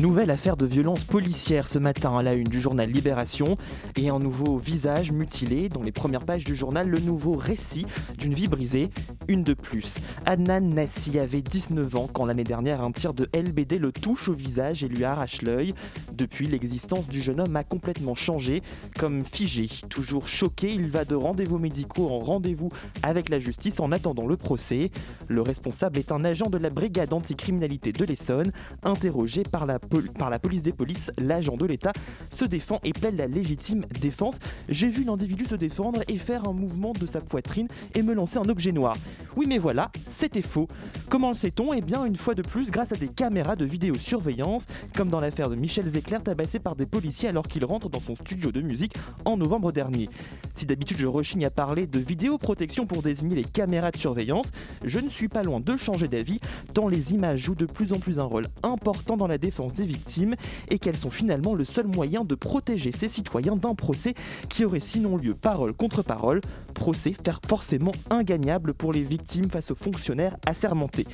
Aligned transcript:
Nouvelle 0.00 0.30
affaire 0.30 0.58
de 0.58 0.66
violence 0.66 1.04
policière 1.04 1.66
ce 1.66 1.78
matin 1.78 2.18
à 2.18 2.22
la 2.22 2.34
une 2.34 2.48
du 2.48 2.60
journal 2.60 2.90
Libération 2.90 3.56
et 3.96 4.10
un 4.10 4.18
nouveau 4.18 4.58
visage 4.58 5.10
mutilé 5.10 5.70
dans 5.70 5.82
les 5.82 5.92
premières 5.92 6.26
pages 6.26 6.44
du 6.44 6.54
journal, 6.54 6.86
le 6.86 7.00
nouveau 7.00 7.34
récit 7.34 7.86
d'une 8.18 8.34
vie 8.34 8.46
brisée, 8.46 8.90
une 9.28 9.42
de 9.42 9.54
plus. 9.54 9.96
Adnan 10.26 10.74
Nassi 10.74 11.18
avait 11.18 11.40
19 11.40 11.96
ans 11.96 12.08
quand 12.12 12.26
l'année 12.26 12.44
dernière 12.44 12.82
un 12.82 12.92
tir 12.92 13.14
de 13.14 13.26
LBD 13.32 13.78
le 13.78 13.90
touche 13.90 14.28
au 14.28 14.34
visage 14.34 14.84
et 14.84 14.88
lui 14.88 15.02
arrache 15.02 15.40
l'œil. 15.40 15.72
Depuis, 16.12 16.46
l'existence 16.46 17.08
du 17.08 17.22
jeune 17.22 17.40
homme 17.40 17.56
a 17.56 17.64
complètement 17.64 18.14
changé, 18.14 18.62
comme 18.98 19.24
figé. 19.24 19.68
Toujours 19.88 20.28
choqué, 20.28 20.72
il 20.72 20.90
va 20.90 21.04
de 21.04 21.14
rendez-vous 21.14 21.58
médicaux 21.58 22.10
en 22.10 22.18
rendez-vous 22.18 22.70
avec 23.02 23.30
la 23.30 23.38
justice 23.38 23.80
en 23.80 23.92
attendant 23.92 24.26
le 24.26 24.36
procès. 24.36 24.90
Le 25.28 25.40
responsable 25.40 25.98
est 25.98 26.12
un 26.12 26.24
agent 26.24 26.50
de 26.50 26.58
la 26.58 26.70
brigade 26.70 27.12
anticriminalité 27.14 27.92
de 27.92 28.04
l'Essonne, 28.04 28.52
interrogé 28.82 29.42
par 29.42 29.64
la 29.64 29.78
par 30.18 30.30
la 30.30 30.38
police 30.38 30.62
des 30.62 30.72
polices, 30.72 31.12
l'agent 31.18 31.56
de 31.56 31.66
l'État 31.66 31.92
se 32.30 32.44
défend 32.44 32.80
et 32.84 32.92
plaide 32.92 33.16
la 33.16 33.26
légitime 33.26 33.86
défense. 34.00 34.38
J'ai 34.68 34.88
vu 34.88 35.04
l'individu 35.04 35.44
se 35.44 35.54
défendre 35.54 36.00
et 36.08 36.18
faire 36.18 36.48
un 36.48 36.52
mouvement 36.52 36.92
de 36.92 37.06
sa 37.06 37.20
poitrine 37.20 37.68
et 37.94 38.02
me 38.02 38.14
lancer 38.14 38.38
un 38.38 38.48
objet 38.48 38.72
noir. 38.72 38.96
Oui 39.36 39.46
mais 39.48 39.58
voilà, 39.58 39.90
c'était 40.06 40.42
faux. 40.42 40.68
Comment 41.08 41.28
le 41.28 41.34
sait-on? 41.34 41.72
Eh 41.72 41.80
bien 41.80 42.04
une 42.04 42.16
fois 42.16 42.34
de 42.34 42.42
plus 42.42 42.70
grâce 42.70 42.92
à 42.92 42.96
des 42.96 43.08
caméras 43.08 43.56
de 43.56 43.64
vidéosurveillance, 43.64 44.66
comme 44.94 45.08
dans 45.08 45.20
l'affaire 45.20 45.50
de 45.50 45.56
Michel 45.56 45.86
Zecler 45.86 46.18
tabassé 46.22 46.58
par 46.58 46.76
des 46.76 46.86
policiers 46.86 47.28
alors 47.28 47.46
qu'il 47.46 47.64
rentre 47.64 47.88
dans 47.88 48.00
son 48.00 48.16
studio 48.16 48.52
de 48.52 48.60
musique 48.62 48.94
en 49.24 49.36
novembre 49.36 49.72
dernier. 49.72 50.08
Si 50.54 50.66
d'habitude 50.66 50.98
je 50.98 51.06
rechigne 51.06 51.44
à 51.44 51.50
parler 51.50 51.86
de 51.86 51.98
vidéoprotection 51.98 52.86
pour 52.86 53.02
désigner 53.02 53.36
les 53.36 53.44
caméras 53.44 53.90
de 53.90 53.96
surveillance, 53.96 54.50
je 54.84 54.98
ne 54.98 55.08
suis 55.08 55.28
pas 55.28 55.42
loin 55.42 55.60
de 55.60 55.76
changer 55.76 56.08
d'avis 56.08 56.40
tant 56.74 56.88
les 56.88 57.12
images 57.12 57.40
jouent 57.40 57.54
de 57.54 57.66
plus 57.66 57.92
en 57.92 57.98
plus 57.98 58.18
un 58.18 58.24
rôle 58.24 58.46
important 58.62 59.16
dans 59.16 59.26
la 59.26 59.38
défense 59.38 59.65
des 59.74 59.84
victimes 59.84 60.34
et 60.68 60.78
qu'elles 60.78 60.96
sont 60.96 61.10
finalement 61.10 61.54
le 61.54 61.64
seul 61.64 61.86
moyen 61.86 62.24
de 62.24 62.34
protéger 62.34 62.92
ces 62.92 63.08
citoyens 63.08 63.56
d'un 63.56 63.74
procès 63.74 64.14
qui 64.48 64.64
aurait 64.64 64.80
sinon 64.80 65.16
lieu 65.16 65.34
parole 65.34 65.72
contre 65.74 66.02
parole, 66.02 66.40
procès 66.74 67.14
faire 67.24 67.40
forcément 67.46 67.92
ingagnable 68.10 68.74
pour 68.74 68.92
les 68.92 69.02
victimes 69.02 69.50
face 69.50 69.70
aux 69.70 69.76
fonctionnaires 69.76 70.36
assermentés. 70.46 71.06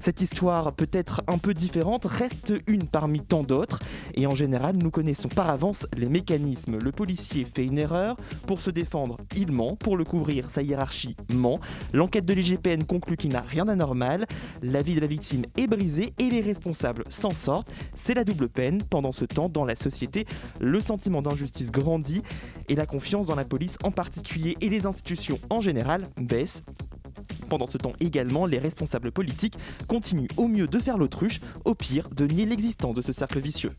Cette 0.00 0.20
histoire 0.20 0.72
peut 0.72 0.90
être 0.92 1.22
un 1.28 1.38
peu 1.38 1.54
différente, 1.54 2.04
reste 2.04 2.52
une 2.66 2.86
parmi 2.86 3.20
tant 3.20 3.42
d'autres, 3.42 3.78
et 4.14 4.26
en 4.26 4.34
général 4.34 4.76
nous 4.76 4.90
connaissons 4.90 5.28
par 5.28 5.48
avance 5.48 5.86
les 5.96 6.08
mécanismes. 6.08 6.78
Le 6.78 6.92
policier 6.92 7.46
fait 7.46 7.64
une 7.64 7.78
erreur, 7.78 8.16
pour 8.46 8.60
se 8.60 8.70
défendre 8.70 9.16
il 9.36 9.50
ment, 9.50 9.76
pour 9.76 9.96
le 9.96 10.04
couvrir 10.04 10.50
sa 10.50 10.62
hiérarchie 10.62 11.16
ment, 11.32 11.58
l'enquête 11.92 12.26
de 12.26 12.34
l'IGPN 12.34 12.84
conclut 12.84 13.16
qu'il 13.16 13.32
n'a 13.32 13.40
rien 13.40 13.64
d'anormal, 13.64 14.26
la 14.62 14.82
vie 14.82 14.94
de 14.94 15.00
la 15.00 15.06
victime 15.06 15.44
est 15.56 15.66
brisée 15.66 16.12
et 16.18 16.28
les 16.28 16.42
responsables 16.42 17.04
s'en 17.08 17.30
sortent. 17.30 17.70
C'est 17.94 18.14
la 18.14 18.24
double 18.24 18.48
peine. 18.48 18.82
Pendant 18.82 19.12
ce 19.12 19.24
temps, 19.24 19.48
dans 19.48 19.64
la 19.64 19.76
société, 19.76 20.26
le 20.60 20.80
sentiment 20.80 21.22
d'injustice 21.22 21.70
grandit 21.70 22.22
et 22.68 22.74
la 22.74 22.86
confiance 22.86 23.26
dans 23.26 23.36
la 23.36 23.44
police 23.44 23.76
en 23.82 23.90
particulier 23.90 24.56
et 24.60 24.68
les 24.68 24.86
institutions 24.86 25.38
en 25.50 25.60
général 25.60 26.04
baisse. 26.16 26.62
Pendant 27.48 27.66
ce 27.66 27.78
temps 27.78 27.92
également, 28.00 28.46
les 28.46 28.58
responsables 28.58 29.12
politiques 29.12 29.56
continuent 29.88 30.28
au 30.36 30.48
mieux 30.48 30.66
de 30.66 30.78
faire 30.78 30.98
l'autruche, 30.98 31.40
au 31.64 31.74
pire 31.74 32.08
de 32.10 32.26
nier 32.26 32.46
l'existence 32.46 32.94
de 32.94 33.02
ce 33.02 33.12
cercle 33.12 33.38
vicieux. 33.38 33.72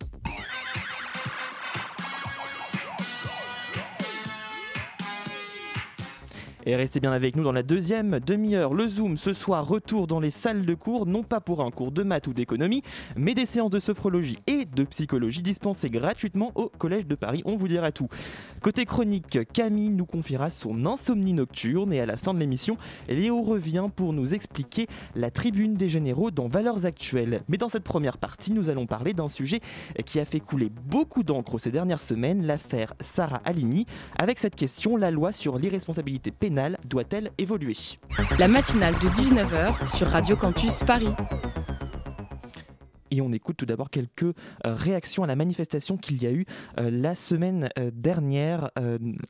Et 6.67 6.75
restez 6.75 6.99
bien 6.99 7.11
avec 7.11 7.35
nous 7.35 7.43
dans 7.43 7.51
la 7.51 7.61
deuxième 7.61 8.19
demi-heure. 8.19 8.73
Le 8.73 8.87
Zoom 8.87 9.17
ce 9.17 9.33
soir 9.33 9.67
retour 9.67 10.07
dans 10.07 10.19
les 10.19 10.31
salles 10.31 10.65
de 10.65 10.73
cours, 10.73 11.05
non 11.05 11.21
pas 11.21 11.39
pour 11.39 11.61
un 11.61 11.69
cours 11.69 11.91
de 11.91 12.01
maths 12.01 12.25
ou 12.25 12.33
d'économie, 12.33 12.81
mais 13.15 13.35
des 13.35 13.45
séances 13.45 13.69
de 13.69 13.77
sophrologie 13.77 14.39
et 14.47 14.65
de 14.65 14.83
psychologie 14.83 15.43
dispensées 15.43 15.91
gratuitement 15.91 16.51
au 16.55 16.71
Collège 16.79 17.05
de 17.05 17.13
Paris. 17.13 17.43
On 17.45 17.55
vous 17.55 17.67
dira 17.67 17.91
tout. 17.91 18.07
Côté 18.63 18.85
chronique, 18.85 19.37
Camille 19.53 19.91
nous 19.91 20.07
confiera 20.07 20.49
son 20.49 20.87
insomnie 20.87 21.33
nocturne 21.33 21.93
et 21.93 22.01
à 22.01 22.07
la 22.07 22.17
fin 22.17 22.33
de 22.33 22.39
l'émission, 22.39 22.77
Léo 23.07 23.43
revient 23.43 23.85
pour 23.95 24.11
nous 24.11 24.33
expliquer 24.33 24.87
la 25.15 25.29
tribune 25.29 25.75
des 25.75 25.87
généraux 25.87 26.31
dans 26.31 26.47
Valeurs 26.47 26.87
Actuelles. 26.87 27.43
Mais 27.47 27.57
dans 27.57 27.69
cette 27.69 27.83
première 27.83 28.17
partie, 28.17 28.51
nous 28.51 28.71
allons 28.71 28.87
parler 28.87 29.13
d'un 29.13 29.27
sujet 29.27 29.59
qui 30.03 30.19
a 30.19 30.25
fait 30.25 30.39
couler 30.39 30.71
beaucoup 30.87 31.21
d'encre 31.21 31.59
ces 31.59 31.69
dernières 31.69 32.01
semaines, 32.01 32.43
l'affaire 32.43 32.95
Sarah 33.01 33.43
Halimi. 33.45 33.85
Avec 34.17 34.39
cette 34.39 34.55
question, 34.55 34.97
la 34.97 35.11
loi 35.11 35.31
sur 35.31 35.59
l'irresponsabilité 35.59 36.31
pénale 36.31 36.54
doit-elle 36.83 37.31
évoluer 37.37 37.75
La 38.39 38.47
matinale 38.47 38.93
de 38.95 39.07
19h 39.09 39.95
sur 39.95 40.07
Radio 40.07 40.35
Campus 40.35 40.79
Paris. 40.83 41.09
Et 43.11 43.21
on 43.21 43.31
écoute 43.31 43.57
tout 43.57 43.65
d'abord 43.65 43.89
quelques 43.89 44.23
euh, 44.23 44.33
réactions 44.65 45.23
à 45.23 45.27
la 45.27 45.35
manifestation 45.35 45.97
qu'il 45.97 46.21
y 46.21 46.27
a 46.27 46.31
eu 46.31 46.45
euh, 46.79 46.89
la 46.91 47.15
semaine 47.15 47.69
euh, 47.79 47.91
dernière 47.93 48.69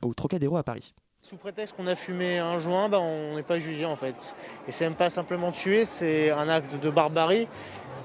au 0.02 0.14
Trocadéro 0.14 0.56
à 0.56 0.62
Paris. 0.62 0.94
Sous 1.20 1.36
prétexte 1.36 1.76
qu'on 1.76 1.86
a 1.86 1.96
fumé 1.96 2.38
un 2.38 2.58
joint, 2.58 2.88
ben, 2.88 2.98
on 2.98 3.36
n'est 3.36 3.42
pas 3.42 3.58
jugé 3.58 3.84
en 3.84 3.96
fait. 3.96 4.34
Et 4.68 4.72
c'est 4.72 4.84
même 4.84 4.94
pas 4.94 5.10
simplement 5.10 5.50
tuer, 5.50 5.84
c'est 5.84 6.30
un 6.30 6.48
acte 6.48 6.80
de 6.80 6.90
barbarie. 6.90 7.48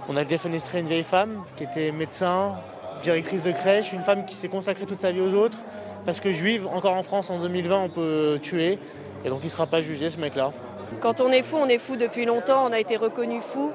On 0.09 0.17
a 0.17 0.23
défenestré 0.23 0.79
une 0.79 0.87
vieille 0.87 1.03
femme 1.03 1.43
qui 1.55 1.63
était 1.63 1.91
médecin, 1.91 2.55
directrice 3.03 3.43
de 3.43 3.51
crèche, 3.51 3.93
une 3.93 4.01
femme 4.01 4.25
qui 4.25 4.35
s'est 4.35 4.49
consacrée 4.49 4.85
toute 4.85 5.01
sa 5.01 5.11
vie 5.11 5.21
aux 5.21 5.33
autres. 5.33 5.59
Parce 6.05 6.19
que 6.19 6.31
juive, 6.31 6.67
encore 6.67 6.95
en 6.95 7.03
France 7.03 7.29
en 7.29 7.39
2020, 7.39 7.83
on 7.83 7.89
peut 7.89 8.39
tuer. 8.41 8.79
Et 9.23 9.29
donc 9.29 9.39
il 9.41 9.45
ne 9.45 9.51
sera 9.51 9.67
pas 9.67 9.81
jugé 9.81 10.09
ce 10.09 10.17
mec-là. 10.19 10.51
Quand 10.99 11.21
on 11.21 11.29
est 11.29 11.43
fou, 11.43 11.57
on 11.59 11.67
est 11.67 11.77
fou 11.77 11.95
depuis 11.95 12.25
longtemps, 12.25 12.65
on 12.67 12.71
a 12.71 12.79
été 12.79 12.97
reconnu 12.97 13.39
fou, 13.41 13.71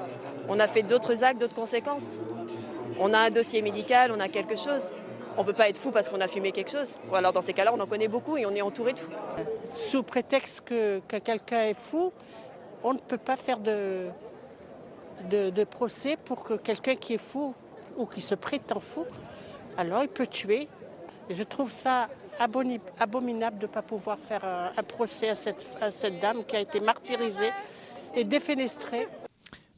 on 0.49 0.59
a 0.59 0.67
fait 0.67 0.83
d'autres 0.83 1.23
actes, 1.23 1.39
d'autres 1.39 1.55
conséquences. 1.55 2.19
On 2.99 3.13
a 3.13 3.19
un 3.19 3.29
dossier 3.29 3.61
médical, 3.61 4.11
on 4.15 4.19
a 4.19 4.27
quelque 4.27 4.55
chose. 4.55 4.91
On 5.37 5.41
ne 5.41 5.45
peut 5.45 5.53
pas 5.53 5.69
être 5.69 5.77
fou 5.77 5.91
parce 5.91 6.09
qu'on 6.09 6.21
a 6.21 6.27
fumé 6.27 6.51
quelque 6.51 6.71
chose. 6.71 6.97
Ou 7.11 7.15
alors 7.15 7.31
dans 7.31 7.41
ces 7.41 7.53
cas-là, 7.53 7.71
on 7.73 7.79
en 7.79 7.85
connaît 7.85 8.07
beaucoup 8.07 8.37
et 8.37 8.45
on 8.45 8.55
est 8.55 8.61
entouré 8.61 8.93
de 8.93 8.99
fous. 8.99 9.11
Sous 9.73 10.03
prétexte 10.03 10.61
que, 10.61 10.99
quelqu'un 11.07 11.63
est 11.63 11.75
fou, 11.75 12.11
on 12.83 12.93
ne 12.93 12.99
peut 12.99 13.17
pas 13.17 13.35
faire 13.35 13.59
de, 13.59 14.07
de, 15.29 15.49
de 15.49 15.63
procès 15.63 16.17
pour 16.17 16.43
que 16.43 16.53
quelqu'un 16.55 16.95
qui 16.95 17.13
est 17.13 17.19
fou 17.19 17.53
ou 17.97 18.05
qui 18.05 18.21
se 18.21 18.35
prétend 18.35 18.79
fou, 18.79 19.05
alors 19.77 20.01
il 20.01 20.09
peut 20.09 20.27
tuer. 20.27 20.67
Et 21.29 21.35
je 21.35 21.43
trouve 21.43 21.71
ça 21.71 22.07
abominable 22.39 23.57
de 23.59 23.67
ne 23.67 23.71
pas 23.71 23.81
pouvoir 23.81 24.17
faire 24.17 24.43
un, 24.45 24.83
procès 24.83 25.29
à 25.29 25.35
cette, 25.35 26.19
dame 26.19 26.43
qui 26.45 26.55
a 26.55 26.59
été 26.59 26.79
martyrisée 26.79 27.51
et 28.15 28.23
défenestrée. 28.23 29.07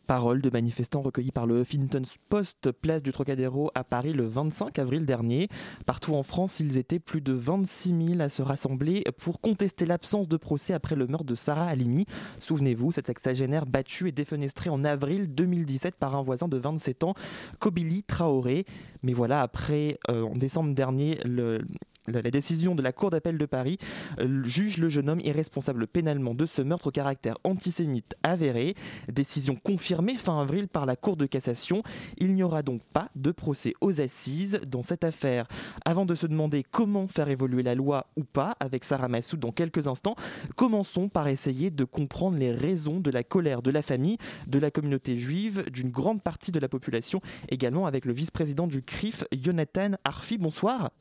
Paroles 0.10 0.42
de 0.42 0.50
manifestants 0.50 1.04
recueillis 1.04 1.32
par 1.32 1.46
le 1.46 1.62
Huffington 1.62 2.02
Post, 2.30 2.72
place 2.72 3.04
du 3.04 3.12
Trocadéro 3.12 3.70
à 3.76 3.84
Paris 3.84 4.12
le 4.12 4.26
25 4.26 4.80
avril 4.80 5.06
dernier. 5.06 5.50
Partout 5.86 6.16
en 6.16 6.24
France, 6.24 6.60
ils 6.60 6.78
étaient 6.78 6.98
plus 6.98 7.22
de 7.22 7.32
26 7.32 8.08
000 8.16 8.20
à 8.22 8.28
se 8.28 8.42
rassembler 8.42 9.04
pour 9.20 9.40
contester 9.40 9.86
l'absence 9.86 10.28
de 10.28 10.36
procès 10.36 10.74
après 10.74 10.96
le 10.96 11.06
meurtre 11.06 11.28
de 11.28 11.36
Sarah 11.36 11.68
Halimi. 11.68 12.08
Souvenez-vous, 12.40 12.92
cette 12.92 13.06
sexagénaire 13.06 13.68
battue 13.68 14.08
et 14.08 14.12
défenestrée 14.12 14.72
en 14.72 14.84
avril 14.84 15.28
2017 15.28 15.94
par 15.94 16.16
un 16.16 16.24
voisin 16.24 16.48
de 16.48 16.58
27 16.58 17.04
ans, 17.04 17.14
Kobili 17.60 18.02
Traoré. 18.02 18.66
Mais 19.04 19.14
voilà, 19.14 19.44
après, 19.44 20.00
euh, 20.10 20.24
en 20.24 20.36
décembre 20.36 20.74
dernier, 20.74 21.20
le, 21.24 21.62
la 22.08 22.22
décision 22.22 22.76
de 22.76 22.82
la 22.82 22.92
Cour 22.92 23.10
d'appel 23.10 23.38
de 23.38 23.46
Paris 23.46 23.78
euh, 24.20 24.44
juge 24.44 24.78
le 24.78 24.90
jeune 24.90 25.10
homme 25.10 25.20
irresponsable 25.20 25.88
pénalement 25.88 26.34
de 26.34 26.46
ce 26.46 26.62
meurtre 26.62 26.88
au 26.88 26.92
caractère 26.92 27.38
antisémite 27.44 28.16
avéré. 28.24 28.76
Décision 29.12 29.56
confirmée 29.56 30.16
fin 30.16 30.42
avril 30.42 30.68
par 30.68 30.86
la 30.86 30.96
Cour 30.96 31.18
de 31.18 31.26
cassation. 31.26 31.84
Il 32.18 32.34
n'y 32.34 32.44
aura 32.44 32.64
donc 32.64 32.82
pas 32.94 33.10
de 33.16 33.32
procès 33.32 33.74
aux 33.82 34.02
assises 34.02 34.60
dans 34.66 34.82
cette 34.82 35.04
affaire. 35.04 35.48
Avant 35.86 36.06
de 36.06 36.16
se 36.16 36.28
demander 36.28 36.64
comment 36.64 37.08
faire 37.08 37.30
évoluer 37.30 37.64
la 37.64 37.76
loi 37.76 38.08
ou 38.16 38.24
pas 38.24 38.56
avec 38.60 38.84
Sarah 38.84 39.08
Massoud 39.08 39.40
dans 39.40 39.52
quelques 39.52 39.88
instants, 39.88 40.16
commençons 40.56 41.10
par 41.10 41.28
essayer 41.28 41.70
de 41.70 41.84
comprendre 41.84 42.38
les 42.38 42.52
raisons 42.52 43.00
de 43.00 43.12
la 43.12 43.24
colère 43.24 43.62
de 43.62 43.72
la 43.72 43.82
famille, 43.82 44.18
de 44.48 44.60
la 44.60 44.72
communauté 44.72 45.16
juive, 45.16 45.70
d'une 45.70 45.92
grande 45.92 46.22
partie 46.22 46.52
de 46.52 46.60
la 46.60 46.70
population, 46.70 47.22
également 47.50 47.86
avec 47.86 48.06
le 48.06 48.14
vice-président 48.14 48.68
du 48.68 48.82
CRIF, 48.84 49.24
Jonathan 49.32 49.92
Arfi. 50.04 50.38
Bonsoir. 50.38 50.92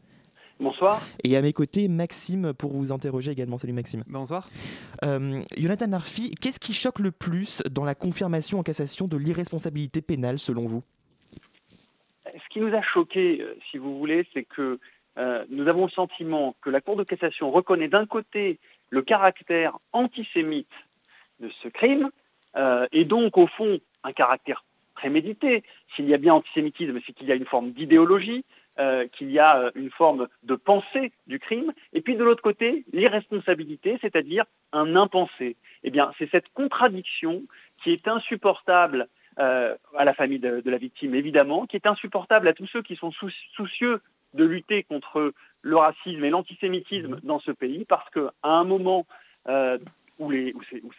Bonsoir. 0.60 1.00
Et 1.22 1.36
à 1.36 1.42
mes 1.42 1.52
côtés, 1.52 1.86
Maxime, 1.86 2.52
pour 2.52 2.72
vous 2.72 2.90
interroger 2.90 3.30
également. 3.30 3.58
Salut 3.58 3.72
Maxime. 3.72 4.02
Bonsoir. 4.08 4.48
Euh, 5.04 5.40
Jonathan 5.56 5.92
Arfi, 5.92 6.34
qu'est-ce 6.40 6.58
qui 6.58 6.72
choque 6.72 6.98
le 6.98 7.12
plus 7.12 7.62
dans 7.70 7.84
la 7.84 7.94
confirmation 7.94 8.58
en 8.58 8.62
cassation 8.64 9.06
de 9.06 9.16
l'irresponsabilité 9.16 10.02
pénale 10.02 10.40
selon 10.40 10.66
vous? 10.66 10.82
Ce 12.24 12.48
qui 12.50 12.60
nous 12.60 12.74
a 12.74 12.82
choqué, 12.82 13.40
euh, 13.40 13.56
si 13.70 13.78
vous 13.78 13.96
voulez, 13.98 14.26
c'est 14.34 14.42
que 14.42 14.80
euh, 15.16 15.44
nous 15.48 15.68
avons 15.68 15.84
le 15.84 15.90
sentiment 15.90 16.56
que 16.60 16.70
la 16.70 16.80
Cour 16.80 16.96
de 16.96 17.04
cassation 17.04 17.52
reconnaît 17.52 17.88
d'un 17.88 18.06
côté 18.06 18.58
le 18.90 19.02
caractère 19.02 19.78
antisémite 19.92 20.66
de 21.40 21.50
ce 21.62 21.68
crime, 21.68 22.10
et 22.90 23.04
donc 23.04 23.36
au 23.38 23.46
fond 23.46 23.78
un 24.02 24.12
caractère 24.12 24.64
prémédité. 24.94 25.62
S'il 25.94 26.08
y 26.08 26.14
a 26.14 26.18
bien 26.18 26.34
antisémitisme, 26.34 26.98
c'est 27.06 27.12
qu'il 27.12 27.28
y 27.28 27.32
a 27.32 27.36
une 27.36 27.46
forme 27.46 27.70
d'idéologie, 27.70 28.44
euh, 28.80 29.08
qu'il 29.08 29.32
y 29.32 29.40
a 29.40 29.58
euh, 29.58 29.70
une 29.74 29.90
forme 29.90 30.28
de 30.44 30.54
pensée 30.54 31.10
du 31.26 31.40
crime, 31.40 31.72
et 31.92 32.00
puis 32.00 32.14
de 32.14 32.22
l'autre 32.22 32.44
côté, 32.44 32.84
l'irresponsabilité, 32.92 33.98
c'est-à-dire 34.00 34.44
un 34.72 34.94
impensé. 34.94 35.56
Eh 35.82 35.90
bien, 35.90 36.12
c'est 36.16 36.30
cette 36.30 36.48
contradiction 36.50 37.42
qui 37.82 37.90
est 37.90 38.06
insupportable 38.06 39.08
euh, 39.40 39.74
à 39.96 40.04
la 40.04 40.14
famille 40.14 40.38
de, 40.38 40.62
la 40.64 40.78
victime, 40.78 41.16
évidemment, 41.16 41.66
qui 41.66 41.74
est 41.74 41.88
insupportable 41.88 42.46
à 42.46 42.52
tous 42.52 42.68
ceux 42.68 42.82
qui 42.82 42.94
sont 42.94 43.10
soucieux 43.56 44.00
de 44.34 44.44
lutter 44.44 44.84
contre 44.84 45.32
le 45.62 45.76
racisme 45.76 46.24
et 46.24 46.30
l'antisémitisme 46.30 47.16
mmh. 47.16 47.20
dans 47.24 47.40
ce 47.40 47.50
pays, 47.50 47.84
parce 47.84 48.08
qu'à 48.10 48.30
un 48.44 48.62
moment 48.62 49.06
où, 50.20 50.32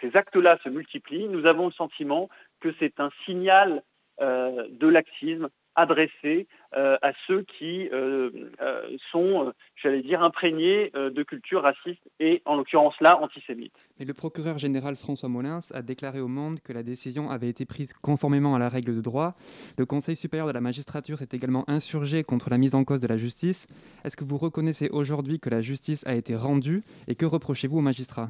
ces, 0.02 0.18
actes-là 0.18 0.58
se 0.66 0.68
multiplient, 0.68 1.30
nous 1.30 1.46
avons 1.46 1.68
le 1.68 1.74
sentiment 1.74 2.30
que 2.60 2.74
c'est 2.78 3.00
un 3.00 3.10
signal 3.26 3.84
de 4.20 4.88
laxisme 4.90 5.48
adressé 5.80 6.48
euh, 6.76 6.98
à 7.02 7.14
ceux 7.26 7.44
qui 7.44 7.90
euh, 7.92 8.30
euh, 8.62 8.98
sont, 9.12 9.54
j'allais 9.76 10.02
dire, 10.02 10.22
imprégnés 10.22 10.92
de 10.94 11.24
culture 11.24 11.64
raciste 11.64 12.02
et, 12.20 12.42
en 12.46 12.56
l'occurrence 12.56 12.96
là, 13.02 13.20
antisémite. 13.22 13.74
Mais 14.00 14.06
le 14.06 14.14
procureur 14.14 14.58
général 14.58 14.96
François 14.96 15.30
Molins 15.30 15.60
a 15.74 15.82
déclaré 15.82 16.20
au 16.20 16.28
Monde 16.28 16.60
que 16.60 16.74
la 16.74 16.84
décision 16.84 17.32
avait 17.32 17.50
été 17.50 17.66
prise 17.66 17.94
conformément 17.94 18.56
à 18.56 18.60
la 18.60 18.70
règle 18.70 18.96
de 18.96 19.02
droit. 19.02 19.36
Le 19.78 19.86
Conseil 19.86 20.16
supérieur 20.16 20.48
de 20.48 20.54
la 20.54 20.62
magistrature 20.62 21.18
s'est 21.18 21.30
également 21.32 21.64
insurgé 21.70 22.24
contre 22.24 22.50
la 22.50 22.58
mise 22.58 22.76
en 22.76 22.84
cause 22.84 23.02
de 23.02 23.08
la 23.08 23.18
justice. 23.18 23.68
Est-ce 24.04 24.18
que 24.18 24.24
vous 24.24 24.38
reconnaissez 24.38 24.90
aujourd'hui 24.90 25.40
que 25.40 25.50
la 25.50 25.62
justice 25.62 26.06
a 26.06 26.14
été 26.14 26.36
rendue 26.36 26.84
et 27.08 27.16
que 27.16 27.26
reprochez-vous 27.26 27.80
aux 27.80 27.82
magistrats? 27.82 28.30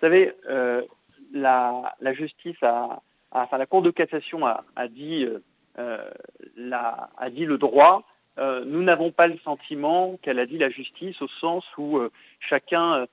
Vous 0.00 0.08
savez, 0.08 0.32
la, 1.32 2.12
justice 2.12 2.62
a, 2.62 3.02
enfin 3.30 3.58
la 3.58 3.66
Cour 3.66 3.82
de 3.82 3.90
cassation 3.90 4.46
a, 4.46 4.64
a 4.76 4.88
dit 4.88 5.24
euh, 5.24 5.42
a 5.76 7.30
dit 7.30 7.44
le 7.44 7.58
droit, 7.58 8.04
euh, 8.38 8.64
nous 8.64 8.82
n'avons 8.82 9.10
pas 9.10 9.26
le 9.26 9.38
sentiment 9.38 10.18
qu'elle 10.22 10.38
a 10.38 10.46
dit 10.46 10.58
la 10.58 10.70
justice 10.70 11.20
au 11.20 11.28
sens 11.28 11.64
où 11.76 11.98
euh, 11.98 12.10
chacun 12.40 13.06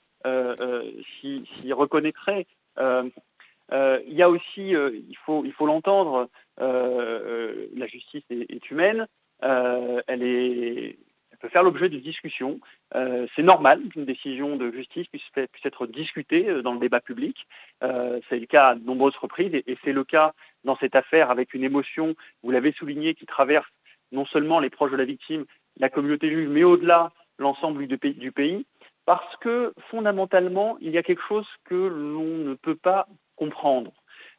s'y 1.21 1.73
reconnaîtrait. 1.73 2.45
il 2.77 4.13
y 4.13 4.21
a 4.21 4.29
aussi, 4.29 4.71
il 4.71 5.17
faut 5.25 5.45
il 5.45 5.53
faut 5.53 5.65
l'entendre, 5.65 6.29
la 6.57 7.88
justice 7.88 8.23
est, 8.29 8.69
humaine, 8.71 9.07
elle, 9.41 10.23
est, 10.23 10.97
peut 11.39 11.50
faire 11.50 11.63
l'objet 11.63 11.89
de 11.89 11.97
discussions. 11.97 12.59
c'est 12.94 13.44
normal 13.44 13.81
qu'une 13.89 14.06
décision 14.06 14.56
de 14.56 14.71
justice 14.71 15.07
puisse, 15.07 15.24
être 15.63 15.88
discutée 15.88 16.62
dans 16.62 16.74
le 16.74 16.80
débat 16.80 17.00
public. 17.00 17.47
c'est 17.81 18.39
le 18.39 18.45
cas 18.45 18.69
à 18.69 18.75
de 18.75 18.86
nombreuses 18.86 19.15
reprises 19.15 19.53
et 19.53 19.77
c'est 19.83 19.94
le 19.94 20.03
cas 20.03 20.33
dans 20.63 20.77
cette 20.77 20.95
affaire 20.95 21.31
avec 21.31 21.53
une 21.53 21.63
émotion, 21.63 22.15
vous 22.44 22.51
l'avez 22.51 22.71
souligné, 22.74 23.13
qui 23.13 23.25
traverse 23.25 23.68
non 24.12 24.25
seulement 24.25 24.59
les 24.59 24.69
proches 24.69 24.91
de 24.91 24.97
la 24.97 25.06
victime, 25.06 25.45
la 25.77 25.89
communauté 25.89 26.30
juive, 26.30 26.50
mais 26.50 26.63
au-delà 26.63 27.12
l'ensemble 27.38 27.88
du 27.88 28.31
pays, 28.31 28.65
parce 29.06 29.35
que 29.38 29.74
fondamentalement, 29.89 30.77
il 30.81 30.92
y 30.92 30.97
a 30.97 31.03
quelque 31.03 31.24
chose 31.27 31.47
que 31.65 31.74
l'on 31.74 32.38
ne 32.38 32.53
peut 32.53 32.75
pas 32.75 33.07
comprendre. 33.35 33.92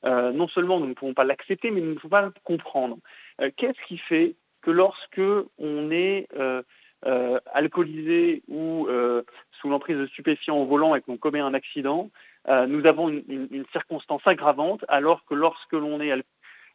Euh, 0.04 0.32
non 0.32 0.48
seulement 0.48 0.78
nous 0.78 0.86
ne 0.86 0.94
pouvons 0.94 1.14
pas 1.14 1.24
l'accepter, 1.24 1.70
mais 1.70 1.80
nous 1.80 1.90
ne 1.90 1.94
pouvons 1.94 2.10
pas 2.10 2.22
le 2.22 2.32
comprendre. 2.44 2.98
Euh, 3.40 3.50
qu'est-ce 3.56 3.80
qui 3.86 3.98
fait 3.98 4.36
que 4.62 4.70
lorsque 4.70 5.20
on 5.58 5.90
est 5.90 6.28
euh, 6.36 6.62
alcoolisé 7.52 8.42
ou 8.48 8.86
sous 9.60 9.68
l'emprise 9.68 9.96
de 9.96 10.06
stupéfiants 10.06 10.56
au 10.56 10.66
volant 10.66 10.94
et 10.94 11.00
qu'on 11.00 11.16
commet 11.16 11.40
un 11.40 11.54
accident, 11.54 12.10
euh, 12.48 12.66
nous 12.66 12.86
avons 12.86 13.08
une, 13.08 13.64
circonstance 13.72 14.22
aggravante, 14.24 14.84
alors 14.88 15.24
que 15.26 15.34
lorsque 15.34 15.72
l'on 15.72 16.00
est 16.00 16.12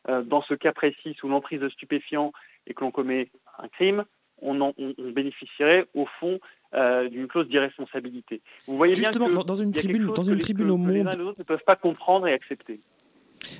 euh, 0.08 0.22
dans 0.22 0.44
ce 0.44 0.54
cas 0.54 0.72
précis 0.72 1.16
sous 1.20 1.28
l'emprise 1.28 1.60
de 1.60 1.70
stupéfiants 1.70 2.32
et 2.68 2.74
que 2.74 2.84
l'on 2.84 2.92
commet 2.92 3.30
un 3.58 3.68
crime, 3.68 4.06
on, 4.42 4.74
bénéficierait 5.00 5.88
au 5.96 6.06
fond 6.20 6.40
euh, 6.74 7.10
d'une 7.10 7.28
clause 7.28 7.48
d'irresponsabilité. 7.48 8.42
Vous 8.68 8.78
voyez 8.78 8.94
Justement, 8.94 9.28
bien 9.28 9.42
que 9.42 9.48
dans 9.48 9.56
une 9.56 9.72
tribune, 9.72 10.08
dans 10.08 10.24
une 10.24 10.40
tribune 10.40 10.70
au 10.70 10.78
monde, 10.78 10.92
les 10.92 11.02
uns 11.02 11.34
ne 11.38 11.44
peuvent 11.44 11.64
pas 11.66 11.76
comprendre 11.76 12.28
et 12.28 12.34
accepter. 12.34 12.80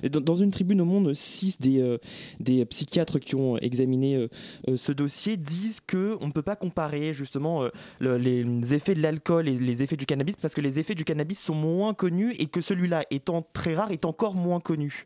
Dans, 0.04 0.36
une 0.36 0.52
tribune 0.52 0.82
au 0.82 0.86
monde, 0.86 1.14
six 1.14 1.60
des, 1.60 1.82
euh, 1.82 2.66
psychiatres 2.66 3.20
qui 3.20 3.36
ont 3.36 3.58
examiné 3.58 4.16
euh, 4.16 4.28
euh, 4.70 4.78
ce 4.78 4.92
dossier 4.92 5.38
disent 5.38 5.80
qu'on 5.80 6.28
ne 6.28 6.32
peut 6.32 6.42
pas 6.42 6.56
comparer 6.56 7.14
justement 7.14 7.68
les 8.00 8.74
effets 8.74 8.94
de 8.94 9.02
l'alcool 9.02 9.48
et 9.48 9.58
les 9.58 9.84
effets 9.84 9.96
du 9.96 10.06
cannabis 10.06 10.36
parce 10.36 10.54
que 10.54 10.62
les 10.62 10.80
effets 10.80 10.96
du 10.96 11.06
cannabis 11.06 11.40
sont 11.40 11.56
moins 11.56 11.94
connus 11.94 12.34
et 12.40 12.48
que 12.48 12.62
celui-là, 12.62 13.04
étant 13.12 13.42
très 13.42 13.76
rare, 13.76 13.92
est 13.92 14.06
encore 14.06 14.36
moins 14.36 14.60
connu. 14.60 15.06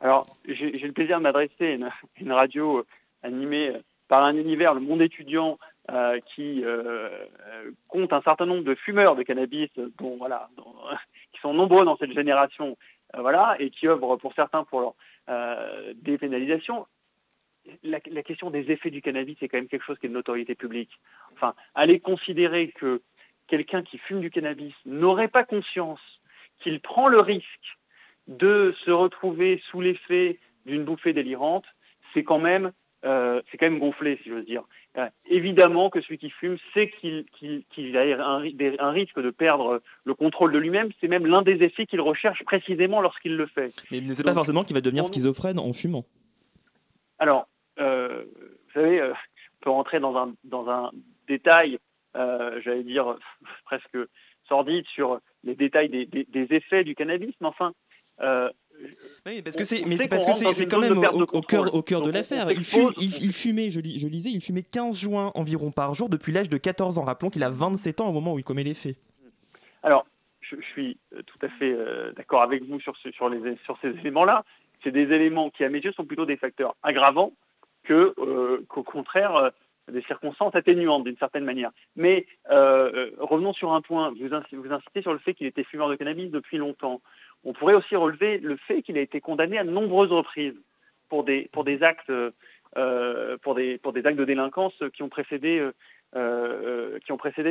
Alors, 0.00 0.26
j'ai 0.46 0.72
le 0.72 0.92
plaisir 0.92 1.18
de 1.18 1.22
m'adresser 1.22 1.78
à 1.82 1.90
une, 2.20 2.32
radio 2.32 2.84
animée 3.22 3.72
par 4.08 4.24
un 4.24 4.36
univers, 4.36 4.74
le 4.74 4.80
monde 4.80 5.02
étudiant, 5.02 5.58
qui 6.34 6.64
compte 7.88 8.12
un 8.12 8.22
certain 8.22 8.46
nombre 8.46 8.64
de 8.64 8.74
fumeurs 8.74 9.16
de 9.16 9.22
cannabis, 9.22 9.68
qui 11.32 11.40
sont 11.40 11.54
nombreux 11.54 11.84
dans 11.84 11.96
cette 11.96 12.12
génération 12.12 12.76
voilà, 13.16 13.56
et 13.58 13.70
qui 13.70 13.88
œuvrent 13.88 14.16
pour 14.16 14.34
certains 14.34 14.64
pour 14.64 14.80
leur 14.80 14.94
euh, 15.28 15.92
dépénalisation. 15.96 16.86
La, 17.82 17.98
question 18.00 18.50
des 18.50 18.70
effets 18.70 18.90
du 18.90 19.02
cannabis, 19.02 19.36
c'est 19.40 19.48
quand 19.48 19.58
même 19.58 19.66
quelque 19.66 19.84
chose 19.84 19.98
qui 19.98 20.06
est 20.06 20.08
de 20.08 20.14
notoriété 20.14 20.54
publique. 20.54 20.92
Enfin, 21.32 21.54
aller 21.74 21.98
considérer 21.98 22.68
que 22.68 23.02
quelqu'un 23.48 23.82
qui 23.82 23.98
fume 23.98 24.20
du 24.20 24.30
cannabis 24.30 24.74
n'aurait 24.84 25.28
pas 25.28 25.42
conscience 25.42 26.00
qu'il 26.60 26.80
prend 26.80 27.08
le 27.08 27.18
risque 27.18 27.78
de 28.28 28.74
se 28.84 28.90
retrouver 28.92 29.60
sous 29.70 29.80
l'effet 29.80 30.38
d'une 30.64 30.84
bouffée 30.84 31.12
délirante, 31.12 31.66
c'est 32.14 32.22
quand 32.22 32.38
même 32.38 32.72
euh, 33.06 33.40
c'est 33.50 33.56
quand 33.56 33.70
même 33.70 33.78
gonflé, 33.78 34.18
si 34.22 34.30
j'ose 34.30 34.44
dire. 34.44 34.64
Euh, 34.98 35.08
évidemment 35.26 35.90
que 35.90 36.00
celui 36.00 36.18
qui 36.18 36.30
fume 36.30 36.56
sait 36.74 36.90
qu'il 36.90 37.96
a 37.96 38.26
un, 38.26 38.90
risque 38.90 39.20
de 39.20 39.30
perdre 39.30 39.80
le 40.04 40.14
contrôle 40.14 40.52
de 40.52 40.58
lui-même. 40.58 40.90
C'est 41.00 41.06
même 41.06 41.26
l'un 41.26 41.42
des 41.42 41.62
effets 41.62 41.86
qu'il 41.86 42.00
recherche 42.00 42.44
précisément 42.44 43.00
lorsqu'il 43.00 43.36
le 43.36 43.46
fait. 43.46 43.72
Mais 43.90 43.98
il 43.98 44.06
ne 44.06 44.14
sait 44.14 44.24
pas 44.24 44.34
forcément 44.34 44.64
qu'il 44.64 44.74
va 44.74 44.80
devenir 44.80 45.04
schizophrène 45.04 45.58
en 45.58 45.72
fumant. 45.72 46.04
Alors, 47.18 47.46
euh, 47.78 48.24
vous 48.34 48.72
savez, 48.74 49.02
on 49.02 49.14
peut 49.60 49.70
rentrer 49.70 50.00
dans 50.00 50.16
un, 50.16 50.34
dans 50.44 50.68
un 50.68 50.90
détail, 51.28 51.78
j'allais 52.14 52.82
dire 52.82 53.16
presque 53.64 53.98
sordide, 54.48 54.86
sur 54.88 55.20
les 55.44 55.54
détails 55.54 55.88
des, 55.88 56.06
des 56.06 56.46
effets 56.50 56.82
du 56.82 56.96
cannabis, 56.96 57.34
mais 57.40 57.48
enfin, 57.48 57.72
oui, 59.26 59.42
parce 59.42 59.56
que 59.56 59.64
c'est, 59.64 59.84
mais 59.86 59.96
c'est 59.96 60.08
parce 60.08 60.26
que 60.26 60.52
c'est, 60.52 60.66
quand 60.66 60.78
même 60.78 60.98
au, 60.98 61.40
cœur, 61.42 61.74
au 61.74 61.82
cœur 61.82 62.02
de 62.02 62.10
l'affaire. 62.10 62.50
Il, 62.50 62.60
il, 62.60 63.32
fumait, 63.32 63.70
je, 63.70 63.80
je, 63.80 64.08
lisais, 64.08 64.30
il 64.30 64.40
fumait 64.40 64.62
15 64.62 64.96
joints 64.98 65.32
environ 65.34 65.70
par 65.70 65.94
jour 65.94 66.08
depuis 66.08 66.32
l'âge 66.32 66.48
de 66.48 66.56
14 66.56 66.98
ans. 66.98 67.04
Rappelons 67.04 67.30
qu'il 67.30 67.42
a 67.42 67.50
27 67.50 68.00
ans 68.00 68.08
au 68.08 68.12
moment 68.12 68.34
où 68.34 68.38
il 68.38 68.44
commet 68.44 68.64
les 68.64 68.74
faits. 68.74 68.96
Alors, 69.82 70.06
je, 70.40 70.56
suis 70.72 70.98
euh, 71.14 71.22
tout 71.22 71.38
à 71.42 71.48
fait 71.48 71.72
euh, 71.72 72.12
d'accord 72.12 72.42
avec 72.42 72.64
vous 72.64 72.80
sur, 72.80 72.96
sur, 72.96 73.28
les, 73.28 73.56
sur 73.64 73.78
ces 73.80 73.88
éléments-là. 73.88 74.44
C'est 74.82 74.90
des 74.90 75.12
éléments 75.14 75.50
qui, 75.50 75.64
à 75.64 75.68
mes 75.68 75.80
yeux, 75.80 75.92
sont 75.92 76.04
plutôt 76.04 76.26
des 76.26 76.36
facteurs 76.36 76.76
aggravants 76.82 77.32
que, 77.84 78.14
euh, 78.18 78.64
qu'au 78.68 78.82
contraire, 78.82 79.50
des 79.90 80.02
circonstances 80.02 80.54
atténuantes 80.54 81.04
d'une 81.04 81.16
certaine 81.16 81.44
manière. 81.44 81.70
Mais 81.94 82.26
revenons 82.48 83.52
sur 83.52 83.72
un 83.72 83.80
point. 83.80 84.10
Vous, 84.10 84.28
vous 84.28 84.72
incitez 84.72 85.02
sur 85.02 85.12
le 85.12 85.18
fait 85.18 85.34
qu'il 85.34 85.46
était 85.46 85.64
fumeur 85.64 85.88
de 85.88 85.94
cannabis 85.94 86.30
depuis 86.30 86.58
longtemps. 86.58 87.00
On 87.46 87.52
pourrait 87.52 87.74
aussi 87.74 87.94
relever 87.94 88.38
le 88.38 88.56
fait 88.56 88.82
qu'il 88.82 88.98
a 88.98 89.00
été 89.00 89.20
condamné 89.20 89.56
à 89.56 89.62
nombreuses 89.62 90.10
reprises 90.10 90.60
pour 91.08 91.22
des, 91.22 91.48
euh, 91.54 91.78
actes 91.80 92.10
de 92.10 92.34
délinquance 94.24 94.74
qui 94.92 95.04
ont 95.04 95.08
précédé, 95.08 95.60
euh, 95.60 95.72
euh, 96.16 96.98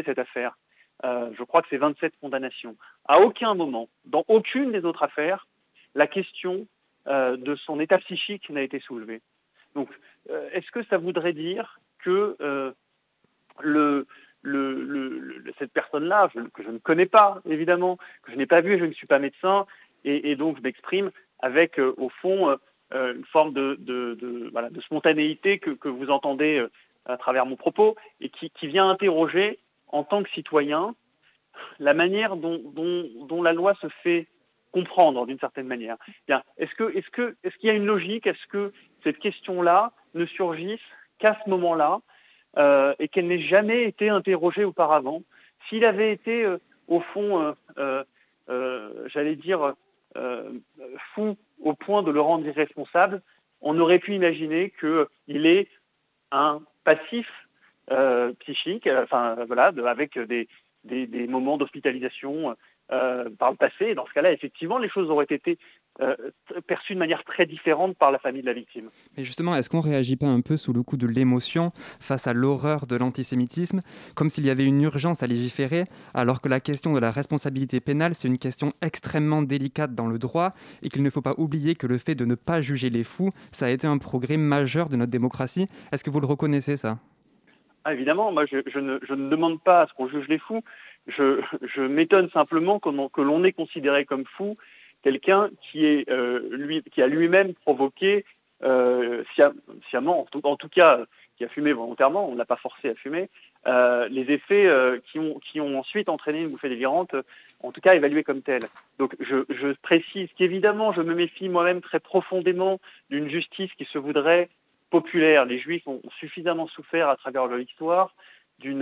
cette 0.06 0.20
affaire. 0.20 0.58
je 1.02 1.44
crois 1.44 1.62
que 1.62 1.70
c'est 1.70 1.78
27 1.78 2.14
condamnations. 2.20 2.76
À 3.06 3.22
aucun 3.22 3.54
moment, 3.54 3.88
dans 4.04 4.26
aucune 4.28 4.74
des 4.74 4.84
autres 4.84 5.04
affaires, 5.04 5.48
la 5.96 6.08
question 6.08 6.68
de 7.08 7.56
son 7.56 7.80
état 7.80 7.98
psychique 8.00 8.50
n'a 8.50 8.64
été 8.64 8.82
soulevée. 8.82 9.22
Donc, 9.76 9.88
est-ce 10.52 10.72
que 10.72 10.84
ça 10.84 10.98
voudrait 10.98 11.32
dire 11.32 11.80
que 12.00 12.36
cette 15.58 15.72
personne-là, 15.72 16.30
que 16.54 16.64
je 16.64 16.70
ne 16.70 16.78
connais 16.80 17.06
pas, 17.06 17.42
évidemment, 17.46 17.98
que 18.24 18.32
je 18.32 18.38
n'ai 18.38 18.46
pas 18.46 18.62
vu, 18.62 18.78
je 18.78 18.86
ne 18.86 18.94
suis 18.94 19.08
pas 19.08 19.20
médecin, 19.20 19.66
et, 20.06 20.36
donc 20.36 20.58
je 20.58 20.62
m'exprime 20.62 21.12
avec, 21.40 21.80
euh, 21.80 21.94
au 21.98 22.10
fond, 22.10 22.50
euh, 22.50 22.56
euh, 22.94 23.16
une 23.16 23.26
forme 23.26 23.54
de, 23.54 24.80
spontanéité 24.86 25.60
que, 25.60 25.90
vous 25.90 26.10
entendez 26.10 26.64
à 27.06 27.18
travers 27.18 27.46
mon 27.46 27.56
propos, 27.56 27.96
et 28.22 28.30
qui, 28.30 28.68
vient 28.68 28.90
interroger, 28.90 29.60
en 29.88 30.04
tant 30.04 30.24
que 30.24 30.30
citoyen, 30.30 30.96
la 31.80 31.94
manière 31.94 32.36
dont, 32.36 33.44
la 33.44 33.54
loi 33.54 33.74
se 33.82 33.88
fait 34.04 34.28
comprendre 34.72 35.26
d'une 35.26 35.40
certaine 35.40 35.68
manière. 35.68 35.98
Est-ce 36.58 36.76
qu'il 36.76 37.36
y 37.64 37.70
a 37.70 37.74
une 37.74 37.86
logique 37.86 38.28
Est-ce 38.28 38.46
que 38.50 38.74
cette 39.04 39.20
question-là 39.20 39.94
ne 40.14 40.26
surgisse 40.26 40.80
qu'à 41.18 41.38
ce 41.44 41.50
moment-là 41.50 42.00
et 43.00 43.08
qu'elle 43.08 43.28
n'ait 43.28 43.40
jamais 43.40 43.84
été 43.84 44.10
interrogée 44.10 44.64
auparavant? 44.64 45.24
S'il 45.68 45.86
avait 45.86 46.12
été, 46.12 46.48
au 46.88 47.00
fond, 47.00 47.56
j'allais 49.08 49.36
dire, 49.36 49.76
fou 51.14 51.38
au 51.62 51.74
point 51.74 52.04
de 52.04 52.12
le 52.12 52.22
rendre 52.22 52.46
irresponsable, 52.46 53.22
on 53.62 53.80
aurait 53.80 54.00
pu 54.00 54.14
imaginer 54.14 54.72
qu'il 54.80 55.46
est 55.46 55.68
un 56.32 56.62
passif 56.84 57.28
euh, 57.92 58.34
psychique, 58.40 58.88
voilà, 59.10 59.72
avec 59.86 60.18
des, 60.20 60.48
moments 61.28 61.58
d'hospitalisation 61.58 62.56
euh, 62.92 63.30
par 63.38 63.52
le 63.52 63.58
passé. 63.58 63.96
dans 63.96 64.06
ce 64.06 64.14
cas-là, 64.14 64.32
effectivement, 64.32 64.78
les 64.78 64.90
choses 64.90 65.10
auraient 65.10 65.26
été 65.30 65.58
euh, 66.02 66.16
de 66.50 66.96
manière 66.96 67.24
très 67.24 67.46
différente 67.46 67.98
par 67.98 68.12
la 68.12 68.20
famille 68.20 68.42
de 68.42 68.48
la 68.48 68.54
victime. 68.54 68.90
Mais 69.18 69.24
justement, 69.24 69.56
est-ce 69.56 69.70
qu'on 69.70 69.78
ne 69.78 69.84
réagit 69.84 70.16
pas 70.16 70.28
un 70.28 70.42
peu 70.42 70.58
sous 70.58 70.74
le 70.74 70.84
coup 70.84 70.98
de 70.98 71.08
l'émotion 71.08 71.70
face 72.00 72.28
à 72.28 72.34
l'horreur 72.34 72.86
de 72.86 72.96
l'antisémitisme, 72.96 73.82
comme 74.14 74.30
s'il 74.30 74.46
y 74.46 74.50
avait 74.50 74.66
une 74.66 74.82
urgence 74.82 75.24
à 75.24 75.28
légiférer, 75.28 75.86
alors 76.14 76.42
que 76.42 76.50
la 76.50 76.60
question 76.60 76.94
de 76.94 77.00
la 77.00 77.12
responsabilité 77.12 77.80
pénale, 77.80 78.14
c'est 78.16 78.28
une 78.28 78.38
question 78.38 78.72
extrêmement 78.82 79.42
délicate 79.42 79.96
dans 79.96 80.08
le 80.08 80.20
droit, 80.20 80.54
et 80.84 80.90
qu'il 80.90 81.04
ne 81.04 81.10
faut 81.10 81.22
pas 81.22 81.36
oublier 81.38 81.76
que 81.76 81.88
le 81.88 81.98
fait 81.98 82.16
de 82.16 82.26
ne 82.26 82.36
pas 82.36 82.62
juger 82.62 82.90
les 82.90 83.04
fous, 83.04 83.32
ça 83.52 83.68
a 83.68 83.70
été 83.70 83.88
un 83.88 83.98
progrès 83.98 84.38
majeur 84.38 84.90
de 84.90 84.98
notre 84.98 85.12
démocratie. 85.12 85.68
Est-ce 85.92 86.04
que 86.04 86.10
vous 86.10 86.20
le 86.20 86.28
reconnaissez, 86.28 86.78
ça? 86.78 86.98
Ah, 87.86 87.94
Évidemment, 87.94 88.32
moi 88.32 88.46
je, 88.46 88.58
ne, 88.80 89.00
je 89.08 89.14
ne 89.14 89.30
demande 89.30 89.62
pas 89.62 89.84
à 89.84 89.88
ce 89.88 89.94
qu'on 89.94 90.10
juge 90.10 90.28
les 90.28 90.40
fous, 90.40 90.62
je, 91.08 91.88
m'étonne 91.88 92.30
simplement 92.30 92.80
que 92.80 93.22
l'on 93.22 93.44
ait 93.44 93.52
considéré 93.52 94.06
comme 94.06 94.26
fou 94.26 94.58
quelqu'un 95.06 95.52
qui, 95.62 96.04
euh, 96.10 96.82
qui 96.92 97.02
a 97.04 97.08
lui-même 97.08 97.54
provoqué 97.54 98.26
euh, 98.64 99.24
sciemment, 99.88 100.22
en 100.44 100.56
tout, 100.56 100.70
cas 100.70 101.02
qui 101.38 101.44
a 101.44 101.48
fumé 101.48 101.74
volontairement, 101.74 102.28
on 102.28 102.32
ne 102.32 102.40
l'a 102.40 102.46
pas 102.46 102.56
forcé 102.56 102.90
à 102.90 102.96
fumer, 102.96 103.30
euh, 103.68 104.08
les 104.08 104.32
effets 104.32 104.68
qui, 105.12 105.20
ont, 105.20 105.78
ensuite 105.78 106.10
entraîné 106.10 106.42
une 106.42 106.50
bouffée 106.50 106.70
délirante, 106.70 107.14
en 107.62 107.72
tout 107.72 107.82
cas 107.82 107.94
évaluée 107.94 108.24
comme 108.24 108.42
telle. 108.42 108.64
Donc 108.98 109.16
je, 109.20 109.74
précise 109.74 110.30
qu'évidemment 110.36 110.92
je 110.92 111.02
me 111.04 111.14
méfie 111.14 111.50
moi-même 111.50 111.82
très 111.82 112.00
profondément 112.00 112.80
d'une 113.12 113.30
justice 113.30 113.72
qui 113.78 113.86
se 113.86 114.00
voudrait 114.00 114.50
populaire. 114.90 115.46
Les 115.46 115.60
Juifs 115.60 115.88
ont 115.88 116.02
suffisamment 116.20 116.68
souffert 116.68 117.10
à 117.10 117.16
travers 117.16 117.46
leur 117.46 117.60
histoire 117.60 118.16
d'une 118.58 118.80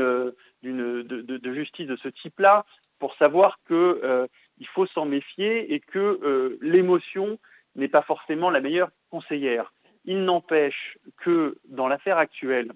de, 0.63 1.53
justice 1.53 1.87
de 1.87 1.97
ce 1.97 2.07
type-là 2.07 2.65
pour 3.03 3.15
savoir 3.15 3.59
euh, 3.71 4.27
faut 4.67 4.85
s'en 4.87 5.05
méfier 5.05 5.73
et 5.73 5.79
que 5.79 6.19
euh, 6.23 6.57
l'émotion 6.61 7.39
n'est 7.75 7.87
pas 7.87 8.01
forcément 8.01 8.49
la 8.49 8.61
meilleure 8.61 8.89
conseillère. 9.09 9.73
Il 10.05 10.25
n'empêche 10.25 10.97
que 11.17 11.57
dans 11.65 11.87
l'affaire 11.87 12.17
actuelle, 12.17 12.71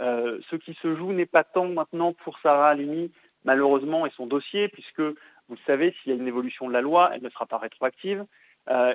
euh, 0.00 0.40
ce 0.50 0.56
qui 0.56 0.74
se 0.74 0.96
joue 0.96 1.12
n'est 1.12 1.26
pas 1.26 1.44
tant 1.44 1.68
maintenant 1.68 2.12
pour 2.12 2.38
Sarah 2.40 2.70
Halimi, 2.70 3.12
malheureusement, 3.44 4.06
et 4.06 4.10
son 4.16 4.26
dossier, 4.26 4.68
puisque 4.68 5.00
vous 5.00 5.54
le 5.54 5.66
savez, 5.66 5.94
s'il 6.02 6.12
y 6.12 6.14
a 6.14 6.18
une 6.18 6.26
évolution 6.26 6.66
de 6.66 6.72
la 6.72 6.80
loi, 6.80 7.10
elle 7.14 7.22
ne 7.22 7.28
sera 7.28 7.46
pas 7.46 7.58
rétroactive. 7.58 8.24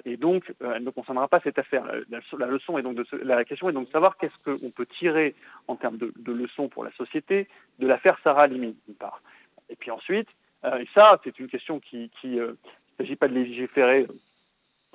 et 0.06 0.18
donc, 0.18 0.54
elle 0.62 0.84
ne 0.84 0.90
concernera 0.90 1.28
pas 1.28 1.40
cette 1.42 1.60
affaire. 1.60 1.86
La, 2.10 2.48
leçon 2.48 2.78
est 2.78 2.82
donc 2.82 2.96
de 2.96 3.06
la 3.24 3.44
question 3.46 3.70
est 3.70 3.74
donc 3.74 3.88
de 3.88 3.92
savoir 3.92 4.18
qu'est-ce 4.18 4.38
qu'on 4.44 4.72
peut 4.72 4.86
tirer 4.86 5.36
en 5.68 5.76
termes 5.76 5.98
de, 5.98 6.14
de, 6.16 6.32
leçons 6.32 6.68
pour 6.68 6.84
la 6.84 6.92
société 6.94 7.48
de 7.80 7.86
l'affaire 7.86 8.18
Sarah 8.24 8.48
Limi, 8.48 8.76
d'une 8.88 8.96
part. 8.96 9.22
Et 9.70 9.76
puis 9.76 9.92
ensuite, 9.92 10.30
euh, 10.30 10.37
et 10.66 10.88
ça, 10.94 11.20
c'est 11.24 11.40
une 11.40 11.48
question 11.48 11.80
qui, 11.80 12.10
euh, 12.26 12.26
il 12.26 12.40
ne 12.40 12.56
s'agit 12.98 13.16
pas 13.16 13.28
de 13.28 13.34
légiférer 13.34 14.08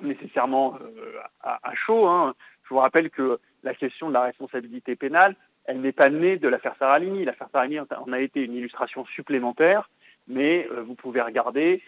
nécessairement 0.01 0.77
euh, 0.81 1.19
à, 1.41 1.73
chaud. 1.73 2.07
Hein. 2.07 2.35
Je 2.63 2.69
vous 2.69 2.79
rappelle 2.79 3.09
que 3.09 3.39
la 3.63 3.73
question 3.73 4.09
de 4.09 4.13
la 4.13 4.23
responsabilité 4.23 4.95
pénale, 4.95 5.35
elle 5.65 5.81
n'est 5.81 5.93
pas 5.93 6.09
née 6.09 6.37
de 6.37 6.47
l'affaire 6.47 6.75
Sarah 6.77 6.99
Limi. 6.99 7.23
L'affaire 7.23 7.47
Sarah 7.51 7.67
Limi 7.67 7.79
en 7.79 8.11
a 8.11 8.19
été 8.19 8.41
une 8.41 8.53
illustration 8.53 9.05
supplémentaire, 9.05 9.89
mais 10.27 10.67
vous 10.85 10.95
pouvez 10.95 11.21
regarder, 11.21 11.81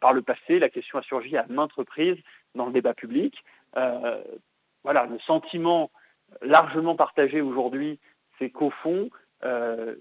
par 0.00 0.12
le 0.12 0.20
passé, 0.20 0.58
la 0.58 0.68
question 0.68 0.98
a 0.98 1.02
surgi 1.02 1.36
à 1.36 1.46
maintes 1.48 1.72
reprises 1.72 2.18
dans 2.54 2.66
le 2.66 2.72
débat 2.72 2.92
public. 2.92 3.42
voilà, 3.74 5.06
le 5.06 5.18
sentiment 5.20 5.90
largement 6.42 6.96
partagé 6.96 7.40
aujourd'hui, 7.40 7.98
c'est 8.38 8.50
qu'au 8.50 8.70
fond, 8.70 9.10
euh, 9.44 9.94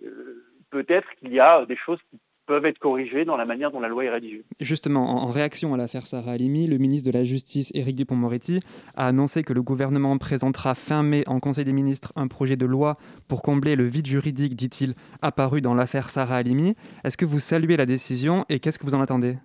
peut-être 0.69 1.09
qu'il 1.15 1.33
y 1.33 1.39
a 1.39 1.65
des 1.65 1.75
choses 1.75 1.99
qui 2.09 2.19
peuvent 2.47 2.65
être 2.65 2.79
corrigées 2.79 3.25
dans 3.25 3.37
la 3.37 3.45
manière 3.45 3.71
dont 3.71 3.79
la 3.79 3.89
loi 3.89 4.05
est 4.05 4.09
rédigée. 4.09 4.43
Justement, 4.59 5.23
en 5.23 5.27
réaction 5.27 5.73
à 5.73 5.77
l'affaire 5.77 6.07
Sarah 6.07 6.31
Halimi, 6.31 6.65
le 6.65 6.77
ministre 6.77 7.11
de 7.11 7.15
la 7.15 7.23
Justice, 7.23 7.71
Éric 7.75 7.95
Dupont-Moretti, 7.95 8.61
a 8.95 9.07
annoncé 9.07 9.43
que 9.43 9.53
le 9.53 9.61
gouvernement 9.61 10.17
présentera 10.17 10.73
fin 10.73 11.03
mai 11.03 11.23
en 11.27 11.39
Conseil 11.39 11.65
des 11.65 11.73
ministres 11.73 12.13
un 12.15 12.27
projet 12.27 12.55
de 12.55 12.65
loi 12.65 12.97
pour 13.27 13.43
combler 13.43 13.75
le 13.75 13.83
vide 13.83 14.07
juridique, 14.07 14.55
dit-il, 14.55 14.95
apparu 15.21 15.61
dans 15.61 15.75
l'affaire 15.75 16.09
Sarah 16.09 16.37
Halimi. 16.37 16.75
Est-ce 17.03 17.17
que 17.17 17.25
vous 17.25 17.39
saluez 17.39 17.77
la 17.77 17.85
décision 17.85 18.45
et 18.49 18.59
qu'est-ce 18.59 18.79
que 18.79 18.85
vous 18.85 18.95
en 18.95 19.01
attendez? 19.01 19.35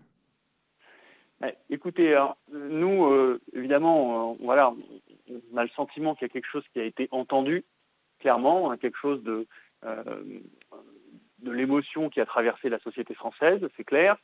Ben, 1.41 1.53
Écoutez, 1.71 2.17
nous, 2.53 3.07
euh, 3.07 3.41
évidemment, 3.53 4.33
euh, 4.33 4.37
voilà, 4.41 4.73
on 5.53 5.57
a 5.57 5.65
le 5.65 5.71
sentiment 5.71 6.15
qu'il 6.15 6.29
y 6.29 6.31
a 6.31 6.33
quelque 6.33 6.49
chose 6.51 6.65
qui 6.73 6.79
a 6.79 6.85
été 6.85 7.09
entendu, 7.11 7.65
clairement, 8.21 8.71
hein, 8.71 8.77
quelque 8.77 8.99
chose 8.99 9.23
de, 9.25 9.47
euh, 9.85 10.23
de 11.43 11.51
l'émotion 11.51 12.09
qui 12.09 12.21
a 12.21 12.27
traversé 12.27 12.69
la 12.69 12.79
société 12.81 13.15
française, 13.15 13.61
c'est 13.77 13.85
clair. 13.85 14.17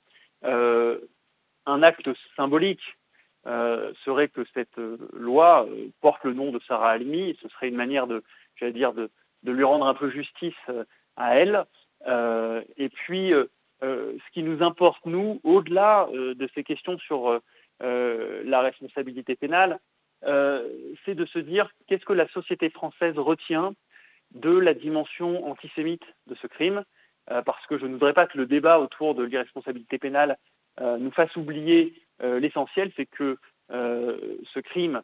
Euh, 0.44 0.98
un 1.66 1.82
acte 1.82 2.08
symbolique 2.36 2.96
euh, 3.46 3.92
serait 4.04 4.28
que 4.28 4.44
cette 4.54 4.78
loi 5.12 5.66
porte 6.00 6.24
le 6.24 6.32
nom 6.32 6.50
de 6.50 6.60
Sarah 6.66 6.90
Halimi, 6.90 7.36
ce 7.42 7.48
serait 7.48 7.68
une 7.68 7.76
manière 7.76 8.06
de, 8.06 8.22
j'allais 8.56 8.72
dire, 8.72 8.92
de, 8.92 9.10
lui 9.44 9.64
rendre 9.64 9.86
un 9.86 9.94
peu 9.94 10.10
justice 10.10 10.54
à 11.16 11.36
elle. 11.36 11.64
et 12.76 12.88
puis, 12.90 13.32
ce 13.80 14.30
qui 14.32 14.42
nous 14.42 14.62
importe, 14.62 15.04
nous, 15.06 15.40
au-delà 15.42 16.08
de 16.12 16.48
ces 16.54 16.64
questions 16.64 16.98
sur 16.98 17.40
la 17.80 18.60
responsabilité 18.60 19.36
pénale, 19.36 19.78
c'est 20.22 21.14
de 21.14 21.24
se 21.26 21.38
dire 21.38 21.70
qu'est-ce 21.86 22.04
que 22.04 22.12
la 22.12 22.28
société 22.28 22.68
française 22.68 23.16
retient 23.16 23.74
de 24.32 24.50
la 24.50 24.74
dimension 24.74 25.48
antisémite 25.48 26.04
de 26.26 26.34
ce 26.34 26.46
crime, 26.46 26.78
euh, 26.78 26.82
parce 27.44 27.66
que 27.66 27.78
je 27.78 27.86
ne 27.86 27.92
voudrais 27.92 28.14
pas 28.14 28.26
que 28.26 28.38
le 28.38 28.46
débat 28.46 28.80
autour 28.80 29.14
de 29.14 29.24
l'irresponsabilité 29.24 29.98
pénale 29.98 30.38
euh, 30.80 30.96
nous 30.98 31.10
fasse 31.10 31.34
oublier 31.36 31.94
euh, 32.22 32.40
l'essentiel, 32.40 32.92
c'est 32.96 33.06
que 33.06 33.36
ce 33.70 34.60
crime 34.60 35.02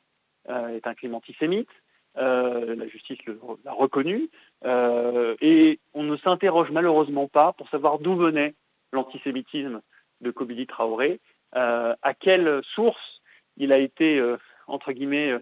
est 0.48 0.86
un 0.86 0.94
crime 0.94 1.14
antisémite, 1.14 1.68
la 2.14 2.88
justice 2.88 3.18
l'a 3.62 3.72
reconnu, 3.72 4.30
et 4.64 5.80
on 5.92 6.02
ne 6.02 6.16
s'interroge 6.16 6.70
malheureusement 6.70 7.28
pas 7.28 7.52
pour 7.52 7.68
savoir 7.68 7.98
d'où 7.98 8.16
venait 8.16 8.54
l'antisémitisme 8.94 9.82
de 10.22 10.30
Kobili 10.30 10.66
Traoré, 10.66 11.20
à 11.52 12.14
quelle 12.18 12.62
source 12.64 13.20
il 13.58 13.70
a 13.70 13.76
été, 13.76 14.18
entre 14.66 14.92
guillemets, 14.92 15.34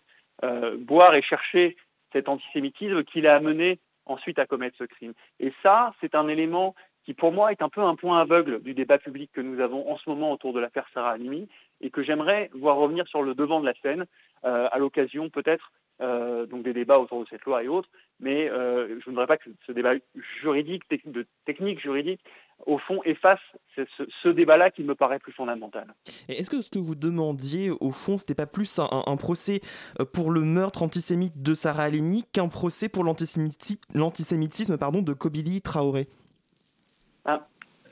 boire 0.79 1.15
et 1.15 1.23
chercher 1.23 1.77
cet 2.13 2.29
antisémitisme 2.29 3.05
qui 3.05 3.21
l'a 3.21 3.37
amené 3.37 3.79
ensuite 4.13 4.39
à 4.39 4.47
commettre 4.47 4.77
ce 4.79 4.85
crime. 4.85 5.15
Et 5.41 5.53
ça, 5.63 5.95
c'est 6.01 6.15
un 6.15 6.29
élément 6.29 6.75
qui 7.05 7.15
pour 7.15 7.33
moi 7.33 7.51
est 7.51 7.63
un 7.63 7.69
peu 7.69 7.81
un 7.81 7.97
point 7.97 8.21
aveugle 8.21 8.63
du 8.63 8.75
débat 8.75 8.99
public 8.99 9.31
que 9.33 9.41
nous 9.41 9.61
avons 9.61 9.91
en 9.91 9.99
ce 9.99 10.09
moment 10.09 10.33
autour 10.33 10.53
de 10.53 10.61
l'affaire 10.61 10.87
Sarah 10.95 11.13
Halimi 11.13 11.49
et 11.81 11.91
que 11.91 12.03
j'aimerais 12.03 12.51
voir 12.55 12.77
revenir 12.77 13.07
sur 13.09 13.23
le 13.23 13.35
devant 13.35 13.61
de 13.61 13.67
la 13.67 13.75
scène 13.83 14.07
euh, 14.45 14.69
à 14.71 14.79
l'occasion 14.79 15.29
peut-être 15.29 15.73
euh, 16.03 16.47
donc 16.47 16.65
des 16.65 16.73
débats 16.73 16.99
autour 16.99 17.23
de 17.23 17.29
cette 17.31 17.45
loi 17.45 17.63
et 17.63 17.69
autres, 17.69 17.89
mais 18.19 18.51
euh, 18.51 18.89
je 18.89 18.95
ne 18.95 19.15
voudrais 19.15 19.29
pas 19.29 19.37
que 19.37 19.49
ce 19.67 19.71
débat 19.71 19.93
juridique, 20.41 20.83
de 21.07 21.27
technique 21.45 21.81
juridique, 21.81 22.21
au 22.67 22.79
fond, 22.79 23.01
efface 23.05 23.39
ce, 23.77 24.29
débat-là 24.29 24.73
qui 24.73 24.83
me 24.83 24.97
paraît 24.97 25.21
plus 25.21 25.33
fondamental. 25.33 25.95
Est-ce 26.29 26.51
que 26.51 26.61
ce 26.61 26.71
que 26.71 26.81
vous 26.81 26.97
demandiez, 26.97 27.71
au 27.71 27.93
fond, 27.93 28.19
c'était 28.19 28.35
pas 28.35 28.47
plus 28.47 28.81
un, 28.81 29.17
procès 29.17 29.61
pour 30.13 30.31
le 30.31 30.43
meurtre 30.43 30.83
antisémite 30.83 31.41
de 31.41 31.55
Sarah 31.55 31.85
Halimi 31.85 32.25
qu'un 32.33 32.49
procès 32.49 32.89
pour 32.89 33.05
l'antisémitisme 33.05 34.79
pardon, 34.79 35.03
de 35.03 35.13
Kobili 35.13 35.63
Traoré? 35.63 36.09
Ah, 37.25 37.47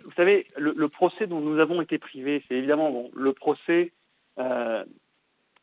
Vous 0.04 0.12
savez, 0.16 0.46
le, 0.56 0.88
procès 0.88 1.26
dont 1.26 1.40
nous 1.40 1.60
avons 1.60 1.80
été 1.80 1.98
privés, 1.98 2.42
c'est 2.48 2.56
évidemment 2.56 3.08
le 3.14 3.32
procès 3.32 3.92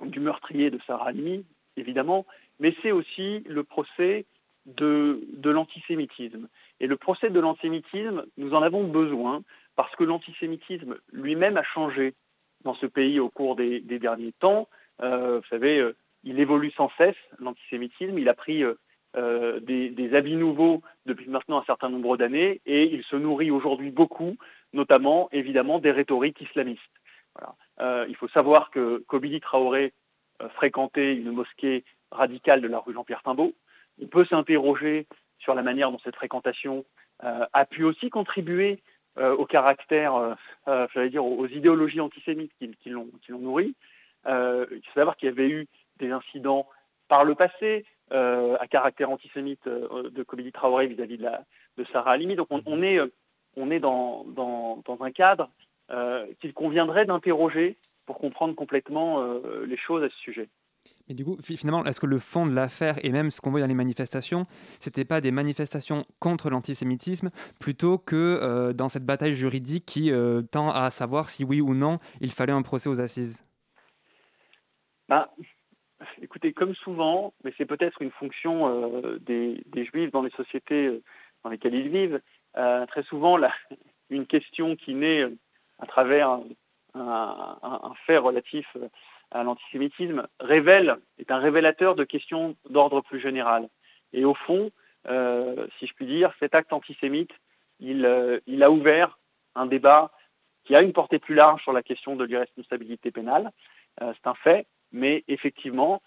du 0.06 0.20
meurtrier 0.20 0.70
de 0.70 0.80
Sarah 0.86 1.10
Halimi, 1.10 1.46
évidemment, 1.78 2.26
mais 2.60 2.76
c'est 2.82 2.92
aussi 2.92 3.44
le 3.48 3.64
procès 3.64 4.26
de, 4.68 5.50
l'antisémitisme. 5.50 6.48
Et 6.80 6.88
le 6.88 6.98
procès 6.98 7.30
de 7.30 7.40
l'antisémitisme, 7.40 8.26
nous 8.38 8.54
en 8.54 8.62
avons 8.62 8.84
besoin 8.84 9.44
parce 9.76 9.96
que 9.96 10.04
l'antisémitisme 10.04 10.98
lui-même 11.12 11.58
a 11.58 11.64
changé 11.64 12.14
dans 12.64 12.76
ce 12.76 12.86
pays 12.86 13.20
au 13.20 13.30
cours 13.30 13.56
des, 13.56 13.80
derniers 13.80 14.34
temps. 14.34 14.68
Euh, 15.02 15.40
vous 15.40 15.48
savez, 15.50 15.80
euh, 15.80 15.96
il 16.24 16.40
évolue 16.40 16.72
sans 16.72 16.92
cesse, 16.98 17.16
l'antisémitisme. 17.40 18.18
Il 18.18 18.28
a 18.28 18.34
pris 18.34 18.64
euh, 18.64 19.60
des, 19.62 20.16
habits 20.16 20.36
nouveaux 20.36 20.82
depuis 21.06 21.30
maintenant 21.30 21.60
un 21.60 21.66
certain 21.66 21.90
nombre 21.90 22.18
d'années 22.18 22.62
et 22.66 22.94
il 22.94 23.04
se 23.04 23.16
nourrit 23.16 23.52
aujourd'hui 23.52 23.92
beaucoup, 23.92 24.36
notamment 24.74 25.30
évidemment 25.32 25.80
des 25.80 25.92
rhétoriques 25.92 26.42
islamistes. 26.42 26.82
il 27.80 28.16
faut 28.18 28.28
savoir 28.30 28.70
que 28.72 29.04
Kobili 29.08 29.40
Traoré 29.40 29.94
fréquenter 30.56 31.14
une 31.14 31.32
mosquée 31.32 31.84
radicale 32.12 32.62
de 32.62 32.68
la 32.68 32.80
rue 32.80 32.94
Jean-Pierre 32.94 33.24
Timbaud. 33.24 33.54
On 34.02 34.08
peut 34.08 34.26
s'interroger 34.26 35.08
sur 35.40 35.56
la 35.56 35.64
manière 35.64 35.92
dont 35.92 36.00
cette 36.04 36.16
fréquentation 36.16 36.86
euh, 37.24 37.46
a 37.54 37.66
pu 37.66 37.84
aussi 37.84 38.10
contribuer 38.10 38.80
euh, 39.18 39.36
au 39.36 39.46
caractère, 39.46 40.38
j'allais 40.94 41.10
dire, 41.10 41.26
aux 41.26 41.48
idéologies 41.48 42.02
antisémites 42.02 42.52
qui, 42.60 42.90
l'ont 42.90 43.10
nourri. 43.30 43.74
il 44.26 44.82
faut 44.86 44.94
savoir 44.94 45.18
qu'il 45.18 45.30
y 45.30 45.32
avait 45.32 45.50
eu 45.50 45.68
des 45.98 46.12
incidents 46.12 46.68
par 47.08 47.24
le 47.24 47.34
passé 47.34 47.86
à 48.12 48.68
caractère 48.70 49.10
antisémite 49.10 49.68
de 49.68 50.24
Comédie 50.24 50.52
Traoré 50.52 50.88
vis-à-vis 50.88 51.18
de, 51.18 51.84
Sarah 51.92 52.12
Halimi. 52.12 52.36
Donc 52.36 52.48
on, 52.52 52.82
est, 52.84 53.80
dans, 53.80 54.26
un 55.00 55.12
cadre 55.12 55.50
qu'il 56.40 56.54
conviendrait 56.54 57.06
d'interroger 57.06 57.76
pour 58.08 58.18
comprendre 58.18 58.56
complètement 58.56 59.22
les 59.68 59.78
choses 59.78 60.04
à 60.04 60.10
ce 60.10 60.18
sujet. 60.18 60.50
Mais 61.08 61.16
du 61.16 61.24
coup, 61.24 61.38
finalement, 61.42 61.86
est-ce 61.86 62.00
que 62.00 62.06
le 62.06 62.18
fond 62.18 62.46
de 62.46 62.54
l'affaire 62.54 62.96
et 63.04 63.12
même 63.12 63.32
ce 63.32 63.40
qu'on 63.42 63.52
voit 63.52 63.62
dans 63.62 63.68
les 63.68 63.74
manifestations, 63.74 64.46
c'était 64.80 65.06
pas 65.06 65.22
des 65.22 65.32
manifestations 65.32 66.06
contre 66.20 66.50
l'antisémitisme, 66.50 67.30
plutôt 67.60 67.98
que 67.98 68.16
euh, 68.16 68.74
dans 68.74 68.90
cette 68.90 69.06
bataille 69.06 69.34
juridique 69.34 69.86
qui 69.86 70.12
euh, 70.12 70.42
tend 70.42 70.70
à 70.70 70.90
savoir 70.90 71.30
si 71.30 71.44
oui 71.44 71.62
ou 71.62 71.74
non 71.74 72.00
il 72.22 72.32
fallait 72.32 72.54
un 72.54 72.62
procès 72.62 72.90
aux 72.90 73.00
assises? 73.00 73.46
Bah, 75.08 75.34
Écoutez, 76.22 76.54
comme 76.54 76.76
souvent, 76.76 77.34
mais 77.44 77.54
c'est 77.58 77.66
peut-être 77.66 78.02
une 78.02 78.12
fonction 78.12 78.68
euh, 78.68 79.18
des, 79.20 79.64
juifs 79.92 80.12
dans 80.12 80.22
les 80.22 80.30
sociétés 80.32 81.02
dans 81.44 81.50
lesquelles 81.50 81.74
ils 81.74 81.90
vivent, 81.90 82.22
très 82.54 83.04
souvent, 83.04 83.40
une 84.10 84.26
question 84.28 84.76
qui 84.76 84.94
naît 84.94 85.26
à 85.80 85.86
travers 85.86 86.40
un 87.02 87.94
fait 88.06 88.18
relatif 88.18 88.68
à 89.32 89.44
l'antisémitisme 89.44 90.28
révèle, 90.40 90.98
est 91.20 91.32
un 91.32 91.40
révélateur 91.40 91.96
de 91.96 92.04
questions 92.04 92.56
d'ordre 92.70 93.02
plus 93.02 93.20
général. 93.20 93.70
Et 94.14 94.26
au 94.26 94.34
fond, 94.34 94.72
euh, 95.08 95.68
si 95.80 95.88
je 95.88 95.94
puis 95.94 96.06
dire, 96.06 96.34
cet 96.40 96.56
acte 96.56 96.74
antisémite, 96.74 97.32
il, 97.80 98.06
euh, 98.06 98.40
il, 98.48 98.64
a 98.64 98.72
ouvert 98.72 99.20
un 99.56 99.66
débat 99.66 100.12
qui 100.64 100.76
a 100.76 100.82
une 100.82 100.94
portée 100.94 101.20
plus 101.20 101.36
large 101.36 101.62
sur 101.64 101.74
la 101.74 101.84
question 101.84 102.16
de 102.16 102.24
l'irresponsabilité 102.24 103.12
pénale. 103.12 103.52
Euh, 104.02 104.14
c'est 104.16 104.28
un 104.28 104.36
fait, 104.36 104.68
mais 104.92 105.24
effectivement, 105.28 106.02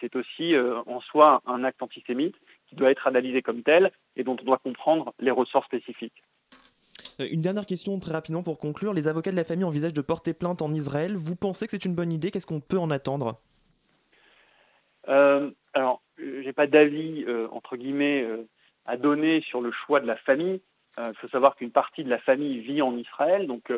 c'est 0.00 0.16
aussi 0.16 0.54
en 0.86 1.00
soi 1.02 1.42
un 1.44 1.64
acte 1.64 1.82
antisémite 1.82 2.34
qui 2.66 2.76
doit 2.76 2.90
être 2.90 3.06
analysé 3.06 3.42
comme 3.42 3.62
tel 3.62 3.92
et 4.16 4.24
dont 4.24 4.38
on 4.40 4.44
doit 4.44 4.56
comprendre 4.56 5.12
les 5.20 5.30
ressorts 5.30 5.66
spécifiques. 5.66 6.22
Euh, 7.20 7.28
une 7.30 7.40
dernière 7.40 7.66
question 7.66 7.98
très 7.98 8.12
rapidement 8.12 8.42
pour 8.42 8.58
conclure. 8.58 8.92
Les 8.92 9.08
avocats 9.08 9.30
de 9.30 9.36
la 9.36 9.44
famille 9.44 9.64
envisagent 9.64 9.92
de 9.92 10.00
porter 10.00 10.34
plainte 10.34 10.62
en 10.62 10.72
Israël. 10.72 11.16
Vous 11.16 11.36
pensez 11.36 11.66
que 11.66 11.72
c'est 11.72 11.84
une 11.84 11.94
bonne 11.94 12.12
idée? 12.12 12.30
Qu'est-ce 12.30 12.46
qu'on 12.46 12.60
peut 12.60 12.78
en 12.78 12.90
attendre? 12.90 13.40
Euh, 15.08 15.50
Alors, 15.74 16.02
j'ai 16.18 16.52
pas 16.52 16.66
d'avis, 16.66 17.24
euh, 17.28 17.48
entre 17.50 17.76
guillemets, 17.76 18.22
euh, 18.22 18.46
à 18.86 18.96
donner 18.96 19.40
sur 19.42 19.60
le 19.60 19.70
choix 19.70 20.00
de 20.00 20.06
la 20.06 20.16
famille. 20.16 20.60
Il 20.96 21.14
faut 21.16 21.28
savoir 21.28 21.56
qu'une 21.56 21.72
partie 21.72 22.04
de 22.04 22.10
la 22.10 22.18
famille 22.18 22.60
vit 22.60 22.80
en 22.80 22.96
Israël, 22.96 23.48
donc 23.48 23.72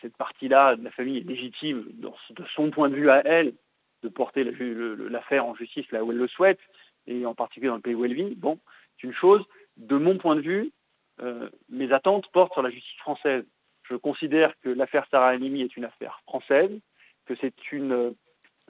cette 0.00 0.16
partie-là 0.16 0.74
de 0.74 0.82
la 0.82 0.90
famille 0.90 1.18
est 1.18 1.28
légitime 1.28 1.84
de 1.92 2.44
son 2.52 2.70
point 2.72 2.88
de 2.88 2.96
vue 2.96 3.10
à 3.10 3.24
elle 3.24 3.54
de 4.02 4.08
porter 4.08 4.42
l'affaire 4.42 5.46
en 5.46 5.54
justice 5.54 5.88
là 5.92 6.02
où 6.02 6.10
elle 6.10 6.18
le 6.18 6.26
souhaite, 6.26 6.58
et 7.06 7.24
en 7.26 7.34
particulier 7.36 7.68
dans 7.68 7.76
le 7.76 7.80
pays 7.80 7.94
où 7.94 8.04
elle 8.04 8.14
vit. 8.14 8.34
Bon, 8.34 8.58
c'est 8.96 9.06
une 9.06 9.14
chose. 9.14 9.44
De 9.76 9.96
mon 9.96 10.18
point 10.18 10.34
de 10.34 10.40
vue, 10.40 10.72
mes 11.68 11.92
attentes 11.92 12.26
portent 12.32 12.52
sur 12.52 12.62
la 12.62 12.70
justice 12.70 12.98
française. 12.98 13.44
Je 13.88 13.96
considère 13.96 14.58
que 14.60 14.68
l'affaire 14.68 15.06
Sarah 15.10 15.28
Halimi 15.28 15.62
est 15.62 15.76
une 15.76 15.84
affaire 15.84 16.20
française, 16.26 16.70
que 17.26 17.34
c'est 17.40 17.52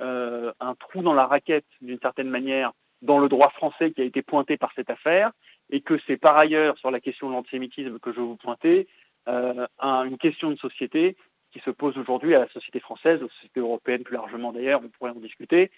euh, 0.00 0.52
un 0.58 0.74
trou 0.74 1.02
dans 1.02 1.14
la 1.14 1.26
raquette, 1.26 1.66
d'une 1.80 2.00
certaine 2.00 2.28
manière, 2.28 2.72
dans 3.02 3.18
le 3.18 3.28
droit 3.28 3.50
français 3.50 3.92
qui 3.92 4.00
a 4.00 4.04
été 4.04 4.22
pointé 4.22 4.56
par 4.56 4.72
cette 4.74 4.90
affaire, 4.90 5.32
et 5.70 5.80
que 5.80 5.98
c'est 6.06 6.16
par 6.16 6.36
ailleurs, 6.36 6.78
sur 6.78 6.90
la 6.90 7.00
question 7.00 7.28
de 7.28 7.34
l'antisémitisme 7.34 7.98
que 7.98 8.12
je 8.12 8.20
vous 8.20 8.36
pointer, 8.36 8.88
euh, 9.28 9.66
une 9.80 10.18
question 10.18 10.50
de 10.50 10.56
société 10.56 11.16
qui 11.52 11.60
se 11.60 11.70
pose 11.70 11.98
aujourd'hui 11.98 12.34
à 12.34 12.38
la 12.38 12.48
société 12.48 12.80
française, 12.80 13.22
aux 13.22 13.28
sociétés 13.28 13.60
européennes 13.60 14.02
plus 14.02 14.14
largement 14.14 14.52
d'ailleurs, 14.52 14.80
on 14.82 14.88
pourrait 14.88 15.10
en 15.10 15.20
discuter, 15.20 15.70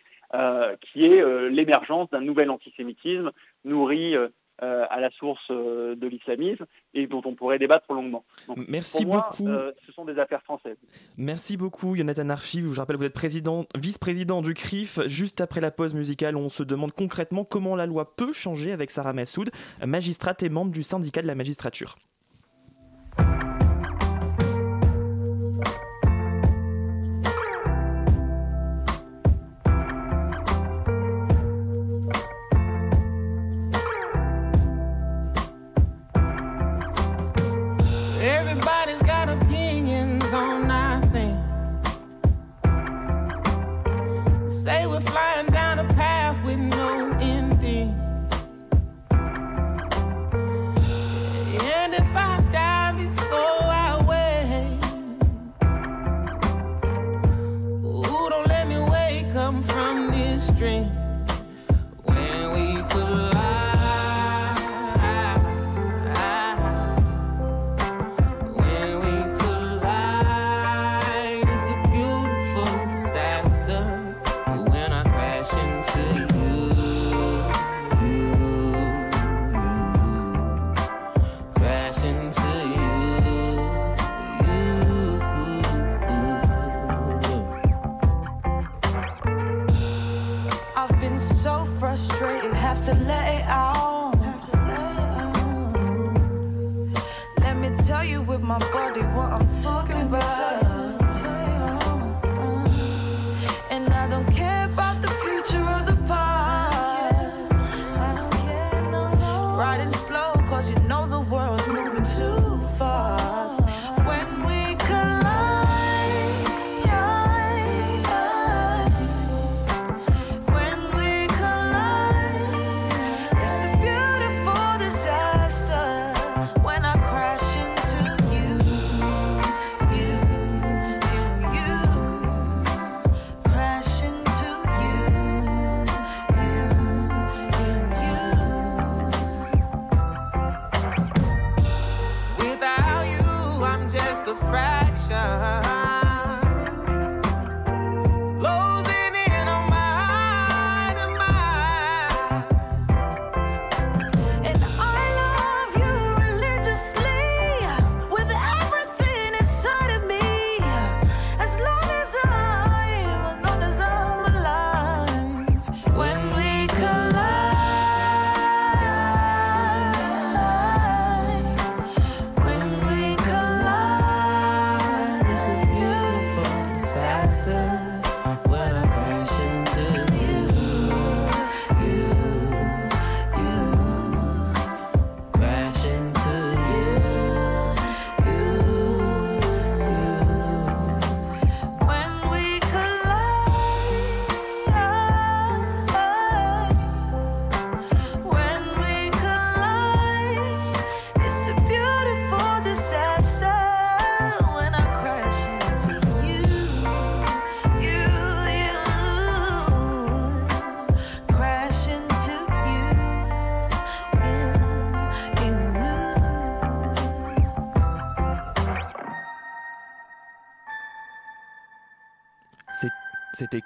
qui 0.81 1.05
est 1.05 1.51
l'émergence 1.51 2.09
d'un 2.11 2.21
nouvel 2.21 2.49
antisémitisme 2.51 3.33
nourri 3.65 4.15
euh, 4.63 4.85
à 4.89 5.01
la 5.01 5.11
source 5.11 5.43
euh, 5.51 5.97
de 5.97 6.07
l'islamisme 6.07 6.65
et 6.95 7.09
dont 7.09 7.23
on 7.25 7.35
pourrait 7.35 7.59
débattre 7.59 7.93
longuement. 7.93 8.25
Merci 8.69 9.05
beaucoup. 9.05 9.49
Euh, 9.49 9.73
ce 9.85 9.93
sont 9.93 10.05
des 10.05 10.17
affaires 10.19 10.43
françaises. 10.45 10.77
Merci 11.17 11.57
beaucoup, 11.57 11.97
Jonathan 11.97 12.29
Arfi. 12.29 12.61
Je 12.61 12.81
rappelle, 12.81 12.97
vous 12.97 13.05
êtes 13.05 13.13
président, 13.13 13.65
vice-président 13.75 14.43
du 14.43 14.55
CRIF. 14.55 15.01
Juste 15.07 15.41
après 15.41 15.61
la 15.61 15.73
pause 15.73 15.95
musicale, 15.95 16.37
on 16.37 16.49
se 16.49 16.63
demande 16.63 16.93
concrètement 16.93 17.45
comment 17.45 17.75
la 17.75 17.87
loi 17.87 18.15
peut 18.15 18.33
changer 18.33 18.71
avec 18.71 18.93
Sarah 18.93 19.13
Massoud, 19.13 19.51
magistrate 19.85 20.45
et 20.45 20.49
membre 20.49 20.71
du 20.71 20.85
syndicat 20.85 21.21
de 21.21 21.27
la 21.27 21.35
magistrature. 21.35 21.97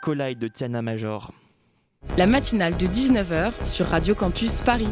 Collide 0.00 0.38
de 0.38 0.48
Tiana 0.48 0.82
Major. 0.82 1.32
La 2.16 2.26
matinale 2.26 2.76
de 2.76 2.86
19h 2.86 3.66
sur 3.66 3.86
Radio 3.86 4.14
Campus 4.14 4.60
Paris. 4.60 4.88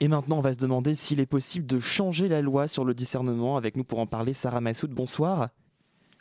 Et 0.00 0.08
maintenant, 0.08 0.38
on 0.38 0.40
va 0.40 0.52
se 0.52 0.58
demander 0.58 0.94
s'il 0.94 1.18
est 1.20 1.26
possible 1.26 1.66
de 1.66 1.78
changer 1.78 2.28
la 2.28 2.40
loi 2.40 2.68
sur 2.68 2.84
le 2.84 2.94
discernement. 2.94 3.56
Avec 3.56 3.76
nous 3.76 3.84
pour 3.84 3.98
en 3.98 4.06
parler, 4.06 4.32
Sarah 4.32 4.60
Massoud, 4.60 4.90
bonsoir. 4.90 5.48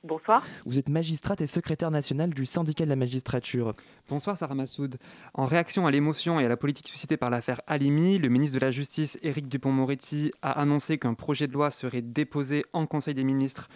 Bonsoir. 0.08 0.42
Vous 0.66 0.80
êtes 0.80 0.88
magistrate 0.88 1.42
et 1.42 1.48
secrétaire 1.48 1.92
nationale 1.92 2.34
du 2.34 2.46
syndicat 2.46 2.86
de 2.86 2.90
la 2.90 2.96
magistrature. 2.96 3.74
Bonsoir 4.10 4.38
Sarah 4.38 4.56
Massoud. 4.56 4.96
En 5.34 5.44
réaction 5.44 5.86
à 5.86 5.92
l'émotion 5.92 6.40
et 6.40 6.46
à 6.46 6.48
la 6.48 6.56
politique 6.56 6.88
suscitée 6.88 7.18
par 7.18 7.30
l'affaire 7.30 7.60
Alimi, 7.68 8.18
le 8.18 8.30
ministre 8.30 8.58
de 8.58 8.66
la 8.66 8.72
Justice, 8.72 9.20
Éric 9.22 9.50
Dupont-Moretti, 9.50 10.32
a 10.42 10.62
annoncé 10.62 10.98
qu'un 10.98 11.14
projet 11.14 11.48
de 11.48 11.54
loi 11.54 11.72
serait 11.72 12.02
déposé 12.02 12.64
en 12.72 12.86
Conseil 12.86 13.16
des 13.16 13.26
ministres 13.26 13.68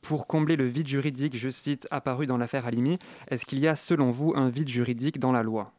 pour 0.00 0.28
combler 0.28 0.54
le 0.54 0.66
vide 0.66 0.86
juridique, 0.86 1.36
je 1.36 1.50
cite, 1.50 1.88
apparu 1.90 2.26
dans 2.26 2.36
l'affaire 2.36 2.66
Alimi. 2.66 2.96
Est-ce 3.28 3.44
qu'il 3.44 3.58
y 3.58 3.66
a, 3.66 3.74
selon 3.74 4.12
vous, 4.12 4.32
un 4.36 4.48
vide 4.48 4.68
juridique 4.68 5.18
dans 5.18 5.32
la 5.32 5.42
loi? 5.42 5.72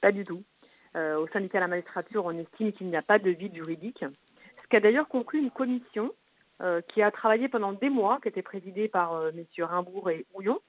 Pas 0.00 0.10
du 0.10 0.24
tout. 0.24 0.42
Euh, 0.96 1.16
au 1.20 1.28
syndicat 1.28 1.58
de 1.58 1.62
la 1.62 1.68
magistrature, 1.68 2.24
on 2.24 2.32
estime 2.32 2.72
qu'il 2.72 2.88
n'y 2.88 2.96
a 2.96 3.02
pas 3.02 3.20
de 3.20 3.30
vide 3.30 3.54
juridique. 3.54 4.04
Ce 4.62 4.68
qu'a 4.68 4.80
d'ailleurs 4.80 5.06
conclu 5.06 5.38
une 5.38 5.50
commission 5.52 6.12
qui 6.88 7.02
a 7.02 7.10
travaillé 7.10 7.48
pendant 7.48 7.72
des 7.72 7.90
mois, 7.90 8.18
qui 8.22 8.28
était 8.28 8.42
présidée 8.42 8.88
par 8.88 9.14
euh, 9.14 9.32
messieurs 9.32 9.64
Rimbourg 9.64 10.10
et 10.10 10.26
Houillon, 10.34 10.60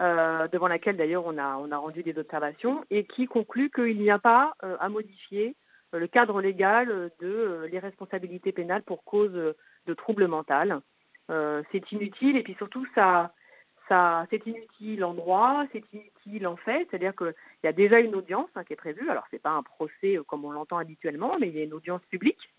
euh, 0.00 0.48
devant 0.48 0.68
laquelle 0.68 0.96
d'ailleurs 0.96 1.26
on 1.26 1.36
a, 1.38 1.56
on 1.56 1.70
a 1.70 1.76
rendu 1.76 2.02
des 2.02 2.18
observations, 2.18 2.84
et 2.90 3.04
qui 3.04 3.26
conclut 3.26 3.70
qu'il 3.70 3.98
n'y 3.98 4.10
a 4.10 4.18
pas 4.18 4.54
à 4.60 4.88
modifier 4.88 5.56
le 5.92 6.06
cadre 6.06 6.40
légal 6.40 7.10
de 7.20 7.66
l'irresponsabilité 7.70 8.52
pénale 8.52 8.82
pour 8.82 9.04
cause 9.04 9.32
de 9.32 9.94
trouble 9.94 10.28
mental. 10.28 10.80
c'est 11.28 11.92
inutile 11.92 12.36
et 12.36 12.42
puis 12.42 12.54
surtout 12.54 12.86
ça, 12.94 13.32
ça, 13.88 14.26
c'est 14.30 14.46
inutile 14.46 15.04
en 15.04 15.14
droit, 15.14 15.64
c'est 15.72 15.82
inutile 15.92 16.46
en 16.46 16.56
fait, 16.56 16.86
c'est-à-dire 16.90 17.16
qu'il 17.16 17.34
y 17.64 17.66
a 17.66 17.72
déjà 17.72 17.98
une 18.00 18.14
audience 18.14 18.48
hein, 18.54 18.64
qui 18.64 18.74
est 18.74 18.76
prévue, 18.76 19.10
alors 19.10 19.24
ce 19.30 19.36
n'est 19.36 19.40
pas 19.40 19.50
un 19.50 19.62
procès 19.62 20.18
comme 20.26 20.44
on 20.44 20.52
l'entend 20.52 20.78
habituellement, 20.78 21.36
mais 21.40 21.48
il 21.48 21.56
y 21.56 21.60
a 21.60 21.64
une 21.64 21.74
audience 21.74 22.02
publique 22.10 22.52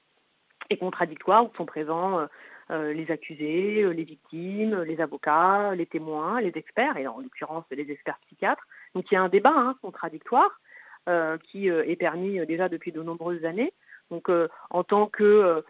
et 0.70 0.78
contradictoire 0.78 1.46
où 1.46 1.56
sont 1.56 1.66
présents 1.66 2.20
euh, 2.20 2.28
les 2.70 3.10
accusés, 3.12 3.84
euh, 3.84 3.94
les 3.94 4.04
victimes, 4.04 4.82
les 4.84 5.02
avocats, 5.02 5.74
les 5.76 5.86
témoins, 5.86 6.40
les 6.42 6.52
experts, 6.56 6.98
et 6.98 7.08
en 7.08 7.20
l'occurrence 7.20 7.66
les 7.72 7.90
experts 7.92 8.20
psychiatres. 8.28 8.66
Donc 8.94 9.12
il 9.12 9.16
y 9.16 9.18
a 9.18 9.22
un 9.22 9.30
débat 9.30 9.54
hein, 9.56 9.76
contradictoire 9.82 10.60
euh, 11.08 11.38
qui 11.38 11.68
est 11.68 11.96
permis 11.96 12.46
déjà 12.46 12.70
depuis 12.70 12.92
de 12.92 13.02
nombreuses 13.02 13.46
années. 13.46 13.74
Donc 14.12 14.30
en 14.70 14.84
tant 14.84 15.08
que 15.08 15.64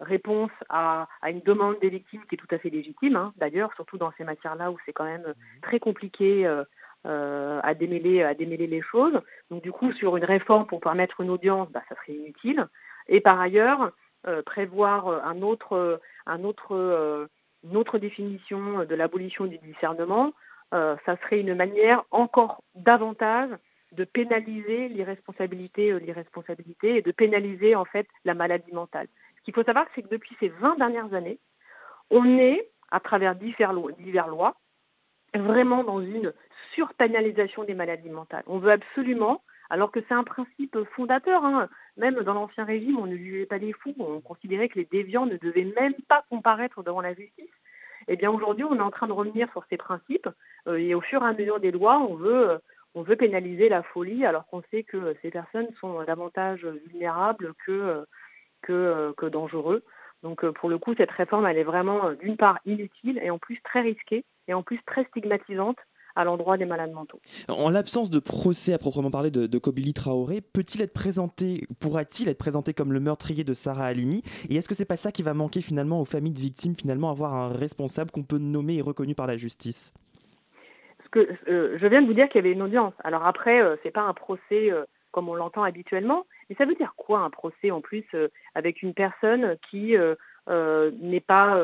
réponse 0.00 0.50
à, 0.68 1.06
une 1.26 1.40
demande 1.40 1.78
des 1.80 1.88
victimes 1.88 2.22
qui 2.28 2.34
est 2.34 2.38
tout 2.38 2.54
à 2.54 2.58
fait 2.58 2.70
légitime, 2.70 3.16
hein, 3.16 3.32
d'ailleurs, 3.36 3.72
surtout 3.74 3.96
dans 3.96 4.12
ces 4.18 4.24
matières-là 4.24 4.70
où 4.70 4.76
c'est 4.84 4.92
quand 4.92 5.04
même 5.04 5.22
mmh. 5.26 5.60
très 5.62 5.78
compliqué 5.78 6.46
à, 7.04 7.74
démêler, 7.74 8.22
à 8.22 8.34
démêler 8.34 8.66
les 8.66 8.82
choses. 8.82 9.20
Donc 9.50 9.62
du 9.62 9.72
coup, 9.72 9.92
sur 9.92 10.16
une 10.16 10.24
réforme 10.24 10.66
pour 10.66 10.80
permettre 10.80 11.20
une 11.20 11.30
audience, 11.30 11.70
bah, 11.70 11.82
ça 11.88 11.94
serait 11.96 12.18
inutile. 12.18 12.66
Et 13.08 13.20
par 13.20 13.40
ailleurs, 13.40 13.82
euh, 13.82 13.90
prévoir 14.44 15.08
euh, 15.08 15.20
un 15.24 15.42
autre, 15.42 15.76
euh, 16.72 17.26
une 17.64 17.76
autre 17.76 17.98
définition 17.98 18.84
de 18.84 18.94
l'abolition 18.94 19.46
du 19.46 19.58
discernement, 19.58 20.32
ça 20.72 21.16
serait 21.22 21.40
une 21.40 21.56
manière 21.56 22.04
encore 22.12 22.62
davantage 22.76 23.50
de 23.90 24.04
pénaliser 24.04 24.88
l'irresponsabilité, 24.88 25.98
l'irresponsabilité 25.98 26.98
et 26.98 27.02
de 27.02 27.10
pénaliser 27.10 27.74
en 27.74 27.84
fait 27.84 28.06
la 28.24 28.34
maladie 28.34 28.72
mentale. 28.72 29.08
Ce 29.38 29.42
qu'il 29.42 29.52
faut 29.52 29.64
savoir, 29.64 29.86
c'est 29.94 30.02
que 30.02 30.08
depuis 30.08 30.36
ces 30.38 30.48
20 30.48 30.76
dernières 30.76 31.12
années, 31.12 31.40
on 32.10 32.38
est, 32.38 32.70
à 32.92 33.00
travers 33.00 33.34
diverses 33.34 33.74
lois, 33.74 34.54
vraiment 35.34 35.82
dans 35.82 36.00
une 36.00 36.32
surpénalisation 36.74 37.64
des 37.64 37.74
maladies 37.74 38.10
mentales. 38.10 38.44
On 38.46 38.58
veut 38.58 38.70
absolument 38.72 39.42
alors 39.70 39.92
que 39.92 40.00
c'est 40.08 40.14
un 40.14 40.24
principe 40.24 40.76
fondateur. 40.96 41.44
Hein. 41.44 41.68
Même 41.96 42.16
dans 42.16 42.34
l'Ancien 42.34 42.64
Régime, 42.64 42.98
on 42.98 43.06
ne 43.06 43.16
jugeait 43.16 43.46
pas 43.46 43.58
les 43.58 43.72
fous, 43.72 43.94
on 43.98 44.20
considérait 44.20 44.68
que 44.68 44.78
les 44.78 44.84
déviants 44.84 45.26
ne 45.26 45.36
devaient 45.36 45.72
même 45.78 45.94
pas 46.08 46.24
comparaître 46.28 46.82
devant 46.82 47.00
la 47.00 47.14
justice. 47.14 47.50
Eh 48.08 48.16
bien 48.16 48.30
aujourd'hui, 48.30 48.64
on 48.64 48.76
est 48.76 48.80
en 48.80 48.90
train 48.90 49.06
de 49.06 49.12
revenir 49.12 49.48
sur 49.52 49.64
ces 49.70 49.76
principes 49.76 50.28
euh, 50.66 50.76
et 50.76 50.94
au 50.94 51.00
fur 51.00 51.22
et 51.22 51.26
à 51.26 51.32
mesure 51.32 51.60
des 51.60 51.70
lois, 51.70 51.98
on 51.98 52.14
veut, 52.14 52.58
on 52.94 53.02
veut 53.02 53.16
pénaliser 53.16 53.68
la 53.68 53.82
folie 53.82 54.26
alors 54.26 54.46
qu'on 54.46 54.62
sait 54.70 54.82
que 54.82 55.14
ces 55.22 55.30
personnes 55.30 55.68
sont 55.80 56.02
davantage 56.02 56.66
vulnérables 56.86 57.54
que, 57.64 58.04
que, 58.62 59.12
que 59.16 59.26
dangereux. 59.26 59.84
Donc 60.22 60.44
pour 60.50 60.68
le 60.68 60.78
coup, 60.78 60.94
cette 60.96 61.10
réforme, 61.10 61.46
elle 61.46 61.58
est 61.58 61.64
vraiment 61.64 62.12
d'une 62.12 62.36
part 62.36 62.58
inutile 62.66 63.20
et 63.22 63.30
en 63.30 63.38
plus 63.38 63.60
très 63.62 63.80
risquée 63.80 64.24
et 64.48 64.54
en 64.54 64.62
plus 64.62 64.82
très 64.84 65.04
stigmatisante 65.04 65.78
à 66.20 66.24
l'endroit 66.24 66.56
des 66.56 66.66
malades 66.66 66.92
mentaux. 66.92 67.20
En 67.48 67.70
l'absence 67.70 68.10
de 68.10 68.18
procès 68.18 68.72
à 68.72 68.78
proprement 68.78 69.10
parler 69.10 69.30
de, 69.30 69.46
de 69.46 69.58
Kobili 69.58 69.94
Traoré, 69.94 70.40
peut-il 70.40 70.82
être 70.82 70.92
présenté, 70.92 71.66
pourra-t-il 71.80 72.28
être 72.28 72.38
présenté 72.38 72.74
comme 72.74 72.92
le 72.92 73.00
meurtrier 73.00 73.44
de 73.44 73.54
Sarah 73.54 73.86
Halimi? 73.86 74.22
Et 74.48 74.56
est-ce 74.56 74.68
que 74.68 74.74
c'est 74.74 74.84
pas 74.84 74.96
ça 74.96 75.12
qui 75.12 75.22
va 75.22 75.34
manquer 75.34 75.60
finalement 75.60 76.00
aux 76.00 76.04
familles 76.04 76.32
de 76.32 76.38
victimes, 76.38 76.74
finalement 76.74 77.10
avoir 77.10 77.34
un 77.34 77.48
responsable 77.48 78.10
qu'on 78.10 78.22
peut 78.22 78.38
nommer 78.38 78.76
et 78.76 78.82
reconnu 78.82 79.14
par 79.14 79.26
la 79.26 79.36
justice? 79.36 79.92
Que, 81.10 81.28
euh, 81.48 81.76
Je 81.78 81.86
viens 81.86 82.02
de 82.02 82.06
vous 82.06 82.14
dire 82.14 82.28
qu'il 82.28 82.36
y 82.36 82.44
avait 82.44 82.52
une 82.52 82.62
audience. 82.62 82.94
Alors 83.02 83.26
après, 83.26 83.62
euh, 83.62 83.76
c'est 83.82 83.90
pas 83.90 84.02
un 84.02 84.14
procès 84.14 84.70
euh, 84.70 84.84
comme 85.10 85.28
on 85.28 85.34
l'entend 85.34 85.64
habituellement, 85.64 86.24
mais 86.48 86.56
ça 86.56 86.66
veut 86.66 86.76
dire 86.76 86.94
quoi 86.96 87.20
un 87.20 87.30
procès 87.30 87.72
en 87.72 87.80
plus 87.80 88.04
avec 88.54 88.82
une 88.82 88.94
personne 88.94 89.56
qui 89.68 89.96
n'est 90.46 91.20
pas 91.20 91.60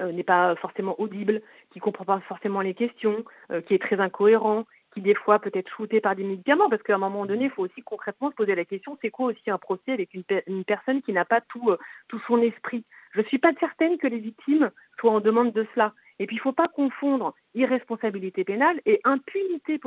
n'est 0.00 0.22
pas 0.22 0.54
forcément 0.56 0.98
audible, 1.00 1.42
qui 1.70 1.78
ne 1.78 1.82
comprend 1.82 2.04
pas 2.04 2.20
forcément 2.20 2.60
les 2.60 2.74
questions, 2.74 3.24
euh, 3.50 3.60
qui 3.60 3.74
est 3.74 3.82
très 3.82 4.00
incohérent, 4.00 4.64
qui 4.94 5.00
des 5.00 5.14
fois 5.14 5.38
peut 5.38 5.50
être 5.54 5.68
shooté 5.68 6.00
par 6.00 6.16
des 6.16 6.24
médicaments, 6.24 6.68
parce 6.68 6.82
qu'à 6.82 6.94
un 6.94 6.98
moment 6.98 7.26
donné, 7.26 7.46
il 7.46 7.50
faut 7.50 7.64
aussi 7.64 7.82
concrètement 7.82 8.30
se 8.30 8.36
poser 8.36 8.54
la 8.54 8.64
question, 8.64 8.96
c'est 9.02 9.10
quoi 9.10 9.26
aussi 9.26 9.50
un 9.50 9.58
procès 9.58 9.92
avec 9.92 10.14
une, 10.14 10.64
personne 10.64 11.02
qui 11.02 11.12
n'a 11.12 11.24
pas 11.24 11.40
tout, 11.40 11.70
euh, 11.70 11.78
tout 12.08 12.20
son 12.26 12.40
esprit? 12.40 12.84
Je 13.12 13.20
ne 13.20 13.26
suis 13.26 13.38
pas 13.38 13.52
certaine 13.58 13.98
que 13.98 14.06
les 14.06 14.18
victimes 14.18 14.70
soient 15.00 15.12
en 15.12 15.20
demande 15.20 15.52
de 15.52 15.66
cela. 15.74 15.94
Et 16.18 16.26
puis, 16.26 16.36
il 16.36 16.40
ne 16.40 16.42
faut 16.42 16.52
pas 16.52 16.68
confondre 16.68 17.34
irresponsabilité 17.54 18.44
pénale 18.44 18.80
et 18.86 19.00
impunité 19.04 19.78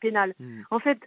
pénale. 0.00 0.34
Hmm. 0.38 0.62
En 0.70 0.78
fait, 0.78 1.00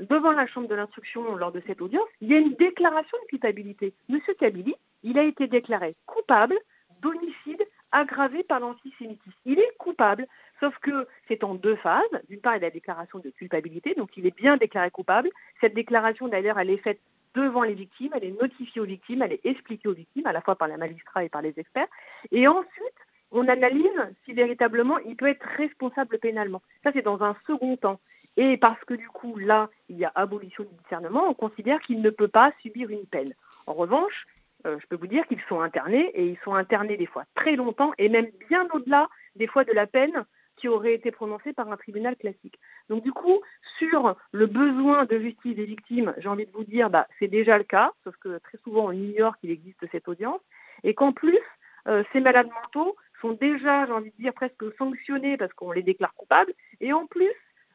devant 0.00 0.32
la 0.32 0.46
chambre 0.46 0.68
de 0.68 0.74
l'instruction, 0.74 1.36
lors 1.36 1.52
de 1.52 1.62
cette 1.66 1.80
audience, 1.80 2.08
il 2.20 2.30
y 2.30 2.34
a 2.34 2.38
une 2.38 2.54
déclaration 2.54 3.16
de 3.22 3.28
culpabilité. 3.28 3.94
Monsieur 4.08 4.34
Kabili, 4.34 4.74
il 5.02 5.18
a 5.18 5.24
été 5.24 5.46
déclaré 5.46 5.94
coupable 6.06 6.58
d'homicide 7.00 7.62
aggravé 7.92 8.42
par 8.42 8.60
l'antisémitisme. 8.60 9.38
Il 9.44 9.58
est 9.58 9.76
coupable, 9.78 10.26
sauf 10.60 10.76
que 10.78 11.06
c'est 11.28 11.44
en 11.44 11.54
deux 11.54 11.76
phases. 11.76 12.02
D'une 12.28 12.40
part, 12.40 12.56
il 12.56 12.62
y 12.62 12.64
a 12.64 12.68
la 12.68 12.70
déclaration 12.70 13.18
de 13.18 13.30
culpabilité, 13.30 13.94
donc 13.94 14.16
il 14.16 14.26
est 14.26 14.36
bien 14.36 14.56
déclaré 14.56 14.90
coupable. 14.90 15.30
Cette 15.60 15.74
déclaration, 15.74 16.28
d'ailleurs, 16.28 16.58
elle 16.58 16.70
est 16.70 16.78
faite 16.78 17.00
devant 17.34 17.62
les 17.62 17.74
victimes, 17.74 18.12
elle 18.14 18.24
est 18.24 18.40
notifiée 18.40 18.80
aux 18.80 18.86
victimes, 18.86 19.22
elle 19.22 19.32
est 19.32 19.44
expliquée 19.44 19.88
aux 19.88 19.94
victimes, 19.94 20.26
à 20.26 20.32
la 20.32 20.40
fois 20.40 20.56
par 20.56 20.68
les 20.68 20.76
magistrats 20.76 21.24
et 21.24 21.28
par 21.28 21.42
les 21.42 21.54
experts. 21.58 21.88
Et 22.30 22.46
ensuite, 22.46 22.98
on 23.30 23.48
analyse 23.48 23.86
si 24.24 24.32
véritablement 24.32 24.98
il 24.98 25.16
peut 25.16 25.28
être 25.28 25.46
responsable 25.56 26.18
pénalement. 26.18 26.62
Ça, 26.84 26.90
c'est 26.92 27.02
dans 27.02 27.22
un 27.22 27.36
second 27.46 27.76
temps. 27.76 28.00
Et 28.36 28.56
parce 28.56 28.82
que 28.84 28.94
du 28.94 29.08
coup, 29.08 29.36
là, 29.36 29.68
il 29.88 29.98
y 29.98 30.04
a 30.04 30.12
abolition 30.14 30.64
du 30.64 30.74
discernement, 30.82 31.28
on 31.28 31.34
considère 31.34 31.80
qu'il 31.80 32.00
ne 32.00 32.10
peut 32.10 32.28
pas 32.28 32.52
subir 32.62 32.90
une 32.90 33.06
peine. 33.06 33.34
En 33.66 33.74
revanche, 33.74 34.26
euh, 34.66 34.78
je 34.80 34.86
peux 34.86 34.96
vous 34.96 35.06
dire 35.06 35.26
qu'ils 35.26 35.40
sont 35.48 35.60
internés 35.60 36.10
et 36.14 36.26
ils 36.26 36.38
sont 36.44 36.54
internés 36.54 36.96
des 36.96 37.06
fois 37.06 37.24
très 37.34 37.56
longtemps 37.56 37.92
et 37.98 38.08
même 38.08 38.28
bien 38.48 38.66
au-delà 38.72 39.08
des 39.36 39.46
fois 39.46 39.64
de 39.64 39.72
la 39.72 39.86
peine 39.86 40.24
qui 40.56 40.68
aurait 40.68 40.94
été 40.94 41.10
prononcée 41.10 41.52
par 41.52 41.70
un 41.70 41.76
tribunal 41.76 42.16
classique. 42.16 42.58
Donc 42.88 43.02
du 43.02 43.12
coup, 43.12 43.40
sur 43.78 44.16
le 44.32 44.46
besoin 44.46 45.04
de 45.06 45.18
justice 45.18 45.56
des 45.56 45.64
victimes, 45.64 46.14
j'ai 46.18 46.28
envie 46.28 46.46
de 46.46 46.52
vous 46.52 46.64
dire, 46.64 46.90
bah, 46.90 47.08
c'est 47.18 47.28
déjà 47.28 47.58
le 47.58 47.64
cas, 47.64 47.92
sauf 48.04 48.14
que 48.18 48.38
très 48.38 48.58
souvent 48.58 48.86
on 48.86 48.92
ignore 48.92 49.36
qu'il 49.38 49.50
existe 49.50 49.84
cette 49.90 50.08
audience, 50.08 50.40
et 50.84 50.94
qu'en 50.94 51.12
plus, 51.12 51.40
euh, 51.88 52.04
ces 52.12 52.20
malades 52.20 52.48
mentaux 52.62 52.96
sont 53.20 53.32
déjà, 53.32 53.86
j'ai 53.86 53.92
envie 53.92 54.10
de 54.10 54.22
dire, 54.22 54.34
presque 54.34 54.64
sanctionnés 54.76 55.36
parce 55.36 55.52
qu'on 55.54 55.72
les 55.72 55.82
déclare 55.82 56.14
coupables, 56.14 56.52
et 56.80 56.92
en 56.92 57.06
plus, 57.06 57.32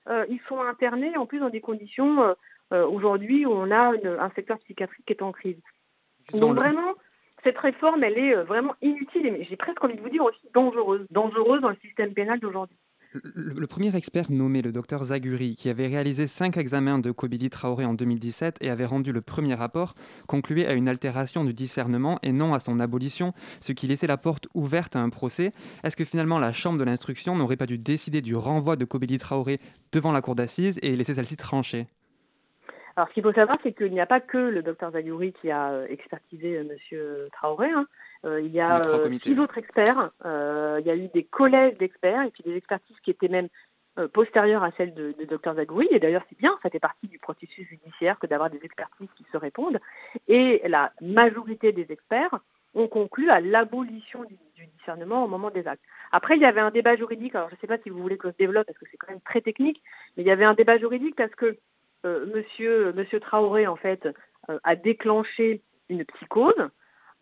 euh, 0.07 0.25
ils 0.29 0.39
sont 0.47 0.61
internés 0.61 1.17
en 1.17 1.25
plus 1.25 1.39
dans 1.39 1.49
des 1.49 1.61
conditions 1.61 2.35
aujourd'hui 2.69 3.45
où 3.45 3.51
on 3.51 3.71
a 3.71 3.93
un 3.93 4.29
secteur 4.31 4.59
psychiatrique 4.59 5.05
qui 5.05 5.13
est 5.13 5.21
en 5.21 5.31
crise. 5.31 5.57
Donc 6.33 6.55
vraiment, 6.55 6.93
cette 7.43 7.57
réforme, 7.57 8.03
elle 8.03 8.17
est 8.17 8.35
euh, 8.35 8.43
vraiment 8.43 8.75
inutile 8.81 9.25
et 9.25 9.43
j'ai 9.43 9.55
presque 9.55 9.83
envie 9.83 9.95
de 9.95 10.01
vous 10.01 10.09
dire 10.09 10.23
aussi 10.23 10.39
dangereuse, 10.53 11.05
dangereuse 11.11 11.61
dans 11.61 11.69
le 11.69 11.77
système 11.81 12.13
pénal 12.13 12.39
d'aujourd'hui. 12.39 12.77
Le, 13.33 13.65
premier 13.67 13.95
expert 13.95 14.29
nommé, 14.29 14.61
le 14.61 14.71
docteur 14.71 15.03
Zaguri, 15.05 15.55
qui 15.55 15.69
avait 15.69 15.87
réalisé 15.87 16.27
cinq 16.27 16.57
examens 16.57 16.99
de 16.99 17.11
Kobili 17.11 17.49
Traoré 17.49 17.85
en 17.85 17.93
2017 17.93 18.57
et 18.61 18.69
avait 18.69 18.85
rendu 18.85 19.11
le 19.11 19.21
premier 19.21 19.53
rapport, 19.53 19.93
concluait 20.27 20.67
à 20.67 20.73
une 20.73 20.89
altération 20.89 21.45
du 21.45 21.53
discernement 21.53 22.19
et 22.21 22.31
non 22.31 22.53
à 22.53 22.59
son 22.59 22.79
abolition, 22.79 23.33
ce 23.61 23.71
qui 23.71 23.87
laissait 23.87 24.07
la 24.07 24.17
porte 24.17 24.47
ouverte 24.53 24.95
à 24.95 24.99
un 24.99 25.09
procès. 25.09 25.53
Est-ce 25.83 25.95
que 25.95 26.05
finalement 26.05 26.37
la 26.37 26.53
Chambre 26.53 26.77
de 26.77 26.83
l'instruction 26.83 27.35
n'aurait 27.35 27.57
pas 27.57 27.65
dû 27.65 27.77
décider 27.77 28.21
du 28.21 28.35
renvoi 28.35 28.75
de 28.75 28.85
Kobili 28.85 29.17
Traoré 29.17 29.59
devant 29.93 30.11
la 30.11 30.21
cour 30.21 30.35
d'assises 30.35 30.77
et 30.81 30.95
laisser 30.95 31.13
celle-ci 31.13 31.37
trancher? 31.37 31.87
Alors, 32.97 33.09
ce 33.09 33.13
qu'il 33.13 33.21
faut 33.21 33.31
savoir, 33.31 33.59
c'est 33.61 33.73
qu'il 33.73 33.91
n'y 33.91 34.01
a 34.01 34.07
pas 34.07 34.19
que 34.19 34.39
le 34.39 34.63
docteur 34.63 34.91
Zayouri 34.91 35.31
qui 35.31 35.51
a 35.51 35.69
euh, 35.69 35.85
expertisé 35.87 36.57
euh, 36.57 36.63
M. 36.91 37.29
Traoré. 37.31 37.69
Hein. 37.69 37.87
il 38.23 38.51
y 38.51 38.59
a 38.59 38.81
six 39.21 39.39
autres 39.39 39.59
experts, 39.59 40.09
il 40.25 40.85
y 40.85 40.89
a 40.89 40.95
eu 40.95 41.07
des 41.13 41.23
collèges 41.23 41.77
d'experts 41.77 42.23
et 42.23 42.31
puis 42.31 42.43
des 42.43 42.55
expertises 42.55 42.99
qui 43.03 43.11
étaient 43.11 43.27
même 43.27 43.47
postérieures 44.13 44.63
à 44.63 44.71
celles 44.71 44.93
de, 44.93 45.13
de 45.17 45.25
Dr 45.25 45.55
Zagouri. 45.55 45.87
Et 45.91 45.99
d'ailleurs, 45.99 46.23
c'est 46.27 46.37
bien, 46.37 46.57
ça 46.63 46.71
fait 46.71 46.79
partie 46.79 47.07
du 47.07 47.19
processus 47.19 47.67
judiciaire 47.67 48.17
que 48.19 48.27
d'avoir 48.27 48.49
des 48.49 48.59
expertises 48.63 49.09
qui 49.15 49.25
se 49.31 49.37
répondent. 49.37 49.79
Et 50.27 50.63
la 50.67 50.91
majorité 51.01 51.71
des 51.71 51.91
experts 51.91 52.39
ont 52.77 52.87
conclu 52.87 53.29
à 53.29 53.39
l'abolition 53.39 54.23
du, 54.23 54.37
discernement 54.77 55.23
au 55.23 55.27
moment 55.27 55.51
des 55.51 55.67
actes. 55.67 55.83
Après, 56.11 56.35
il 56.35 56.41
y 56.41 56.45
avait 56.45 56.61
un 56.61 56.71
débat 56.71 56.95
juridique, 56.95 57.35
alors 57.35 57.49
je 57.49 57.55
ne 57.55 57.59
sais 57.59 57.67
pas 57.67 57.77
si 57.77 57.89
vous 57.89 58.01
voulez 58.01 58.17
que 58.17 58.29
je 58.29 58.37
développe 58.37 58.65
parce 58.65 58.77
que 58.79 58.85
c'est 58.89 58.97
quand 58.97 59.09
même 59.09 59.21
très 59.21 59.41
technique, 59.41 59.81
mais 60.15 60.23
il 60.23 60.27
y 60.27 60.31
avait 60.31 60.45
un 60.45 60.53
débat 60.53 60.77
juridique 60.77 61.15
parce 61.15 61.35
que 61.35 61.45
euh, 61.45 61.57
monsieur, 62.03 62.93
monsieur 62.93 63.19
Traoré, 63.19 63.67
en 63.67 63.75
fait, 63.75 64.07
euh, 64.49 64.59
a 64.63 64.75
déclenché 64.75 65.61
une 65.89 66.05
psychose, 66.05 66.69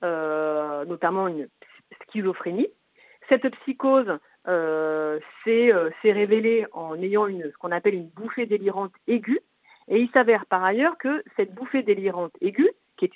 euh, 0.04 0.86
notamment 0.86 1.28
une 1.28 1.48
schizophrénie. 2.08 2.68
Cette 3.30 3.50
psychose 3.62 4.20
s'est 4.46 5.72
révélée 6.04 6.68
en 6.72 7.02
ayant 7.02 7.26
une, 7.26 7.44
ce 7.52 7.58
qu'on 7.58 7.72
appelle 7.72 7.96
une 7.96 8.10
bouffée 8.10 8.46
délirante 8.46 8.94
aiguë, 9.08 9.40
et 9.88 10.00
il 10.00 10.10
s'avère 10.12 10.46
par 10.46 10.64
ailleurs 10.64 10.98
que 10.98 11.24
cette 11.36 11.54
bouffée 11.54 11.84
délirante 11.84 12.34
aiguë, 12.42 12.72
qui 12.98 13.06
est 13.06 13.16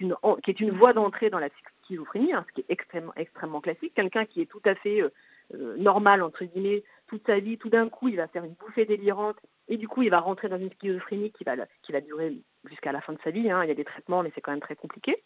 une, 0.60 0.72
voie 0.72 0.94
d'entrée 0.94 1.30
dans 1.30 1.40
la 1.40 1.50
schizophrénie, 1.84 2.34
hein, 2.34 2.46
ce 2.50 2.54
qui 2.54 2.62
est 2.62 2.74
extrêmement, 3.18 3.62
classique, 3.62 3.94
quelqu'un 3.96 4.26
qui 4.26 4.42
est 4.42 4.46
tout 4.46 4.62
à 4.66 4.76
fait 4.76 5.02
euh, 5.02 5.10
euh, 5.56 5.78
normal, 5.78 6.22
entre 6.22 6.44
guillemets, 6.46 6.84
toute 7.10 7.26
sa 7.26 7.40
vie, 7.40 7.58
tout 7.58 7.70
d'un 7.70 7.90
coup, 7.90 8.08
il 8.08 8.18
va 8.18 8.28
faire 8.28 8.44
une 8.44 8.54
bouffée 8.54 8.86
délirante, 8.86 9.38
et 9.68 9.78
du 9.78 9.88
coup, 9.88 10.02
il 10.04 10.10
va 10.10 10.20
rentrer 10.20 10.48
dans 10.48 10.58
une 10.58 10.72
schizophrénie 10.72 11.32
qui 11.32 11.44
va, 11.44 11.56
qui 11.84 11.92
va 11.92 12.02
durer 12.02 12.38
jusqu'à 12.66 12.92
la 12.92 13.02
fin 13.02 13.14
de 13.14 13.20
sa 13.24 13.32
vie. 13.32 13.52
Hein. 13.52 13.64
Il 13.64 13.68
y 13.68 13.72
a 13.72 13.76
des 13.76 13.84
traitements, 13.84 14.24
mais 14.24 14.32
c'est 14.34 14.42
quand 14.42 14.52
même 14.52 14.62
très 14.62 14.76
compliqué. 14.76 15.24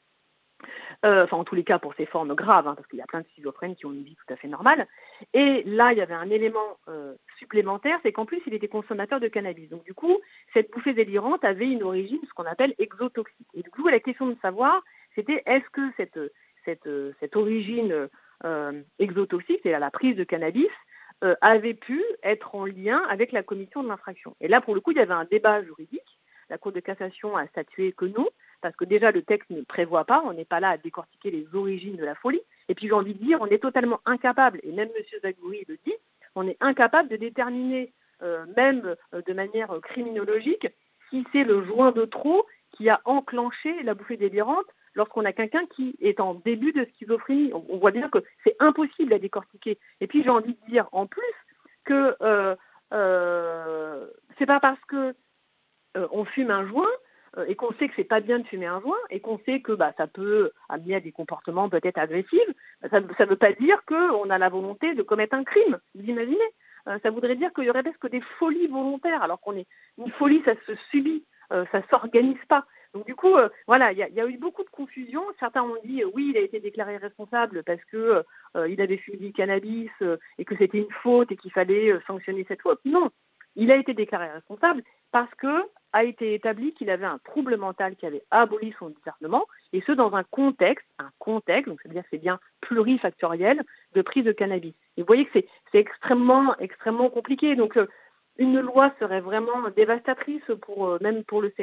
Euh, 1.03 1.25
enfin, 1.25 1.37
en 1.37 1.43
tous 1.43 1.55
les 1.55 1.65
cas, 1.65 1.77
pour 1.77 1.93
ces 1.95 2.05
formes 2.05 2.33
graves, 2.35 2.67
hein, 2.67 2.75
parce 2.75 2.87
qu'il 2.87 2.99
y 2.99 3.01
a 3.01 3.05
plein 3.05 3.21
de 3.21 3.27
schizophrènes 3.33 3.75
qui 3.75 3.85
ont 3.85 3.91
une 3.91 4.03
vie 4.03 4.15
tout 4.15 4.33
à 4.33 4.37
fait 4.37 4.47
normale. 4.47 4.87
Et 5.33 5.63
là, 5.63 5.91
il 5.91 5.97
y 5.97 6.01
avait 6.01 6.13
un 6.13 6.29
élément 6.29 6.77
supplémentaire, 7.37 7.99
c'est 8.03 8.13
qu'en 8.13 8.25
plus, 8.25 8.41
il 8.47 8.53
était 8.53 8.69
consommateur 8.69 9.19
de 9.19 9.27
cannabis. 9.27 9.69
Donc, 9.69 9.83
du 9.83 9.93
coup, 9.93 10.19
cette 10.53 10.71
bouffée 10.71 10.93
délirante 10.93 11.43
avait 11.43 11.69
une 11.69 11.83
origine, 11.83 12.21
ce 12.27 12.33
qu'on 12.33 12.45
appelle 12.45 12.75
exotoxique. 12.77 13.47
Et 13.53 13.61
du 13.61 13.69
coup, 13.69 13.87
la 13.87 13.99
question 13.99 14.27
de 14.27 14.37
savoir, 14.41 14.81
c'était 15.15 15.43
est-ce 15.45 15.69
que 15.69 15.81
cette, 15.97 16.19
cette, 16.63 16.89
cette 17.19 17.35
origine 17.35 18.09
euh, 18.45 18.81
exotoxique, 18.99 19.61
c'est-à-dire 19.63 19.79
la 19.79 19.91
prise 19.91 20.17
de 20.17 20.23
cannabis, 20.25 20.67
euh, 21.23 21.35
avait 21.41 21.73
pu 21.73 22.03
être 22.23 22.55
en 22.55 22.65
lien 22.65 23.01
avec 23.09 23.31
la 23.31 23.43
commission 23.43 23.83
de 23.83 23.87
l'infraction. 23.87 24.35
Et 24.41 24.47
là, 24.47 24.61
pour 24.61 24.75
le 24.75 24.81
coup, 24.81 24.91
il 24.91 24.97
y 24.97 25.01
avait 25.01 25.13
un 25.13 25.25
débat 25.25 25.63
juridique. 25.63 26.19
La 26.49 26.57
Cour 26.57 26.71
de 26.71 26.79
cassation 26.79 27.37
a 27.37 27.47
statué 27.47 27.93
que 27.93 28.05
non, 28.05 28.27
parce 28.61 28.75
que 28.75 28.85
déjà 28.85 29.11
le 29.11 29.21
texte 29.21 29.49
ne 29.49 29.61
prévoit 29.61 30.05
pas, 30.05 30.21
on 30.25 30.33
n'est 30.33 30.45
pas 30.45 30.59
là 30.59 30.69
à 30.69 30.77
décortiquer 30.77 31.31
les 31.31 31.47
origines 31.53 31.95
de 31.95 32.05
la 32.05 32.15
folie. 32.15 32.41
Et 32.69 32.75
puis 32.75 32.87
j'ai 32.87 32.93
envie 32.93 33.13
de 33.13 33.23
dire, 33.23 33.39
on 33.41 33.47
est 33.47 33.61
totalement 33.61 34.01
incapable, 34.05 34.59
et 34.63 34.71
même 34.71 34.89
M. 34.95 35.19
Zagouri 35.21 35.65
le 35.67 35.77
dit, 35.85 35.95
on 36.35 36.47
est 36.47 36.57
incapable 36.59 37.09
de 37.09 37.15
déterminer, 37.15 37.93
euh, 38.21 38.45
même 38.57 38.95
de 39.13 39.33
manière 39.33 39.73
criminologique, 39.81 40.67
si 41.09 41.25
c'est 41.31 41.43
le 41.43 41.63
joint 41.63 41.91
de 41.91 42.05
trop 42.05 42.45
qui 42.71 42.89
a 42.89 43.01
enclenché 43.05 43.83
la 43.83 43.93
bouffée 43.93 44.17
délirante 44.17 44.65
lorsqu'on 44.95 45.25
a 45.25 45.33
quelqu'un 45.33 45.65
qui 45.75 45.95
est 45.99 46.19
en 46.19 46.35
début 46.35 46.71
de 46.71 46.85
schizophrénie. 46.95 47.51
On, 47.53 47.77
voit 47.77 47.91
bien 47.91 48.09
que 48.09 48.19
c'est 48.43 48.55
impossible 48.59 49.13
à 49.13 49.19
décortiquer. 49.19 49.77
Et 50.01 50.07
puis 50.07 50.23
j'ai 50.23 50.29
envie 50.29 50.53
de 50.53 50.71
dire 50.71 50.87
en 50.91 51.07
plus 51.07 51.21
que 51.85 52.15
euh, 52.21 52.55
euh, 52.93 54.07
c'est 54.37 54.45
pas 54.45 54.59
parce 54.59 54.79
que 54.87 55.15
euh, 55.97 56.07
on 56.11 56.25
fume 56.25 56.51
un 56.51 56.65
joint 56.67 56.89
euh, 57.37 57.45
et 57.47 57.55
qu'on 57.55 57.73
sait 57.73 57.87
que 57.87 57.93
c'est 57.95 58.03
pas 58.03 58.19
bien 58.19 58.39
de 58.39 58.47
fumer 58.47 58.67
un 58.67 58.81
joint 58.81 58.97
et 59.09 59.19
qu'on 59.19 59.39
sait 59.45 59.61
que 59.61 59.71
bah, 59.71 59.93
ça 59.97 60.07
peut 60.07 60.51
amener 60.69 60.95
à 60.95 60.99
des 60.99 61.11
comportements 61.11 61.69
peut-être 61.69 61.97
agressifs, 61.97 62.39
ça 62.89 62.99
ne 62.99 63.25
veut 63.25 63.35
pas 63.35 63.53
dire 63.53 63.83
qu'on 63.85 64.29
a 64.29 64.37
la 64.37 64.49
volonté 64.49 64.93
de 64.93 65.01
commettre 65.01 65.35
un 65.35 65.43
crime. 65.43 65.79
Vous 65.95 66.03
imaginez 66.03 66.37
Ça 67.03 67.09
voudrait 67.09 67.35
dire 67.35 67.51
qu'il 67.53 67.63
y 67.65 67.69
aurait 67.69 67.83
presque 67.83 68.09
des 68.09 68.21
folies 68.37 68.67
volontaires, 68.67 69.23
alors 69.23 69.39
qu'on 69.39 69.55
est 69.55 69.67
une 69.97 70.11
folie, 70.11 70.43
ça 70.45 70.53
se 70.67 70.75
subit, 70.91 71.25
ça 71.49 71.81
s'organise 71.89 72.43
pas. 72.49 72.65
Donc 72.93 73.05
du 73.05 73.15
coup, 73.15 73.35
euh, 73.35 73.49
voilà, 73.67 73.91
il 73.91 73.97
y, 73.97 74.21
a 74.21 74.27
eu 74.27 74.37
beaucoup 74.37 74.63
de 74.63 74.69
confusion. 74.69 75.23
Certains 75.39 75.63
ont 75.63 75.77
dit 75.83 76.03
euh, 76.03 76.11
oui, 76.13 76.29
il 76.29 76.37
a 76.37 76.41
été 76.41 76.59
déclaré 76.59 76.97
responsable 76.97 77.63
parce 77.63 77.83
que 77.85 78.23
euh, 78.55 78.69
il 78.69 78.81
avait 78.81 78.97
fumé 78.97 79.17
du 79.17 79.33
cannabis 79.33 79.89
et 80.37 80.45
que 80.45 80.55
c'était 80.57 80.77
une 80.77 80.91
faute 81.01 81.31
et 81.31 81.37
qu'il 81.37 81.51
fallait 81.51 81.93
sanctionner 82.05 82.45
cette 82.47 82.61
faute. 82.61 82.79
Non, 82.85 83.09
il 83.55 83.71
a 83.71 83.75
été 83.75 83.93
déclaré 83.93 84.29
responsable 84.29 84.83
parce 85.11 85.33
que 85.35 85.63
a 85.95 86.03
été 86.03 86.33
établi 86.33 86.73
qu'il 86.73 86.89
avait 86.89 87.05
un 87.05 87.19
trouble 87.19 87.55
mental 87.55 87.95
qui 87.95 88.07
avait 88.07 88.23
aboli 88.31 88.73
son 88.79 88.89
discernement, 88.89 89.45
et 89.73 89.81
ce 89.85 89.91
dans 89.91 90.15
un 90.15 90.23
contexte, 90.23 90.87
un 90.97 91.11
contexte, 91.19 91.69
donc 91.69 91.79
c'est-à-dire 91.81 92.03
c'est 92.09 92.17
bien 92.17 92.39
plurifactoriel, 92.61 93.61
de 93.93 94.01
prise 94.01 94.25
de 94.25 94.31
cannabis. 94.31 94.73
Et 94.97 95.01
vous 95.01 95.07
voyez 95.07 95.25
que 95.25 95.31
c'est 95.33 95.47
extrêmement, 95.73 96.57
extrêmement 96.57 97.09
compliqué. 97.09 97.55
Donc 97.55 97.77
une 98.37 98.59
loi 98.59 98.91
serait 98.99 99.21
vraiment 99.21 99.69
dévastatrice 99.75 100.43
pour 100.61 100.87
euh, 100.87 100.97
même 101.01 101.23
pour 101.23 101.41
le, 101.41 101.53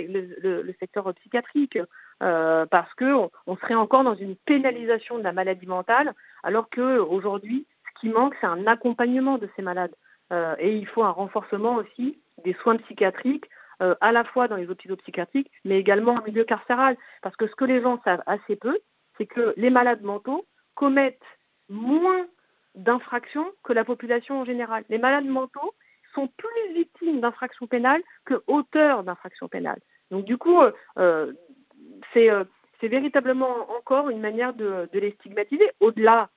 secteur 0.79 1.13
psychiatrique 1.15 1.79
euh, 2.23 2.67
parce 2.67 2.93
que 2.95 3.29
on, 3.47 3.57
serait 3.57 3.75
encore 3.75 4.05
dans 4.05 4.15
une 4.15 4.37
pénalisation 4.37 5.19
de 5.19 5.25
la 5.25 5.33
maladie 5.33 5.67
mentale 5.67 6.15
alors 6.43 6.69
que 6.69 6.99
aujourd'hui 6.99 7.67
ce 7.87 8.01
qui 8.01 8.09
manque 8.09 8.37
c'est 8.41 8.47
un 8.47 8.67
accompagnement 8.67 9.39
de 9.39 9.49
ces 9.57 9.63
malades 9.63 9.95
euh, 10.33 10.55
et 10.59 10.77
il 10.77 10.87
faut 10.87 11.03
un 11.03 11.11
renforcement 11.11 11.77
aussi 11.77 12.19
des 12.45 12.55
soins 12.55 12.77
psychiatriques 12.77 13.49
à 14.03 14.13
la 14.13 14.25
fois 14.25 14.47
dans 14.47 14.57
les 14.57 14.69
hôpitaux 14.69 14.97
psychiatriques 14.97 15.51
mais 15.65 15.81
également 15.81 16.13
en 16.13 16.23
milieu 16.23 16.45
carcéral 16.45 16.99
parce 17.23 17.35
que 17.37 17.47
ce 17.47 17.55
que 17.55 17.65
les 17.65 17.81
gens 17.81 17.99
savent 18.05 18.23
assez 18.27 18.55
peu 18.55 18.79
c'est 19.17 19.25
que 19.27 19.55
les 19.57 19.71
malades 19.71 20.03
mentaux 20.03 20.47
commettent 20.75 21.19
moins 21.71 22.27
d'infractions 22.75 23.51
que 23.63 23.73
la 23.73 23.85
population 23.85 24.41
en 24.41 24.45
général. 24.45 24.85
Les 24.89 24.99
malades 24.99 25.27
mentaux, 25.27 25.75
sont 26.15 26.29
plus 26.29 26.75
victimes 26.75 27.21
d'infractions 27.21 27.67
pénales 27.67 28.03
que 28.25 28.43
auteurs 28.47 29.05
d'infractions 29.05 29.49
pénales. 29.49 29.81
Donc 30.11 30.25
du 30.25 30.37
coup, 30.37 30.61
euh, 30.61 30.73
euh, 30.99 31.33
euh, 32.17 32.45
c'est 32.81 32.89
véritablement 32.89 33.71
encore 33.71 34.11
une 34.11 34.21
manière 34.21 34.55
de, 34.55 34.89
les 34.93 35.13
stigmatiser, 35.13 35.71
au-delà, 35.81 36.31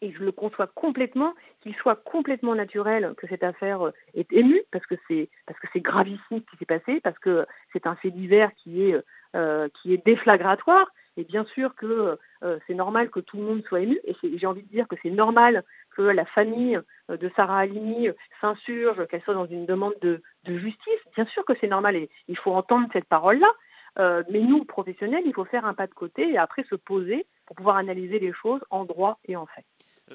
et 0.00 0.12
je 0.12 0.22
le 0.22 0.32
conçois 0.32 0.66
complètement, 0.66 1.34
qu'il 1.60 1.74
soit 1.74 1.96
complètement 1.96 2.54
naturel 2.54 3.14
que 3.16 3.26
cette 3.26 3.42
affaire 3.42 3.92
est 4.14 4.30
émue, 4.32 4.62
parce 4.70 4.86
que 4.86 4.94
c'est 5.08 5.28
gravissime 5.76 6.40
ce 6.40 6.50
qui 6.50 6.56
s'est 6.58 6.66
passé, 6.66 7.00
parce 7.00 7.18
que 7.18 7.46
c'est 7.72 7.86
un 7.86 7.96
fait 7.96 8.10
divers 8.10 8.54
qui 8.54 8.82
est, 8.82 9.02
qui 9.80 9.94
est 9.94 10.04
déflagratoire, 10.04 10.86
et 11.16 11.24
bien 11.24 11.44
sûr 11.46 11.74
que 11.74 12.18
c'est 12.66 12.74
normal 12.74 13.08
que 13.10 13.20
tout 13.20 13.38
le 13.38 13.44
monde 13.44 13.64
soit 13.66 13.80
ému, 13.80 13.98
et 14.04 14.14
j'ai 14.22 14.46
envie 14.46 14.62
de 14.62 14.68
dire 14.68 14.86
que 14.86 14.96
c'est 15.02 15.10
normal 15.10 15.64
que 15.96 16.02
la 16.02 16.26
famille 16.26 16.78
euh, 17.10 17.16
de 17.16 17.30
Sarah 17.34 17.60
Halimi 17.60 18.08
euh, 18.08 18.12
s'insurge, 18.40 19.06
qu'elle 19.08 19.22
soit 19.22 19.34
dans 19.34 19.46
une 19.46 19.66
demande 19.66 19.94
de, 20.02 20.20
justice. 20.46 21.00
Bien 21.16 21.26
sûr 21.26 21.44
que 21.44 21.54
c'est 21.60 21.66
normal 21.66 21.96
et 21.96 22.08
il 22.28 22.36
faut 22.36 22.52
entendre 22.52 22.88
cette 22.92 23.06
parole-là. 23.06 23.50
Euh, 23.98 24.22
mais 24.30 24.40
nous, 24.40 24.64
professionnels, 24.64 25.22
il 25.26 25.32
faut 25.32 25.44
faire 25.44 25.64
un 25.64 25.74
pas 25.74 25.86
de 25.86 25.94
côté 25.94 26.30
et 26.30 26.38
après 26.38 26.64
se 26.68 26.74
poser 26.74 27.26
pour 27.46 27.56
pouvoir 27.56 27.76
analyser 27.76 28.18
les 28.18 28.32
choses 28.32 28.60
en 28.70 28.84
droit 28.84 29.18
et 29.24 29.36
en 29.36 29.46
fait. 29.46 29.64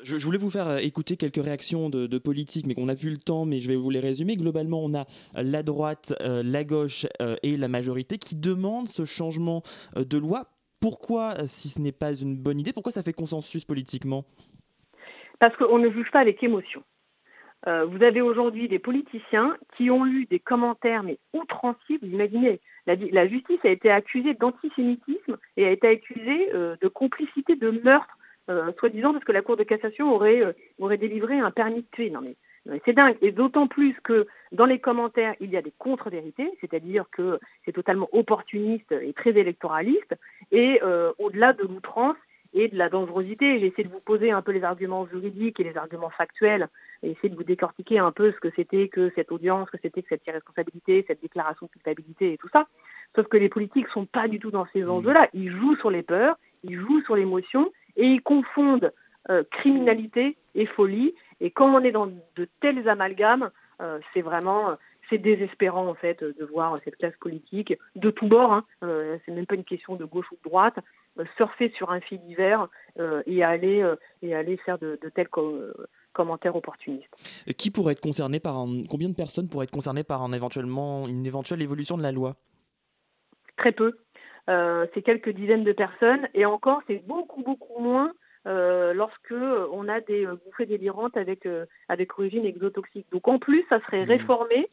Je, 0.04 0.16
voulais 0.24 0.38
vous 0.38 0.50
faire 0.50 0.78
écouter 0.78 1.18
quelques 1.18 1.44
réactions 1.44 1.90
de, 1.90 2.18
politiques, 2.18 2.66
mais 2.66 2.76
qu'on 2.76 2.88
a 2.88 2.94
vu 2.94 3.10
le 3.10 3.18
temps, 3.18 3.44
mais 3.44 3.60
je 3.60 3.68
vais 3.68 3.76
vous 3.76 3.90
les 3.90 4.00
résumer. 4.00 4.38
Globalement, 4.38 4.82
on 4.82 4.94
a 4.94 5.06
la 5.34 5.64
droite, 5.64 6.14
la 6.22 6.64
gauche 6.64 7.08
et 7.44 7.58
la 7.58 7.68
majorité 7.68 8.18
qui 8.18 8.38
demandent 8.38 8.88
ce 8.88 9.04
changement 9.04 9.64
de 9.98 10.18
loi. 10.18 10.48
Pourquoi, 10.80 11.36
si 11.46 11.68
ce 11.70 11.82
n'est 11.82 11.92
pas 11.92 12.16
une 12.16 12.38
bonne 12.38 12.62
idée, 12.62 12.72
pourquoi 12.72 12.94
ça 12.94 13.04
fait 13.04 13.12
consensus 13.12 13.66
politiquement? 13.66 14.24
Parce 15.42 15.58
qu'on 15.58 15.80
ne 15.80 15.90
juge 15.90 16.12
pas 16.12 16.20
avec 16.20 16.44
émotion. 16.44 16.84
Euh, 17.68 17.84
vous 17.86 18.04
avez 18.04 18.22
aujourd'hui 18.22 18.68
des 18.68 18.78
politiciens 18.78 19.58
qui 19.76 19.90
ont 19.90 20.06
eu 20.06 20.26
des 20.26 20.40
commentaires 20.40 21.02
mais 21.02 21.18
outranciers. 21.34 21.98
Vous 22.00 22.10
imaginez, 22.10 22.60
la, 22.86 23.28
justice 23.28 23.60
a 23.64 23.70
été 23.70 23.90
accusée 23.90 24.36
d'antisémitisme 24.36 25.38
et 25.58 25.66
a 25.66 25.72
été 25.72 25.88
accusée 25.88 26.52
euh, 26.54 26.76
de 26.80 26.88
complicité 26.88 27.56
de 27.56 27.72
meurtre, 27.72 28.16
euh, 28.52 28.72
soi-disant 28.78 29.14
parce 29.14 29.26
que 29.26 29.32
la 29.32 29.42
Cour 29.42 29.58
de 29.58 29.64
cassation 29.64 30.14
aurait, 30.14 30.44
aurait 30.78 30.98
délivré 30.98 31.40
un 31.40 31.50
permis 31.50 31.82
de 31.82 31.88
tuer. 31.92 32.12
Non 32.12 32.22
mais, 32.22 32.36
c'est 32.86 32.94
dingue. 32.94 33.18
Et 33.24 33.32
d'autant 33.32 33.66
plus 33.66 33.96
que 34.04 34.28
dans 34.52 34.68
les 34.68 34.78
commentaires, 34.78 35.34
il 35.40 35.50
y 35.50 35.58
a 35.58 35.64
des 35.64 35.74
contre-vérités, 35.76 36.52
c'est-à-dire 36.62 37.06
que 37.12 37.40
c'est 37.66 37.72
totalement 37.72 38.10
opportuniste 38.12 38.92
et 38.92 39.14
très 39.14 39.32
électoraliste. 39.32 40.14
Et 40.52 40.80
au-delà 41.18 41.54
de 41.54 41.64
l'outrance, 41.64 42.18
et 42.54 42.68
de 42.68 42.78
la 42.78 42.90
dangerosité. 42.90 43.60
J'ai 43.60 43.68
essayé 43.68 43.84
de 43.84 43.94
vous 43.94 44.00
poser 44.00 44.32
un 44.32 44.42
peu 44.42 44.52
les 44.52 44.64
arguments 44.64 45.08
juridiques 45.08 45.60
et 45.60 45.64
les 45.64 45.78
arguments 45.78 46.10
factuels, 46.10 46.68
et 47.04 47.12
essayer 47.12 47.30
de 47.30 47.36
vous 47.36 47.44
décortiquer 47.44 48.00
un 48.00 48.12
peu 48.12 48.32
ce 48.32 48.40
que 48.40 48.50
c'était 48.56 48.88
que 48.88 49.12
cette 49.16 49.32
audience, 49.32 49.68
ce 49.68 49.78
que 49.78 49.82
c'était 49.82 50.02
que 50.02 50.10
cette 50.10 50.26
irresponsabilité, 50.28 51.06
cette 51.08 51.22
déclaration 51.22 51.66
de 51.68 51.72
culpabilité 51.72 52.34
et 52.34 52.38
tout 52.38 52.50
ça. 52.50 52.68
Sauf 53.16 53.28
que 53.28 53.38
les 53.38 53.50
politiques 53.50 53.88
ne 53.88 53.92
sont 53.92 54.06
pas 54.06 54.28
du 54.28 54.40
tout 54.40 54.52
dans 54.52 54.68
ces 54.74 54.84
mmh. 54.84 54.90
enjeux-là. 54.90 55.30
Ils 55.34 55.52
jouent 55.52 55.76
sur 55.78 55.92
les 55.92 56.04
peurs, 56.04 56.38
ils 56.64 56.80
jouent 56.80 57.02
sur 57.02 57.16
l'émotion, 57.16 57.72
et 57.98 58.06
ils 58.06 58.22
confondent 58.22 58.94
euh, 59.30 59.44
criminalité 59.52 60.38
et 60.56 60.66
folie. 60.66 61.14
Et 61.40 61.52
quand 61.52 61.74
on 61.74 61.84
est 61.84 61.92
dans 61.92 62.08
de 62.08 62.48
tels 62.60 62.88
amalgames, 62.90 63.50
euh, 63.82 64.00
c'est 64.14 64.22
vraiment 64.22 64.78
c'est 65.10 65.18
désespérant 65.18 65.88
en 65.88 65.94
fait 65.94 66.24
de 66.24 66.46
voir 66.46 66.78
cette 66.84 66.96
classe 66.96 67.18
politique 67.20 67.74
de 67.96 68.10
tous 68.10 68.28
bords. 68.28 68.54
Hein, 68.54 68.66
c'est 68.82 69.32
même 69.32 69.46
pas 69.46 69.56
une 69.56 69.66
question 69.66 69.96
de 69.96 70.06
gauche 70.06 70.32
ou 70.32 70.36
de 70.36 70.50
droite. 70.50 70.80
Surfer 71.38 71.72
sur 71.76 71.92
un 71.92 72.00
fil 72.00 72.20
d'hiver 72.22 72.68
et 73.26 73.44
aller 73.44 73.86
et 74.22 74.36
aller 74.36 74.58
faire 74.58 74.78
de, 74.80 74.98
tels 75.14 75.30
commentaires 76.14 76.56
opportunistes. 76.56 77.14
Qui 77.58 77.72
pourrait 77.72 77.94
être 77.94 78.02
concerné 78.02 78.40
par 78.40 78.66
combien 78.90 79.10
de 79.10 79.16
personnes 79.16 79.50
pourraient 79.50 79.66
être 79.66 79.72
concernées 79.72 80.04
par 80.04 80.24
un 80.24 80.34
éventuellement 80.34 81.08
une 81.08 81.26
éventuelle 81.26 81.62
évolution 81.62 81.98
de 81.98 82.04
la 82.04 82.12
loi? 82.12 82.36
Très 83.58 83.72
peu. 83.72 83.98
c'est 84.48 85.02
quelques 85.04 85.30
dizaines 85.30 85.64
de 85.64 85.74
personnes 85.74 86.28
et 86.34 86.46
encore 86.46 86.82
c'est 86.88 87.06
beaucoup 87.06 87.44
beaucoup 87.44 87.80
moins 87.80 88.14
euh, 88.48 88.94
lorsque 88.94 89.34
on 89.72 89.88
a 89.88 90.02
des 90.02 90.26
euh, 90.26 90.36
bouffées 90.44 90.66
délirantes 90.66 91.16
avec, 91.16 91.46
euh, 91.46 91.66
avec 91.90 92.18
origine 92.18 92.46
exotoxique. 92.46 93.06
Donc 93.12 93.28
en 93.28 93.38
plus, 93.38 93.64
ça 93.70 93.80
serait 93.82 94.06
mmh. 94.06 94.10
réformé 94.10 94.70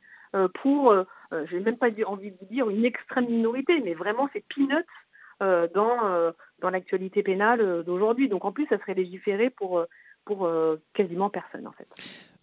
pour, 0.61 0.95
je 1.33 1.57
n'ai 1.57 1.63
même 1.63 1.79
pas 1.79 1.89
envie 2.07 2.31
de 2.31 2.37
vous 2.39 2.47
dire 2.51 2.69
une 2.69 2.85
extrême 2.85 3.25
minorité, 3.25 3.81
mais 3.83 3.95
vraiment 3.95 4.29
c'est 4.35 4.45
peanuts 4.55 4.85
dans, 5.41 6.33
dans 6.61 6.71
l'actualité 6.71 7.23
pénale 7.23 7.85
d'aujourd'hui. 7.85 8.29
Donc 8.29 8.45
en 8.45 8.53
plus, 8.53 8.67
ça 8.67 8.79
serait 8.79 8.95
légiféré 8.95 9.51
pour, 9.51 9.85
pour 10.25 10.51
quasiment 10.95 11.31
personne 11.31 11.67
en 11.67 11.73
fait. 11.73 11.89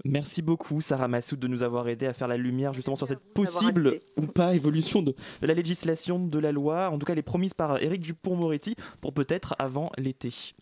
Merci 0.05 0.43
beaucoup 0.43 0.81
Sarah 0.81 1.07
Massoud 1.07 1.39
de 1.39 1.47
nous 1.47 1.63
avoir 1.63 1.87
aidé 1.87 2.05
à 2.05 2.13
faire 2.13 2.27
la 2.27 2.37
lumière 2.37 2.73
justement 2.73 2.95
sur 2.95 3.07
cette 3.07 3.33
possible 3.33 3.99
ou 4.17 4.27
pas 4.27 4.53
évolution 4.53 5.01
de, 5.01 5.15
de, 5.41 5.47
la 5.47 5.55
législation, 5.55 6.19
de 6.19 6.39
la 6.39 6.51
loi. 6.51 6.89
En 6.91 6.99
tout 6.99 7.05
cas, 7.05 7.13
elle 7.13 7.19
est 7.19 7.23
promise 7.23 7.55
par 7.55 7.81
Éric 7.81 8.01
Dupont-Moretti 8.01 8.75
pour 9.01 9.13
peut-être 9.15 9.55
avant 9.57 9.91
l'été. 9.97 10.53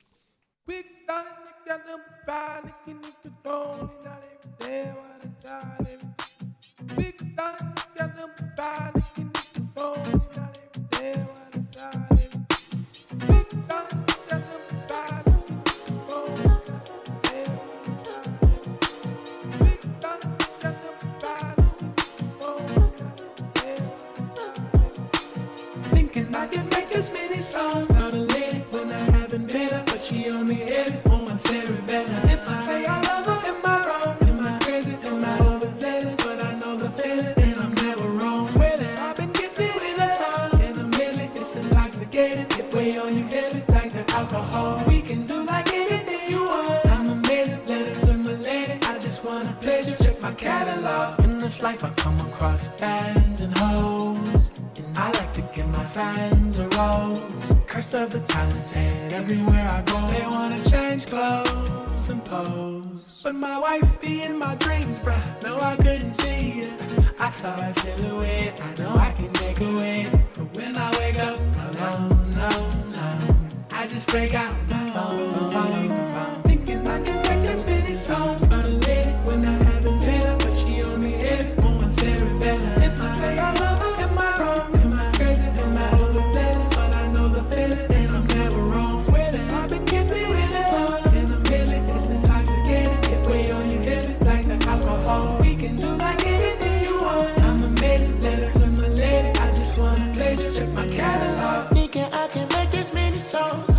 sounds 103.33 103.72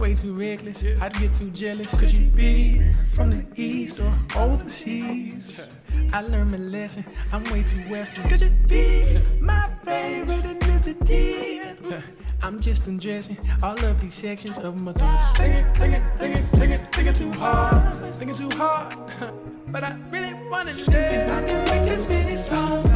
way 0.00 0.14
too 0.14 0.32
reckless. 0.32 0.84
I'd 1.00 1.12
get 1.14 1.34
too 1.34 1.50
jealous. 1.50 1.98
Could 1.98 2.12
you 2.12 2.26
be 2.30 2.80
from 3.12 3.30
the 3.30 3.44
east 3.54 4.00
or 4.00 4.12
overseas? 4.34 5.60
I 6.12 6.22
learned 6.22 6.52
my 6.52 6.58
lesson. 6.58 7.04
I'm 7.32 7.44
way 7.44 7.62
too 7.62 7.78
western. 7.90 8.28
Could 8.28 8.40
you 8.40 8.50
be 8.66 9.18
my 9.40 9.68
favorite 9.84 10.44
ethnicity? 10.44 11.60
I'm 12.42 12.60
just 12.60 12.88
undressing 12.88 13.36
all 13.62 13.78
of 13.84 14.00
these 14.00 14.14
sections 14.14 14.56
of 14.58 14.80
my 14.80 14.92
thoughts. 14.94 15.36
Thinking, 15.36 15.66
thinking, 15.74 16.02
thinking, 16.16 16.46
thinking, 16.58 16.86
thinking 16.86 17.14
too 17.14 17.32
hard. 17.32 18.16
Thinking 18.16 18.36
too 18.36 18.56
hard. 18.56 18.94
But 19.70 19.84
I 19.84 19.96
really 20.10 20.34
wanna 20.50 20.72
live. 20.72 21.30
I 21.30 21.44
can 21.46 21.64
make 21.66 21.90
as 21.92 22.08
many 22.08 22.34
songs 22.34 22.86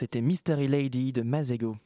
C'était 0.00 0.22
Mystery 0.22 0.66
Lady 0.66 1.12
de 1.12 1.20
Mazego. 1.20 1.76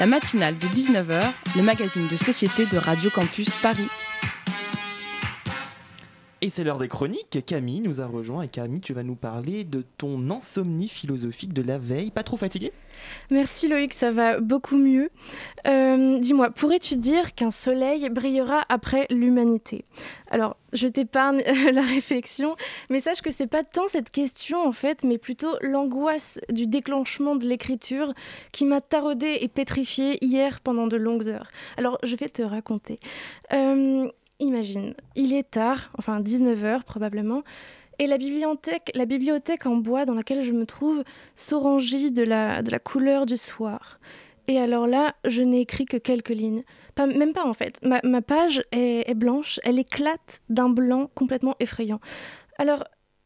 La 0.00 0.06
matinale 0.06 0.56
de 0.56 0.66
19h, 0.66 1.20
le 1.56 1.62
magazine 1.62 2.08
de 2.08 2.16
société 2.16 2.64
de 2.64 2.78
Radio 2.78 3.10
Campus 3.10 3.50
Paris. 3.60 3.86
Et 6.42 6.48
c'est 6.48 6.64
l'heure 6.64 6.78
des 6.78 6.88
chroniques. 6.88 7.44
Camille 7.44 7.82
nous 7.82 8.00
a 8.00 8.06
rejoint 8.06 8.42
et 8.42 8.48
Camille, 8.48 8.80
tu 8.80 8.94
vas 8.94 9.02
nous 9.02 9.14
parler 9.14 9.64
de 9.64 9.84
ton 9.98 10.30
insomnie 10.30 10.88
philosophique 10.88 11.52
de 11.52 11.60
la 11.60 11.76
veille. 11.76 12.10
Pas 12.10 12.22
trop 12.22 12.38
fatigué 12.38 12.72
Merci 13.30 13.68
Loïc, 13.68 13.92
ça 13.92 14.10
va 14.10 14.40
beaucoup 14.40 14.76
mieux. 14.76 15.10
Euh, 15.66 16.18
dis-moi, 16.18 16.50
pourrais-tu 16.50 16.96
dire 16.96 17.34
qu'un 17.34 17.50
soleil 17.50 18.08
brillera 18.08 18.64
après 18.70 19.06
l'humanité? 19.10 19.84
Alors, 20.30 20.56
je 20.72 20.88
t'épargne 20.88 21.42
la 21.72 21.82
réflexion, 21.82 22.56
mais 22.88 23.00
sache 23.00 23.20
que 23.20 23.30
c'est 23.30 23.46
pas 23.46 23.64
tant 23.64 23.88
cette 23.88 24.10
question 24.10 24.66
en 24.66 24.72
fait, 24.72 25.04
mais 25.04 25.18
plutôt 25.18 25.56
l'angoisse 25.60 26.40
du 26.50 26.66
déclenchement 26.66 27.36
de 27.36 27.44
l'écriture 27.44 28.14
qui 28.52 28.64
m'a 28.64 28.80
taraudée 28.80 29.38
et 29.40 29.48
pétrifiée 29.48 30.24
hier 30.24 30.60
pendant 30.60 30.86
de 30.86 30.96
longues 30.96 31.28
heures. 31.28 31.50
Alors, 31.76 31.98
je 32.02 32.16
vais 32.16 32.28
te 32.28 32.42
raconter. 32.42 32.98
Euh, 33.52 34.08
imagine, 34.40 34.94
il 35.16 35.32
est 35.32 35.50
tard, 35.50 35.90
enfin 35.98 36.20
19h 36.20 36.82
probablement, 36.84 37.42
et 38.00 38.06
la 38.06 38.16
bibliothèque, 38.16 38.90
la 38.94 39.04
bibliothèque 39.04 39.66
en 39.66 39.76
bois 39.76 40.06
dans 40.06 40.14
laquelle 40.14 40.42
je 40.42 40.52
me 40.52 40.64
trouve 40.64 41.04
s'orangit 41.36 42.10
de 42.10 42.22
la, 42.22 42.62
couleur 42.82 43.26
du 43.26 43.36
soir. 43.36 44.00
Et 44.48 44.58
alors 44.58 44.86
là, 44.86 45.14
je 45.26 45.42
n'ai 45.42 45.60
écrit 45.60 45.84
que 45.84 45.98
quelques 45.98 46.30
lignes. 46.30 46.64
Pas, 46.94 47.06
même 47.06 47.34
pas 47.34 47.44
en 47.44 47.52
fait. 47.52 47.78
Ma, 47.82 48.22
page 48.22 48.64
est, 48.72 49.14
blanche, 49.14 49.60
elle 49.64 49.78
éclate 49.78 50.40
d'un 50.48 50.70
blanc 50.70 51.10
complètement 51.14 51.54
effrayant. 51.60 52.00
Alors, 52.56 52.84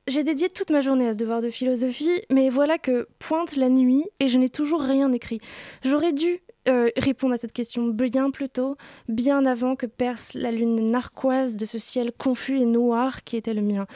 j'ai 0.09 0.25
dédié 0.25 0.51
toute 0.51 0.71
ma 0.71 0.81
journée 0.81 1.07
à 1.07 1.13
ce 1.13 1.19
devoir 1.19 1.41
de 1.41 1.51
philosophie, 1.51 2.23
mais 2.29 2.51
voilà 2.51 2.77
que 2.77 3.09
pointe 3.21 3.57
la 3.57 3.69
nuit 3.69 4.05
et 4.19 4.27
je 4.27 4.39
n'ai 4.39 4.51
toujours 4.51 4.83
rien 4.83 5.13
écrit. 5.13 5.41
J'aurais 5.83 6.13
dû 6.13 6.41
euh, 6.69 6.89
répondre 6.97 7.35
à 7.35 7.37
cette 7.37 7.53
question 7.53 7.87
bien 7.89 8.31
plus 8.31 8.49
tôt, 8.49 8.77
bien 9.09 9.45
avant 9.45 9.77
que 9.77 9.87
perce 9.87 10.35
la 10.35 10.51
lune 10.51 10.91
narquoise 10.91 11.57
de 11.57 11.67
ce 11.67 11.79
ciel 11.79 12.13
confus 12.17 12.59
et 12.61 12.65
noir 12.65 13.25
qui 13.25 13.37
était 13.37 13.55
le 13.55 13.63
mien. 13.63 13.87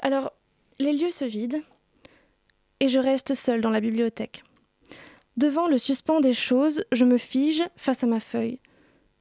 Alors, 0.00 0.32
les 0.78 0.92
lieux 0.92 1.10
se 1.10 1.24
vident 1.24 1.62
et 2.80 2.88
je 2.88 2.98
reste 2.98 3.34
seule 3.34 3.60
dans 3.60 3.70
la 3.70 3.80
bibliothèque. 3.80 4.42
Devant 5.36 5.68
le 5.68 5.78
suspens 5.78 6.20
des 6.20 6.32
choses, 6.32 6.84
je 6.92 7.04
me 7.04 7.18
fige 7.18 7.62
face 7.76 8.02
à 8.02 8.06
ma 8.06 8.20
feuille. 8.20 8.58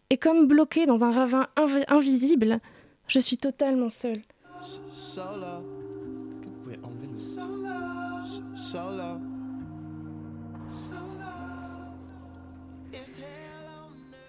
Et 0.09 0.17
comme 0.17 0.47
bloquée 0.47 0.85
dans 0.85 1.03
un 1.03 1.11
ravin 1.11 1.47
inv 1.55 1.83
invisible, 1.87 2.59
je 3.07 3.19
suis 3.19 3.37
totalement 3.37 3.89
seule. 3.89 4.21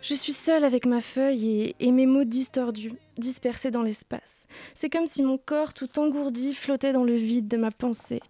Je 0.09 0.15
suis 0.15 0.33
seule 0.33 0.63
avec 0.63 0.87
ma 0.87 1.01
feuille 1.01 1.75
et, 1.81 1.91
mes 1.91 2.07
mots 2.07 2.23
distordus, 2.23 2.93
dispersés 3.19 3.73
dans 3.73 3.83
l'espace. 3.83 4.47
C'est 4.73 4.89
comme 4.89 5.09
si 5.09 5.25
mon 5.25 5.37
corps 5.37 5.75
tout 5.75 5.99
engourdi 5.99 6.55
flottait 6.55 6.93
dans 6.93 7.03
le 7.03 7.15
vide 7.15 7.49
de 7.49 7.57
ma 7.57 7.73
pensée. 7.73 8.21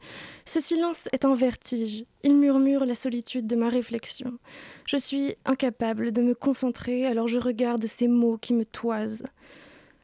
Ce 0.47 0.59
silence 0.59 1.07
est 1.13 1.27
un 1.27 1.35
vertige. 1.35 2.07
Il 2.23 2.39
murmure 2.39 2.87
la 2.87 2.95
solitude 2.95 3.47
de 3.47 3.57
ma 3.57 3.69
réflexion. 3.69 4.39
Je 4.87 4.97
suis 4.97 5.35
incapable 5.45 6.13
de 6.13 6.23
me 6.23 6.35
concentrer, 6.35 7.05
alors 7.05 7.29
je 7.29 7.39
regarde 7.39 7.85
ces 7.87 8.09
mots 8.09 8.39
qui 8.39 8.55
me 8.55 8.65
toisent. 8.65 9.25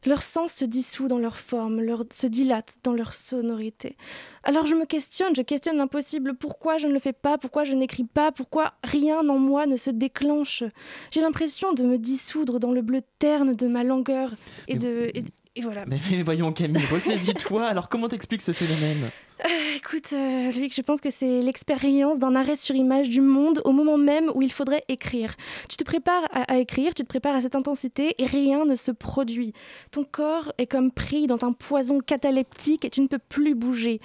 Leur 0.05 0.21
sens 0.21 0.53
se 0.53 0.65
dissout 0.65 1.07
dans 1.07 1.17
leur 1.17 1.37
forme, 1.37 1.81
leur, 1.81 2.03
se 2.11 2.27
dilate 2.27 2.75
dans 2.83 2.93
leur 2.93 3.13
sonorité. 3.13 3.95
Alors 4.43 4.65
je 4.65 4.75
me 4.75 4.85
questionne, 4.85 5.35
je 5.35 5.41
questionne 5.41 5.77
l'impossible. 5.77 6.35
Pourquoi 6.35 6.77
je 6.77 6.87
ne 6.87 6.93
le 6.93 6.99
fais 6.99 7.13
pas? 7.13 7.37
Pourquoi 7.37 7.63
je 7.63 7.73
n'écris 7.73 8.03
pas? 8.03 8.31
Pourquoi 8.31 8.73
rien 8.83 9.27
en 9.27 9.39
moi 9.39 9.65
ne 9.65 9.77
se 9.77 9.89
déclenche? 9.89 10.63
J'ai 11.11 11.21
l'impression 11.21 11.73
de 11.73 11.83
me 11.83 11.97
dissoudre 11.97 12.59
dans 12.59 12.71
le 12.71 12.81
bleu 12.81 13.01
terne 13.19 13.55
de 13.55 13.67
ma 13.67 13.83
langueur 13.83 14.31
et 14.67 14.77
de... 14.77 15.11
Et, 15.13 15.23
et 15.55 15.61
voilà. 15.61 15.85
Mais, 15.85 15.99
mais 16.11 16.23
voyons 16.23 16.51
Camille, 16.51 16.85
ressaisis-toi. 16.91 17.65
Alors 17.65 17.87
comment 17.87 18.09
t'expliques 18.09 18.41
ce 18.41 18.51
phénomène? 18.51 19.09
Euh, 19.45 19.75
écoute, 19.75 20.13
euh, 20.13 20.51
je 20.51 20.81
pense 20.81 21.01
que 21.01 21.09
c'est 21.09 21.41
l'expérience 21.41 22.19
d'un 22.19 22.35
arrêt 22.35 22.55
sur 22.55 22.75
image 22.75 23.09
du 23.09 23.21
monde 23.21 23.61
au 23.65 23.71
moment 23.71 23.97
même 23.97 24.31
où 24.35 24.41
il 24.41 24.51
faudrait 24.51 24.85
écrire. 24.87 25.35
Tu 25.69 25.75
te 25.75 25.83
prépares 25.83 26.23
à, 26.31 26.53
à, 26.53 26.57
écrire, 26.57 26.93
tu 26.93 27.03
te 27.03 27.07
prépares 27.07 27.35
à 27.35 27.41
cette 27.41 27.55
intensité 27.55 28.15
et 28.17 28.25
rien 28.25 28.65
ne 28.65 28.75
se 28.75 28.91
produit. 28.91 29.53
Ton 29.91 30.05
corps 30.05 30.53
est 30.57 30.67
comme 30.67 30.91
pris 30.91 31.27
dans 31.27 31.43
un 31.43 31.51
poison 31.51 31.99
cataleptique 31.99 32.85
et 32.85 32.89
tu 32.89 33.01
ne 33.01 33.07
peux 33.07 33.19
plus 33.19 33.55
bouger. 33.55 33.99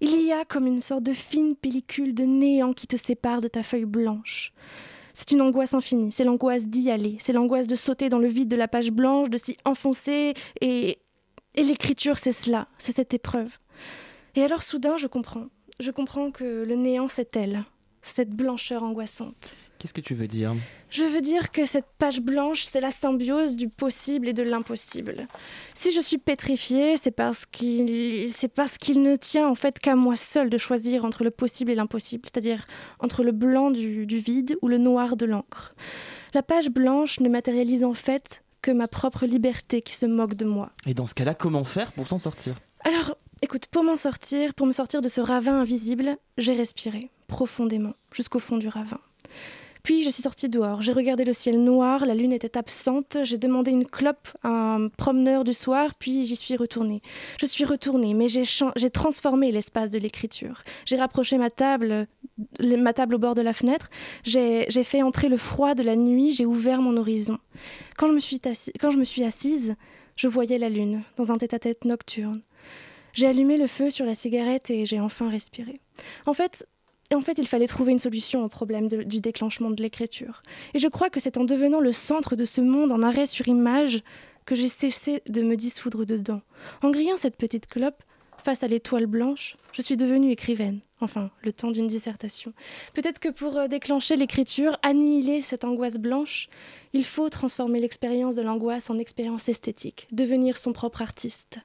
Il 0.00 0.20
y 0.22 0.32
a 0.32 0.44
comme 0.44 0.66
une 0.66 0.80
sorte 0.80 1.02
de 1.02 1.12
fine 1.12 1.56
pellicule 1.56 2.14
de 2.14 2.24
néant 2.24 2.72
qui 2.72 2.86
te 2.86 2.96
sépare 2.96 3.40
de 3.40 3.48
ta 3.48 3.62
feuille 3.62 3.84
blanche. 3.84 4.52
C'est 5.12 5.32
une 5.32 5.40
angoisse 5.40 5.74
infinie, 5.74 6.12
c'est 6.12 6.22
l'angoisse 6.22 6.68
d'y 6.68 6.90
aller, 6.90 7.16
c'est 7.18 7.32
l'angoisse 7.32 7.66
de 7.66 7.74
sauter 7.74 8.08
dans 8.08 8.20
le 8.20 8.28
vide 8.28 8.48
de 8.48 8.54
la 8.54 8.68
page 8.68 8.92
blanche, 8.92 9.30
de 9.30 9.38
s'y 9.38 9.56
enfoncer 9.64 10.34
et, 10.60 10.98
et 11.56 11.62
l'écriture, 11.64 12.18
c'est 12.18 12.30
cela, 12.30 12.68
c'est 12.78 12.94
cette 12.94 13.14
épreuve. 13.14 13.58
Et 14.38 14.44
alors 14.44 14.62
soudain, 14.62 14.96
je 14.96 15.08
comprends. 15.08 15.46
Je 15.80 15.90
comprends 15.90 16.30
que 16.30 16.44
le 16.62 16.76
néant, 16.76 17.08
c'est 17.08 17.34
elle, 17.34 17.64
cette 18.02 18.30
blancheur 18.30 18.84
angoissante. 18.84 19.56
Qu'est-ce 19.80 19.92
que 19.92 20.00
tu 20.00 20.14
veux 20.14 20.28
dire? 20.28 20.54
Je 20.90 21.02
veux 21.02 21.20
dire 21.20 21.50
que 21.50 21.66
cette 21.66 21.88
page 21.98 22.20
blanche, 22.20 22.62
c'est 22.62 22.80
la 22.80 22.90
symbiose 22.90 23.56
du 23.56 23.68
possible 23.68 24.28
et 24.28 24.32
de 24.32 24.44
l'impossible. 24.44 25.26
Si 25.74 25.90
je 25.90 26.00
suis 26.00 26.18
pétrifiée, 26.18 26.96
c'est 26.96 27.10
parce 27.10 27.46
qu'il 27.46 28.32
c'est 28.32 28.46
parce 28.46 28.78
qu'il 28.78 29.02
ne 29.02 29.16
tient 29.16 29.48
en 29.48 29.56
fait 29.56 29.80
qu'à 29.80 29.96
moi 29.96 30.14
seule 30.14 30.50
de 30.50 30.58
choisir 30.58 31.04
entre 31.04 31.24
le 31.24 31.32
possible 31.32 31.72
et 31.72 31.74
l'impossible, 31.74 32.22
c'est-à-dire 32.32 32.64
entre 33.00 33.24
le 33.24 33.32
blanc 33.32 33.72
du, 33.72 34.06
du 34.06 34.18
vide 34.18 34.56
ou 34.62 34.68
le 34.68 34.78
noir 34.78 35.16
de 35.16 35.26
l'encre. 35.26 35.74
La 36.32 36.44
page 36.44 36.70
blanche 36.70 37.18
ne 37.18 37.28
matérialise 37.28 37.82
en 37.82 37.94
fait 37.94 38.44
que 38.62 38.70
ma 38.70 38.86
propre 38.86 39.26
liberté 39.26 39.82
qui 39.82 39.94
se 39.94 40.06
moque 40.06 40.34
de 40.34 40.44
moi. 40.44 40.70
Et 40.86 40.94
dans 40.94 41.08
ce 41.08 41.14
cas-là, 41.14 41.34
comment 41.34 41.64
faire 41.64 41.90
pour 41.90 42.06
s'en 42.06 42.20
sortir? 42.20 42.54
Alors, 42.84 43.16
Écoute, 43.40 43.66
pour 43.66 43.84
m'en 43.84 43.94
sortir, 43.94 44.52
pour 44.54 44.66
me 44.66 44.72
sortir 44.72 45.00
de 45.00 45.08
ce 45.08 45.20
ravin 45.20 45.60
invisible, 45.60 46.16
j'ai 46.38 46.54
respiré 46.54 47.10
profondément 47.28 47.94
jusqu'au 48.12 48.40
fond 48.40 48.56
du 48.56 48.66
ravin. 48.66 48.98
Puis 49.84 50.02
je 50.02 50.10
suis 50.10 50.22
sortie 50.22 50.48
dehors, 50.48 50.82
j'ai 50.82 50.92
regardé 50.92 51.24
le 51.24 51.32
ciel 51.32 51.62
noir, 51.62 52.04
la 52.04 52.16
lune 52.16 52.32
était 52.32 52.58
absente, 52.58 53.16
j'ai 53.22 53.38
demandé 53.38 53.70
une 53.70 53.86
clope 53.86 54.28
à 54.42 54.74
un 54.74 54.88
promeneur 54.88 55.44
du 55.44 55.52
soir, 55.52 55.94
puis 55.94 56.24
j'y 56.24 56.34
suis 56.34 56.56
retournée. 56.56 57.00
Je 57.40 57.46
suis 57.46 57.64
retournée, 57.64 58.12
mais 58.12 58.26
j'ai 58.28 58.90
transformé 58.90 59.52
l'espace 59.52 59.92
de 59.92 59.98
l'écriture. 59.98 60.64
J'ai 60.84 60.96
rapproché 60.96 61.38
ma 61.38 61.48
table, 61.48 62.08
ma 62.60 62.92
table 62.92 63.14
au 63.14 63.18
bord 63.18 63.36
de 63.36 63.40
la 63.40 63.52
fenêtre, 63.52 63.88
j'ai 64.24 64.66
fait 64.82 65.02
entrer 65.02 65.28
le 65.28 65.36
froid 65.36 65.74
de 65.74 65.84
la 65.84 65.94
nuit, 65.94 66.32
j'ai 66.32 66.44
ouvert 66.44 66.82
mon 66.82 66.96
horizon. 66.96 67.38
Quand 67.96 68.08
je, 68.08 68.98
me 68.98 69.04
suis 69.04 69.24
assise, 69.24 69.76
je 70.16 70.26
voyais 70.26 70.58
la 70.58 70.68
lune 70.68 71.02
dans 71.16 71.30
un 71.30 71.38
tête-à-tête 71.38 71.84
-tête 71.84 71.88
nocturne. 71.88 72.42
J'ai 73.12 73.26
allumé 73.26 73.56
le 73.56 73.66
feu 73.66 73.90
sur 73.90 74.06
la 74.06 74.14
cigarette 74.14 74.70
et 74.70 74.84
j'ai 74.84 75.00
enfin 75.00 75.28
respiré. 75.28 75.80
En 76.26 76.34
fait, 76.34 76.66
en 77.14 77.20
fait, 77.20 77.38
il 77.38 77.46
fallait 77.46 77.66
trouver 77.66 77.92
une 77.92 77.98
solution 77.98 78.44
au 78.44 78.48
problème 78.48 78.88
du 78.88 79.20
déclenchement 79.20 79.70
de 79.70 79.82
l'écriture. 79.82 80.42
Et 80.74 80.78
je 80.78 80.88
crois 80.88 81.10
que 81.10 81.20
c'est 81.20 81.38
en 81.38 81.44
devenant 81.44 81.80
le 81.80 81.92
centre 81.92 82.36
de 82.36 82.44
ce 82.44 82.60
monde 82.60 82.92
en 82.92 83.02
arrêt 83.02 83.26
sur 83.26 83.48
image 83.48 84.02
que 84.44 84.54
j'ai 84.54 84.68
cessé 84.68 85.22
de 85.28 85.42
me 85.42 85.56
dissoudre 85.56 86.04
dedans. 86.04 86.42
En 86.82 86.90
grillant 86.90 87.16
cette 87.16 87.36
petite 87.36 87.66
clope, 87.66 88.02
face 88.42 88.62
à 88.62 88.68
l'étoile 88.68 89.06
blanche, 89.06 89.56
je 89.72 89.82
suis 89.82 89.96
devenue 89.96 90.30
écrivaine. 90.30 90.80
Enfin, 91.00 91.30
le 91.42 91.52
temps 91.52 91.70
d'une 91.70 91.86
dissertation. 91.86 92.52
Peut-être 92.94 93.20
que 93.20 93.28
pour 93.28 93.68
déclencher 93.68 94.16
l'écriture, 94.16 94.78
annihiler 94.82 95.42
cette 95.42 95.64
angoisse 95.64 95.98
blanche, 95.98 96.48
il 96.92 97.04
faut 97.04 97.28
transformer 97.28 97.78
l'expérience 97.78 98.34
de 98.34 98.42
l'angoisse 98.42 98.90
en 98.90 98.98
expérience 98.98 99.48
esthétique, 99.48 100.08
devenir 100.12 100.56
son 100.56 100.72
propre 100.72 101.02
artiste 101.02 101.58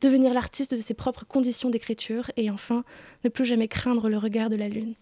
devenir 0.00 0.32
l'artiste 0.32 0.74
de 0.74 0.80
ses 0.80 0.94
propres 0.94 1.24
conditions 1.24 1.70
d'écriture 1.70 2.30
et 2.36 2.50
enfin 2.50 2.84
ne 3.24 3.28
plus 3.28 3.44
jamais 3.44 3.68
craindre 3.68 4.08
le 4.08 4.18
regard 4.18 4.50
de 4.50 4.56
la 4.56 4.68
lune. 4.68 4.94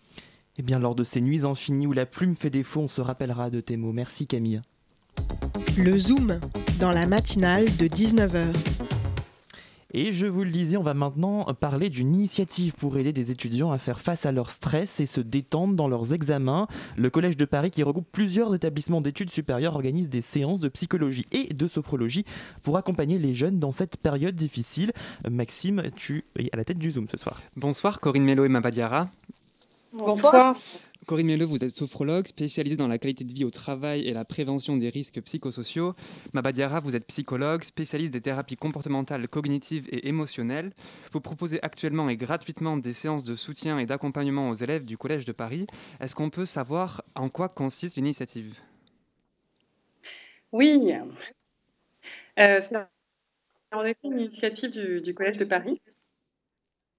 Eh 0.59 0.63
bien, 0.63 0.79
lors 0.79 0.95
de 0.95 1.05
ces 1.05 1.21
nuits 1.21 1.45
infinies 1.45 1.87
où 1.87 1.93
la 1.93 2.07
plume 2.07 2.35
fait 2.35 2.51
défaut, 2.51 2.81
on 2.81 2.89
se 2.89 3.01
rappellera 3.01 3.49
de 3.51 3.61
tes 3.61 3.77
mots. 3.77 3.93
Merci 3.93 4.27
Camille. 4.27 4.61
Le 5.77 5.99
Zoom, 5.99 6.41
dans 6.81 6.91
la 6.91 7.07
matinale 7.07 7.65
de 7.77 7.87
19h. 7.87 8.98
Et 9.95 10.13
je 10.13 10.27
vous 10.27 10.45
le 10.45 10.51
disais, 10.51 10.77
on 10.77 10.83
va 10.83 10.93
maintenant 10.93 11.45
parler 11.59 11.89
d'une 11.89 12.15
initiative 12.15 12.75
pour 12.75 12.99
aider 12.99 13.13
des 13.15 13.31
étudiants 13.31 13.73
à 13.73 13.79
faire 13.79 14.01
face 14.01 14.27
à 14.27 14.33
leur 14.33 14.51
stress 14.51 15.01
et 15.01 15.07
se 15.07 15.23
détendre 15.23 15.75
dans 15.75 15.89
leurs 15.89 16.13
examens. 16.13 16.69
Le 16.99 17.09
Collège 17.09 17.39
de 17.39 17.47
Paris, 17.47 17.71
qui 17.71 17.83
regroupe 17.83 18.07
plusieurs 18.13 18.55
établissements 18.55 19.01
d'études 19.01 19.31
supérieures, 19.31 19.75
organise 19.75 20.11
des 20.11 20.21
séances 20.21 20.61
de 20.61 20.69
psychologie 20.69 21.25
et 21.33 21.55
de 21.55 21.67
sophrologie 21.67 22.27
pour 22.63 22.77
accompagner 22.77 23.19
les 23.19 23.33
jeunes 23.33 23.59
dans 23.59 23.73
cette 23.73 23.97
période 23.97 24.35
difficile. 24.35 24.93
Maxime, 25.29 25.83
tu 25.97 26.27
es 26.39 26.51
à 26.53 26.59
la 26.59 26.65
tête 26.65 26.79
du 26.79 26.91
Zoom 26.91 27.09
ce 27.09 27.17
soir. 27.17 27.41
Bonsoir 27.57 27.99
Corinne 27.99 28.25
Mello 28.25 28.45
et 28.45 28.49
Mabadiara. 28.49 29.09
Bonsoir. 29.95 30.55
Corinne 31.07 31.29
Melleux, 31.29 31.45
vous 31.45 31.57
êtes 31.57 31.71
sophrologue 31.71 32.27
spécialisée 32.27 32.77
dans 32.77 32.89
la 32.89 32.99
qualité 32.99 33.25
de 33.25 33.33
vie 33.33 33.45
au 33.45 33.51
travail 33.51 34.07
et 34.07 34.13
la 34.13 34.25
prévention 34.25 34.77
des 34.77 34.91
risques 34.91 35.21
psychosociaux. 35.23 35.95
Mabadiara, 36.35 36.81
vous 36.81 36.97
êtes 36.97 37.07
psychologue 37.07 37.63
spécialiste 37.63 38.13
des 38.13 38.21
thérapies 38.21 38.57
comportementales, 38.57 39.29
cognitives 39.29 39.87
et 39.91 40.09
émotionnelles. 40.09 40.73
Vous 41.13 41.21
proposez 41.21 41.63
actuellement 41.63 42.09
et 42.09 42.17
gratuitement 42.17 42.77
des 42.77 42.93
séances 42.93 43.25
de 43.25 43.37
soutien 43.37 43.79
et 43.79 43.87
d'accompagnement 43.87 44.51
aux 44.51 44.55
élèves 44.55 44.85
du 44.85 44.99
Collège 44.99 45.25
de 45.25 45.33
Paris. 45.33 45.67
Est-ce 46.01 46.15
qu'on 46.15 46.31
peut 46.31 46.47
savoir 46.47 47.05
en 47.15 47.29
quoi 47.29 47.49
consiste 47.49 47.97
l'initiative? 47.97 48.59
Oui. 50.53 50.93
Euh, 52.39 52.61
en 53.73 53.85
effet 53.85 53.99
une 54.05 54.19
initiative 54.19 54.71
du, 55.01 55.15
Collège 55.15 55.37
de 55.37 55.45
Paris. 55.45 55.81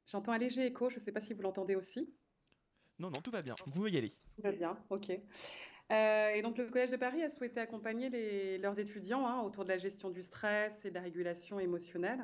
J'entends 0.08 0.32
un 0.32 0.38
léger 0.38 0.66
écho, 0.66 0.90
je 0.90 0.96
ne 0.96 1.00
sais 1.02 1.12
pas 1.12 1.20
si 1.22 1.34
vous 1.34 1.42
l'entendez 1.42 1.76
aussi. 1.76 2.10
Non, 3.00 3.10
non, 3.10 3.22
tout 3.22 3.32
va 3.32 3.42
bien. 3.42 3.56
Vous 3.66 3.72
pouvez 3.72 3.92
y 3.92 3.98
aller. 3.98 4.12
Tout 4.36 4.42
va 4.44 4.52
bien, 4.52 4.78
ok. 4.90 5.12
Euh, 5.92 6.30
et 6.36 6.42
donc 6.42 6.58
le 6.58 6.66
Collège 6.66 6.92
de 6.92 6.98
Paris 6.98 7.24
a 7.24 7.30
souhaité 7.30 7.60
accompagner 7.60 8.58
leurs 8.60 8.78
étudiants 8.78 9.26
hein, 9.26 9.42
autour 9.42 9.64
de 9.64 9.70
la 9.70 9.78
gestion 9.78 10.10
du 10.10 10.22
stress 10.22 10.86
et 10.86 10.90
de 10.90 10.96
la 10.96 11.02
régulation 11.02 11.60
émotionnelle. 11.60 12.20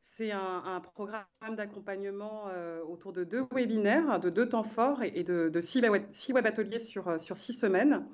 C'est 0.00 0.30
un, 0.30 0.80
programme 0.80 1.24
d'accompagnement 1.56 2.44
euh, 2.48 2.80
autour 2.82 3.12
de 3.12 3.24
deux 3.24 3.44
webinaires, 3.52 4.20
de 4.20 4.30
deux 4.30 4.48
temps 4.48 4.62
forts 4.62 5.02
et, 5.02 5.24
de, 5.24 5.60
six, 5.60 5.80
web, 6.32 6.46
ateliers 6.46 6.80
sur, 6.80 7.18
sur 7.20 7.36
six 7.36 7.52
semaines. 7.52 8.06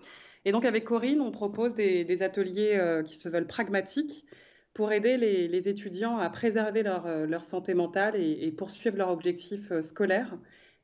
Et 0.44 0.52
donc 0.52 0.64
avec 0.64 0.84
Corinne, 0.84 1.20
on 1.20 1.30
propose 1.30 1.74
des, 1.74 2.22
ateliers 2.22 2.76
euh, 2.76 3.02
qui 3.02 3.16
se 3.16 3.28
veulent 3.28 3.46
pragmatiques 3.46 4.24
pour 4.72 4.92
aider 4.92 5.16
les, 5.16 5.68
étudiants 5.68 6.18
à 6.18 6.30
préserver 6.30 6.82
leur, 6.82 7.44
santé 7.44 7.74
mentale 7.74 8.16
et, 8.16 8.50
poursuivre 8.52 8.96
leurs 8.96 9.10
objectifs 9.10 9.78
scolaires 9.80 10.36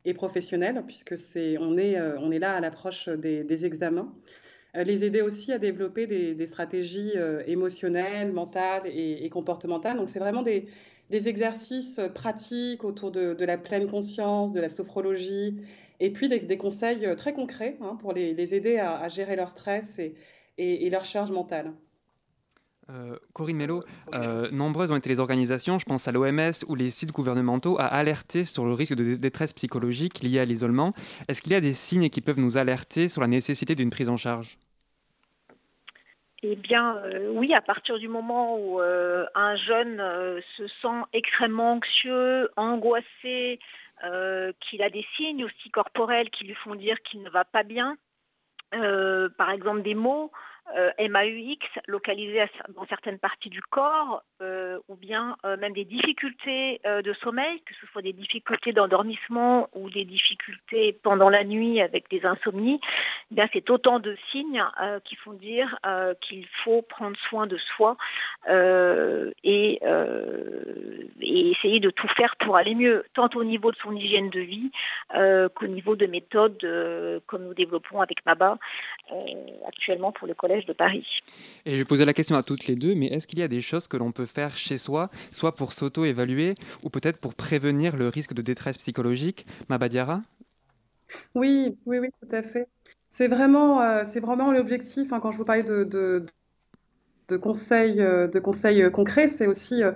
et 0.04 0.14
professionnels, 0.14 0.82
puisque 0.86 1.16
c'est 1.18 1.58
on 1.58 1.76
est, 1.76 2.00
on 2.18 2.30
est 2.30 2.38
là 2.38 2.54
à 2.54 2.60
l'approche 2.60 3.08
des, 3.08 3.64
examens. 3.64 4.12
les 4.74 5.04
aider 5.04 5.20
aussi 5.20 5.52
à 5.52 5.58
développer 5.58 6.06
des, 6.06 6.46
stratégies 6.46 7.12
émotionnelles, 7.46 8.32
mentales 8.32 8.82
et, 8.86 9.28
comportementales. 9.30 9.96
Donc 9.96 10.08
c'est 10.08 10.18
vraiment 10.18 10.42
des, 10.42 10.66
des 11.10 11.28
exercices 11.28 12.00
pratiques 12.14 12.84
autour 12.84 13.10
de, 13.10 13.44
la 13.44 13.58
pleine 13.58 13.90
conscience, 13.90 14.52
de 14.52 14.60
la 14.60 14.68
sophrologie, 14.68 15.56
et 16.00 16.10
puis 16.10 16.28
des, 16.28 16.56
conseils 16.56 17.06
très 17.16 17.34
concrets 17.34 17.76
hein, 17.82 17.96
pour 18.00 18.12
les, 18.12 18.54
aider 18.54 18.78
à, 18.78 19.06
gérer 19.08 19.36
leur 19.36 19.50
stress 19.50 19.98
et, 19.98 20.14
et, 20.56 20.88
leur 20.90 21.04
charge 21.04 21.30
mentale. 21.30 21.72
Euh, 22.90 23.16
Corinne 23.34 23.56
Mello, 23.56 23.82
euh, 24.14 24.50
nombreuses 24.50 24.90
ont 24.90 24.96
été 24.96 25.08
les 25.08 25.20
organisations, 25.20 25.78
je 25.78 25.84
pense 25.84 26.08
à 26.08 26.12
l'OMS 26.12 26.52
ou 26.66 26.74
les 26.74 26.90
sites 26.90 27.12
gouvernementaux, 27.12 27.78
à 27.78 27.84
alerter 27.84 28.44
sur 28.44 28.64
le 28.64 28.72
risque 28.72 28.94
de 28.94 29.14
détresse 29.14 29.52
psychologique 29.52 30.20
lié 30.20 30.40
à 30.40 30.44
l'isolement. 30.44 30.92
Est-ce 31.28 31.42
qu'il 31.42 31.52
y 31.52 31.56
a 31.56 31.60
des 31.60 31.72
signes 31.72 32.10
qui 32.10 32.20
peuvent 32.20 32.40
nous 32.40 32.56
alerter 32.56 33.08
sur 33.08 33.20
la 33.20 33.28
nécessité 33.28 33.74
d'une 33.74 33.90
prise 33.90 34.08
en 34.08 34.16
charge? 34.16 34.58
Eh 36.42 36.56
bien, 36.56 36.96
euh, 37.04 37.30
oui, 37.32 37.52
à 37.54 37.60
partir 37.60 37.98
du 37.98 38.08
moment 38.08 38.58
où 38.58 38.80
un 38.80 39.56
jeune 39.56 40.02
se 40.56 40.66
sent 40.66 41.02
extrêmement 41.12 41.72
anxieux, 41.72 42.48
angoissé, 42.56 43.60
qu'il 44.60 44.82
a 44.82 44.88
des 44.88 45.04
signes 45.14 45.44
aussi 45.44 45.70
corporels 45.70 46.30
qui 46.30 46.44
lui 46.44 46.54
font 46.54 46.74
dire 46.74 47.00
qu'il 47.02 47.22
ne 47.22 47.28
va 47.28 47.44
pas 47.44 47.62
bien, 47.62 47.98
par 48.72 49.50
exemple 49.50 49.82
des 49.82 49.94
mots, 49.94 50.32
MAUX 50.98 51.58
localisés 51.86 52.46
dans 52.70 52.86
certaines 52.86 53.18
parties 53.18 53.50
du 53.50 53.62
corps, 53.62 54.22
euh, 54.40 54.78
ou 54.88 54.96
bien 54.96 55.36
euh, 55.44 55.56
même 55.58 55.72
des 55.72 55.84
difficultés 55.84 56.80
de 56.84 57.12
sommeil, 57.14 57.60
que 57.60 57.74
ce 57.80 57.86
soit 57.88 58.02
des 58.02 58.12
difficultés 58.12 58.72
d'endormissement 58.72 59.68
ou 59.74 59.90
des 59.90 60.04
difficultés 60.04 60.98
pendant 61.02 61.28
la 61.28 61.44
nuit 61.44 61.80
avec 61.80 62.08
des 62.10 62.24
insomnies, 62.24 62.80
eh 63.36 63.42
c'est 63.52 63.68
autant 63.70 63.98
de 63.98 64.16
signes 64.30 64.64
qui 65.04 65.16
font 65.16 65.32
dire 65.32 65.78
qu'il 66.20 66.46
faut 66.64 66.82
prendre 66.82 67.16
soin 67.28 67.46
de 67.46 67.56
soi 67.56 67.96
et, 69.44 69.80
essayer 71.20 71.80
de 71.80 71.90
tout 71.90 72.08
faire 72.08 72.36
pour 72.36 72.56
aller 72.56 72.74
mieux, 72.74 73.04
tant 73.14 73.28
au 73.34 73.44
niveau 73.44 73.70
de 73.70 73.76
son 73.76 73.94
hygiène 73.94 74.30
de 74.30 74.40
vie 74.40 74.70
qu'au 75.54 75.66
niveau 75.66 75.96
de 75.96 76.06
méthodes 76.06 77.22
comme 77.26 77.44
nous 77.44 77.54
développons 77.54 78.00
avec 78.00 78.24
MABA 78.26 78.58
actuellement 79.66 80.12
pour 80.12 80.26
le 80.26 80.34
collège 80.34 80.66
de 80.66 80.72
Paris. 80.72 81.06
Et 81.66 81.78
je 81.78 81.84
posais 81.84 82.04
la 82.04 82.14
question 82.14 82.36
à 82.36 82.42
toutes 82.42 82.66
les 82.66 82.76
deux, 82.76 82.94
mais 82.94 83.06
est-ce 83.06 83.26
qu'il 83.26 83.38
y 83.38 83.42
a 83.42 83.48
des 83.48 83.60
choses 83.60 83.86
que 83.86 83.96
l'on 83.96 84.12
peut 84.12 84.26
faire 84.30 84.56
chez 84.56 84.78
soi, 84.78 85.10
soit 85.32 85.54
pour 85.54 85.72
s'auto-évaluer 85.72 86.54
ou 86.82 86.90
peut-être 86.90 87.18
pour 87.18 87.34
prévenir 87.34 87.96
le 87.96 88.08
risque 88.08 88.32
de 88.34 88.42
détresse 88.42 88.78
psychologique 88.78 89.46
Mabadiara? 89.68 90.22
Oui, 91.34 91.78
oui, 91.86 91.98
oui, 91.98 92.08
tout 92.20 92.28
à 92.34 92.42
fait. 92.42 92.68
C'est 93.08 93.28
vraiment, 93.28 93.80
euh, 93.82 94.02
vraiment 94.22 94.52
l'objectif. 94.52 95.12
Hein, 95.12 95.20
quand 95.20 95.30
je 95.32 95.38
vous 95.38 95.44
parlais 95.44 95.62
de, 95.62 95.84
de, 95.84 97.36
conseils, 97.36 98.00
euh, 98.00 98.26
de 98.28 98.38
conseils 98.40 98.82
euh, 98.82 98.90
concrets, 98.90 99.28
c'est 99.28 99.46
aussi 99.46 99.82
euh, 99.82 99.92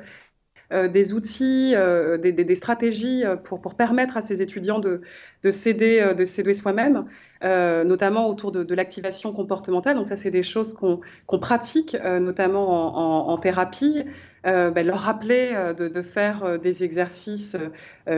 des 0.71 1.13
outils, 1.13 1.73
euh, 1.75 2.17
des, 2.17 2.57
stratégies 2.57 3.25
euh, 3.25 3.37
pour, 3.37 3.75
permettre 3.75 4.17
à 4.17 4.23
ces 4.23 4.43
étudiants 4.43 4.81
de, 4.81 5.03
de 5.43 5.51
s'aider 5.51 6.15
de 6.15 6.55
soi-même, 6.55 7.05
notamment 7.43 8.29
autour 8.29 8.53
de, 8.53 8.75
l'activation 8.75 9.33
comportementale. 9.33 9.97
Donc 9.97 10.09
ça, 10.09 10.17
c'est 10.17 10.31
des 10.31 10.43
choses 10.43 10.75
qu'on 10.75 11.39
pratique, 11.39 11.97
notamment 12.03 13.29
en, 13.29 13.37
thérapie. 13.39 14.05
Ben, 14.45 14.87
leur 14.87 15.01
rappeler 15.01 15.53
de, 15.77 16.03
faire 16.03 16.59
des 16.59 16.85
exercices 16.85 17.57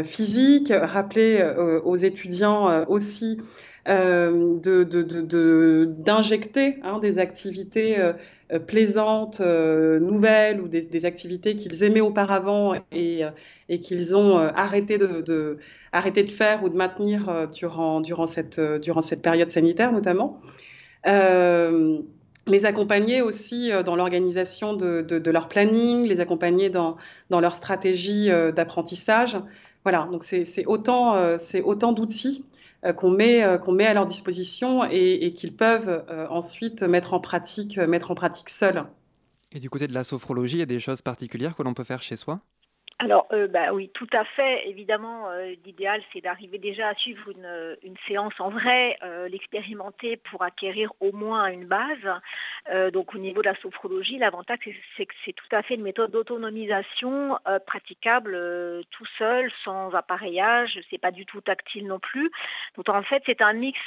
physiques, 0.05 0.73
rappeler 0.75 1.45
aux 1.85 1.97
étudiants 1.97 2.85
aussi 2.89 3.39
d'injecter 6.05 6.79
hein, 6.83 6.99
des 6.99 7.19
activités 7.19 7.97
euh, 8.53 8.61
plaisantes, 8.61 9.41
euh, 9.41 9.99
nouvelles 9.99 10.61
ou 10.61 10.69
des, 10.69 11.05
activités 11.05 11.57
qu'ils 11.57 11.83
aimaient 11.83 12.01
auparavant 12.01 12.75
et, 12.93 13.25
euh, 13.25 13.31
qu'ils 13.79 14.15
ont 14.15 14.37
arrêté 14.37 14.99
de, 14.99 15.59
faire 16.29 16.63
ou 16.63 16.69
de 16.69 16.77
maintenir 16.77 17.49
durant, 17.53 18.27
cette, 18.27 18.61
période 19.21 19.51
sanitaire 19.51 19.91
notamment. 19.91 20.39
les 21.05 22.67
accompagner 22.67 23.21
aussi 23.21 23.73
dans 23.85 23.97
l'organisation 23.97 24.75
de, 24.75 25.31
leur 25.31 25.49
planning, 25.49 26.07
les 26.07 26.21
accompagner 26.21 26.71
dans, 26.71 26.97
leur 27.31 27.57
stratégie 27.57 28.29
d'apprentissage. 28.55 29.37
Voilà, 29.83 30.09
donc 30.13 30.23
c'est 30.23 30.67
autant, 30.67 31.93
d'outils 31.93 32.45
euh, 32.45 32.56
qu'on 32.97 33.11
met, 33.11 33.43
euh, 33.43 33.59
qu'on 33.59 33.73
met 33.73 33.87
à 33.87 33.95
leur 33.95 34.07
disposition 34.07 34.85
et, 34.85 35.33
qu'ils 35.35 35.57
peuvent 35.57 36.05
euh, 36.09 36.27
ensuite 36.29 36.83
mettre 36.83 37.15
en 37.15 37.21
pratique, 37.21 37.79
mettre 37.79 38.11
en 38.11 38.15
pratique 38.15 38.49
seuls. 38.49 38.85
Et 39.53 39.61
du 39.61 39.71
côté 39.71 39.87
de 39.87 39.95
la 39.95 40.05
sophrologie, 40.05 40.57
il 40.57 40.61
y 40.61 40.63
a 40.63 40.67
des 40.67 40.81
choses 40.81 41.03
particulières 41.03 41.57
que 41.57 41.63
l'on 41.63 41.75
peut 41.75 41.85
faire 41.85 42.03
chez 42.03 42.17
soi? 42.17 42.41
Alors, 42.99 43.27
euh, 43.33 43.47
bah 43.47 43.75
oui, 43.75 43.91
tout 43.93 44.09
à 44.13 44.25
fait. 44.25 44.67
Évidemment, 44.71 45.29
euh, 45.29 45.55
l'idéal, 45.67 46.01
c'est 46.13 46.23
d'arriver 46.23 46.57
déjà 46.57 46.89
à 46.89 46.95
suivre 46.95 47.31
une, 47.31 47.95
séance 48.09 48.33
en 48.39 48.49
vrai, 48.49 48.97
euh, 49.03 49.29
l'expérimenter 49.29 50.17
pour 50.17 50.43
acquérir 50.43 50.91
au 51.01 51.13
moins 51.13 51.47
une 51.49 51.67
base. 51.67 51.99
donc, 52.93 53.15
au 53.15 53.19
niveau 53.19 53.43
de 53.43 53.49
la 53.49 53.55
sophrologie, 53.57 54.19
l'avantage, 54.19 54.59
c'est 54.97 55.05
que 55.07 55.15
c'est 55.25 55.35
tout 55.35 55.49
à 55.53 55.63
fait 55.63 55.75
une 55.75 55.83
méthode 55.83 56.11
d'autonomisation 56.11 57.39
praticable 57.67 58.33
tout 58.91 59.07
seul, 59.19 59.53
sans 59.63 59.95
appareillage. 59.95 60.81
C'est 60.91 60.99
pas 60.99 61.13
du 61.13 61.27
tout 61.27 61.41
tactile 61.43 61.87
non 61.87 61.99
plus. 61.99 62.31
Donc, 62.77 62.89
en 62.89 63.03
fait, 63.03 63.23
c'est 63.27 63.43
un 63.43 63.53
mix 63.53 63.79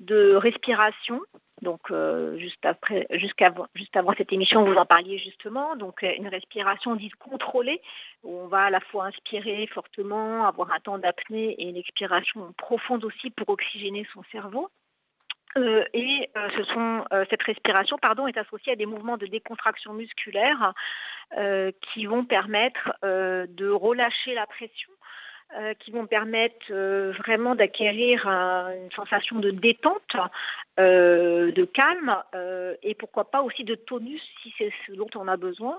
de 0.00 0.34
respiration, 0.34 1.20
donc 1.62 1.92
jusqu'avant, 2.36 3.66
juste 3.74 3.96
avant 3.96 4.12
cette 4.16 4.32
émission, 4.32 4.64
vous 4.64 4.74
en 4.74 4.84
parliez 4.84 5.18
justement. 5.18 5.76
Donc 5.76 6.02
une 6.02 6.28
respiration 6.28 6.96
dite 6.96 7.16
contrôlée, 7.16 7.80
où 8.22 8.36
on 8.36 8.48
va 8.48 8.64
à 8.64 8.70
la 8.70 8.80
fois 8.80 9.06
inspirer 9.06 9.66
fortement, 9.68 10.46
avoir 10.46 10.72
un 10.72 10.80
temps 10.80 10.98
d'apnée 10.98 11.52
et 11.52 11.68
une 11.68 11.76
expiration 11.76 12.52
profonde 12.58 13.04
aussi 13.04 13.30
pour 13.30 13.48
oxygéner 13.48 14.06
son 14.12 14.22
cerveau. 14.30 14.68
Euh, 15.58 15.84
et 15.92 16.30
euh, 16.36 16.48
euh, 17.12 17.24
cette 17.28 17.42
respiration 17.42 17.98
pardon, 17.98 18.26
est 18.26 18.38
associée 18.38 18.72
à 18.72 18.76
des 18.76 18.86
mouvements 18.86 19.18
de 19.18 19.26
décontraction 19.26 19.92
musculaire 19.92 20.72
qui 21.80 22.04
vont 22.04 22.26
permettre 22.26 22.92
de 23.02 23.70
relâcher 23.70 24.34
la 24.34 24.46
pression, 24.46 24.90
qui 25.78 25.90
vont 25.90 26.06
permettre 26.06 26.72
vraiment 27.18 27.54
d'acquérir 27.54 28.26
une 28.26 28.90
sensation 28.94 29.38
de 29.38 29.50
détente, 29.50 30.16
de 30.78 31.64
calme 31.64 32.16
et 32.82 32.94
pourquoi 32.94 33.30
pas 33.30 33.42
aussi 33.42 33.64
de 33.64 33.74
tonus 33.74 34.22
si 34.42 34.54
c'est 34.58 34.72
ce 34.86 34.92
dont 34.92 35.10
on 35.14 35.28
a 35.28 35.36
besoin. 35.36 35.78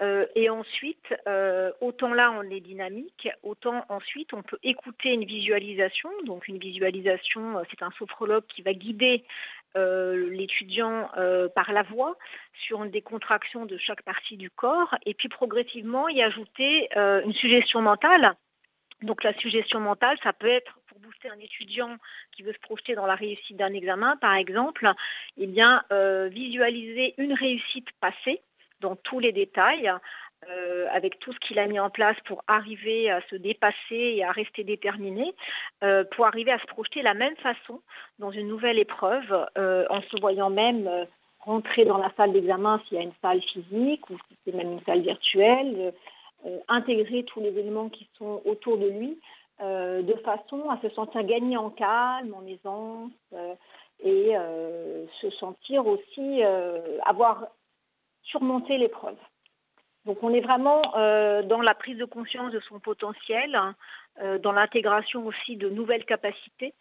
Euh, 0.00 0.26
et 0.36 0.48
ensuite, 0.48 1.12
euh, 1.26 1.72
autant 1.80 2.14
là 2.14 2.32
on 2.38 2.42
est 2.42 2.60
dynamique, 2.60 3.28
autant 3.42 3.84
ensuite 3.88 4.32
on 4.32 4.42
peut 4.42 4.58
écouter 4.62 5.12
une 5.12 5.24
visualisation. 5.24 6.10
Donc 6.24 6.46
une 6.46 6.58
visualisation, 6.58 7.58
euh, 7.58 7.62
c'est 7.70 7.82
un 7.82 7.90
sophrologue 7.98 8.46
qui 8.46 8.62
va 8.62 8.74
guider 8.74 9.24
l'étudiant 9.74 11.08
par 11.54 11.72
la 11.72 11.84
voix 11.84 12.16
sur 12.52 12.82
une 12.82 12.90
décontraction 12.90 13.64
de 13.64 13.76
chaque 13.76 14.02
partie 14.02 14.36
du 14.36 14.50
corps 14.50 14.96
et 15.06 15.14
puis 15.14 15.28
progressivement 15.28 16.08
y 16.08 16.20
ajouter 16.20 16.88
une 16.96 17.32
suggestion 17.32 17.80
mentale. 17.80 18.34
Donc 19.02 19.22
la 19.22 19.32
suggestion 19.34 19.80
mentale, 19.80 20.18
ça 20.22 20.32
peut 20.32 20.48
être 20.48 20.78
pour 20.86 20.98
booster 20.98 21.28
un 21.30 21.38
étudiant 21.38 21.96
qui 22.32 22.42
veut 22.42 22.52
se 22.52 22.58
projeter 22.58 22.94
dans 22.94 23.06
la 23.06 23.14
réussite 23.14 23.56
d'un 23.56 23.72
examen, 23.72 24.16
par 24.16 24.34
exemple, 24.34 24.90
eh 25.36 25.46
bien 25.46 25.84
visualiser 26.30 27.14
une 27.18 27.32
réussite 27.32 27.88
passée 28.00 28.40
dans 28.80 28.96
tous 28.96 29.18
les 29.18 29.32
détails, 29.32 29.92
euh, 30.48 30.86
avec 30.92 31.18
tout 31.18 31.32
ce 31.32 31.38
qu'il 31.40 31.58
a 31.58 31.66
mis 31.66 31.80
en 31.80 31.90
place 31.90 32.16
pour 32.24 32.44
arriver 32.46 33.10
à 33.10 33.20
se 33.28 33.34
dépasser 33.34 33.74
et 33.90 34.24
à 34.24 34.30
rester 34.30 34.62
déterminé, 34.62 35.34
euh, 35.82 36.04
pour 36.04 36.26
arriver 36.26 36.52
à 36.52 36.60
se 36.60 36.66
projeter 36.66 37.00
de 37.00 37.04
la 37.04 37.14
même 37.14 37.36
façon 37.36 37.82
dans 38.20 38.30
une 38.30 38.46
nouvelle 38.46 38.78
épreuve, 38.78 39.46
euh, 39.58 39.84
en 39.90 40.00
se 40.00 40.20
voyant 40.20 40.48
même 40.48 40.88
rentrer 41.40 41.84
dans 41.84 41.98
la 41.98 42.12
salle 42.16 42.32
d'examen 42.32 42.80
s'il 42.86 42.98
y 42.98 43.00
a 43.00 43.04
une 43.04 43.12
salle 43.20 43.42
physique 43.42 44.08
ou 44.10 44.16
si 44.28 44.36
c'est 44.44 44.54
même 44.54 44.74
une 44.74 44.84
salle 44.84 45.00
virtuelle, 45.00 45.92
intégrer 46.68 47.24
tous 47.24 47.40
les 47.40 47.56
éléments 47.58 47.88
qui 47.88 48.08
sont 48.18 48.42
autour 48.44 48.78
de 48.78 48.88
lui 48.88 49.18
de 49.60 50.14
façon 50.24 50.70
à 50.70 50.80
se 50.80 50.88
sentir 50.90 51.24
gagné 51.24 51.56
en 51.56 51.70
calme, 51.70 52.34
en 52.34 52.46
aisance 52.46 53.10
et 54.04 54.34
se 55.20 55.30
sentir 55.30 55.86
aussi 55.86 56.42
avoir 57.04 57.46
surmonté 58.22 58.78
l'épreuve. 58.78 59.16
Donc 60.04 60.22
on 60.22 60.32
est 60.32 60.40
vraiment 60.40 60.80
dans 60.92 61.60
la 61.60 61.74
prise 61.74 61.98
de 61.98 62.04
conscience 62.04 62.52
de 62.52 62.60
son 62.60 62.78
potentiel, 62.78 63.54
hein, 63.54 63.74
dans 64.38 64.52
l'intégration 64.52 65.26
aussi 65.26 65.56
de 65.56 65.68
nouvelles 65.68 66.04
capacités 66.04 66.72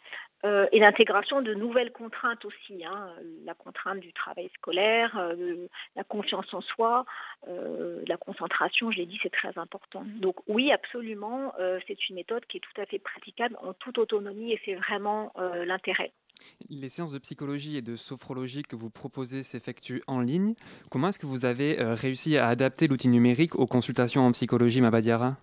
euh, 0.46 0.68
et 0.72 0.80
l'intégration 0.80 1.42
de 1.42 1.54
nouvelles 1.54 1.92
contraintes 1.92 2.46
aussi, 2.46 2.86
hein. 2.86 3.10
la 3.46 3.56
contrainte 3.56 4.00
du 4.00 4.14
travail 4.14 4.50
scolaire, 4.56 5.18
euh, 5.18 5.68
la 5.96 6.04
confiance 6.04 6.54
en 6.54 6.62
soi, 6.62 7.06
euh, 7.48 8.04
la 8.08 8.18
concentration, 8.18 8.92
je 8.92 9.00
l'ai 9.00 9.08
dit, 9.08 9.20
c'est 9.22 9.32
très 9.32 9.58
important. 9.58 10.04
Donc 10.18 10.36
oui, 10.48 10.72
absolument, 10.72 11.54
c'est 11.88 12.10
une 12.10 12.16
méthode 12.16 12.46
qui 12.46 12.58
est 12.58 12.62
tout 12.62 12.82
à 12.82 12.86
fait 12.86 13.00
praticable 13.00 13.58
en 13.62 13.74
toute 13.74 13.98
autonomie 13.98 14.52
et 14.52 14.62
c'est 14.64 14.76
vraiment 14.76 15.34
l'intérêt. 15.66 16.12
Les 16.70 16.90
séances 16.90 17.14
de 17.14 17.20
psychologie 17.20 17.78
et 17.78 17.82
de 17.82 17.96
sophrologie 17.96 18.62
que 18.62 18.76
vous 18.76 18.90
proposez 18.90 19.42
s'effectuent 19.42 20.04
en 20.08 20.20
ligne. 20.20 20.54
Comment 20.92 21.10
est-ce 21.10 21.20
que 21.20 21.26
vous 21.26 21.46
avez 21.46 21.78
réussi 21.80 22.38
à 22.38 22.48
adapter 22.48 22.88
l'outil 22.88 23.08
numérique 23.08 23.56
aux 23.56 23.68
consultations 23.68 24.26
en 24.26 24.32
psychologie, 24.32 24.82
Mabadiara? 24.82 25.38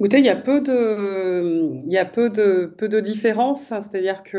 Écoutez, 0.00 0.18
il 0.18 0.24
y 0.24 0.30
a 0.30 0.36
peu 0.36 0.60
de, 0.60 1.78
il 1.84 1.92
y 1.92 1.98
a 1.98 2.04
peu 2.04 2.28
de, 2.30 2.72
peu 2.76 2.88
de 2.88 3.00
différences. 3.00 3.68
C'est-à-dire 3.68 4.22
que 4.22 4.38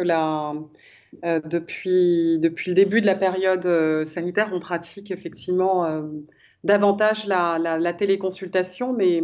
euh, 1.23 1.39
depuis, 1.45 2.37
depuis 2.39 2.71
le 2.71 2.75
début 2.75 3.01
de 3.01 3.05
la 3.05 3.15
période 3.15 3.65
euh, 3.65 4.05
sanitaire, 4.05 4.49
on 4.51 4.59
pratique 4.59 5.11
effectivement 5.11 5.85
euh, 5.85 6.01
davantage 6.63 7.27
la, 7.27 7.93
téléconsultation, 7.93 8.93
mais 8.93 9.23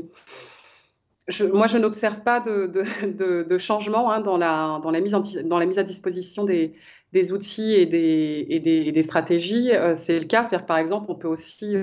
moi, 1.52 1.68
je 1.68 1.78
n'observe 1.78 2.22
pas 2.22 2.40
de, 2.40 3.58
changement 3.58 4.12
hein, 4.12 4.22
dans, 4.22 4.38
la, 4.38 4.80
dans, 4.82 4.92
la 4.92 5.02
mise 5.02 5.16
en, 5.16 5.24
dans 5.44 5.60
la 5.60 5.66
mise 5.66 5.78
à 5.78 5.84
disposition 5.84 6.46
des, 6.46 6.74
des 7.12 7.34
outils 7.34 7.74
et 7.74 7.86
des, 7.86 8.46
et 8.50 8.60
des, 8.60 8.92
des 8.92 9.04
stratégies. 9.04 9.72
C'est 9.96 10.20
le 10.20 10.26
cas, 10.26 10.44
c'est-à-dire 10.44 10.66
par 10.66 10.78
exemple, 10.78 11.08
on 11.10 11.16
peut 11.16 11.28
aussi 11.28 11.76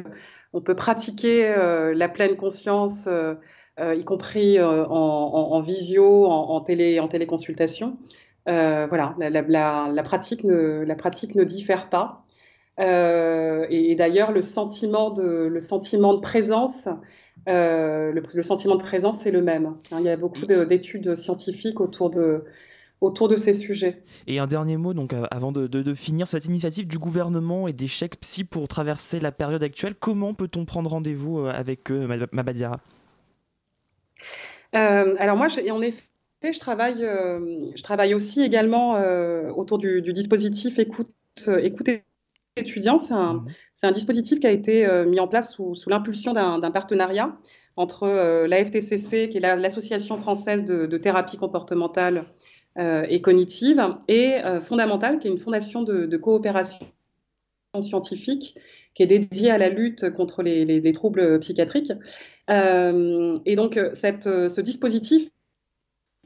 on 0.53 0.63
peut 0.63 0.75
pratiquer 0.75 1.55
la 1.95 2.09
pleine 2.09 2.37
conscience 2.37 3.09
y 3.79 4.05
compris 4.05 4.59
euh, 4.59 4.87
en, 4.87 5.61
visio, 5.61 6.27
en, 6.27 6.61
télé, 6.61 7.01
en 7.01 7.09
téléconsultation. 7.09 7.99
Euh, 8.49 8.87
voilà, 8.89 9.15
la, 9.19 10.03
pratique 10.03 10.45
ne, 10.45 10.85
la 10.85 10.95
pratique 10.95 11.35
ne 11.35 11.45
diffère 11.45 11.91
pas. 11.91 12.25
et, 12.79 13.95
d'ailleurs, 13.97 14.33
le 14.33 14.43
sentiment 14.43 15.11
de, 15.11 15.47
le 15.47 15.61
sentiment 15.61 16.15
de 16.15 16.21
présence, 16.21 16.89
le, 17.47 18.43
sentiment 18.43 18.77
de 18.77 18.83
présence, 18.83 19.21
c'est 19.21 19.31
le 19.31 19.43
même. 19.43 19.75
Hein, 19.93 19.99
il 20.01 20.05
y 20.05 20.09
a 20.09 20.17
beaucoup 20.17 20.47
d'études 20.47 21.15
scientifiques 21.15 21.81
autour 21.81 22.11
de, 22.11 22.45
autour 23.01 23.29
de 23.29 23.37
ces 23.37 23.53
sujets. 23.53 24.03
Et 24.27 24.39
un 24.39 24.47
dernier 24.47 24.77
mot, 24.77 24.95
donc 24.95 25.15
avant 25.31 25.53
de, 25.53 25.95
finir, 25.95 26.27
cette 26.27 26.47
initiative 26.47 26.87
du 26.87 26.99
gouvernement 26.99 27.69
et 27.69 27.73
des 27.73 27.89
chèques 27.89 28.21
psy 28.21 28.45
pour 28.45 28.69
traverser 28.69 29.21
la 29.21 29.33
période 29.33 29.63
actuelle, 29.63 29.95
comment 29.95 30.35
peut-on 30.35 30.65
prendre 30.65 30.89
rendez-vous 30.89 31.41
avec 31.41 31.91
eux, 31.91 32.09
Mabadiara 32.33 32.77
euh, 32.77 32.96
alors 34.73 35.37
moi, 35.37 35.47
en 35.71 35.83
effet, 35.83 36.03
je 36.43 36.59
travaille, 36.59 37.05
euh, 37.05 37.71
je 37.75 37.83
travaille 37.83 38.15
aussi 38.15 38.43
également 38.43 38.97
euh, 38.97 39.51
autour 39.51 39.79
du, 39.79 40.03
dispositif 40.13 40.79
écoute, 40.79 41.13
écoute 41.61 41.89
étudiant. 42.57 42.99
C'est 42.99 43.15
un, 43.15 43.45
un, 43.83 43.93
dispositif 43.93 44.41
qui 44.41 44.47
a 44.47 44.51
été 44.51 44.87
mis 45.07 45.21
en 45.21 45.29
place 45.29 45.55
sous, 45.55 45.75
l'impulsion 45.89 46.33
d'un 46.33 46.71
partenariat 46.71 47.37
entre 47.77 48.47
la 48.47 48.65
FTCC, 48.65 49.29
qui 49.29 49.37
est 49.37 49.57
l'Association 49.57 50.19
française 50.19 50.65
de, 50.65 50.97
thérapie 50.97 51.37
comportementale 51.37 52.23
et 52.79 53.21
cognitive, 53.21 53.83
et 54.09 54.37
Fondamental, 54.65 55.19
qui 55.19 55.29
est 55.29 55.31
une 55.31 55.39
fondation 55.39 55.83
de, 55.83 56.17
coopération 56.17 56.87
scientifique 57.81 58.59
qui 58.97 59.03
est 59.03 59.07
dédiée 59.07 59.51
à 59.51 59.59
la 59.59 59.69
lutte 59.69 60.11
contre 60.11 60.43
les 60.43 60.93
troubles 60.93 61.39
psychiatriques. 61.39 61.93
Euh, 62.51 63.39
et 63.45 63.57
donc, 63.57 63.77
euh, 63.77 63.93
euh, 64.27 64.49
ce 64.49 64.61
dispositif 64.61 65.29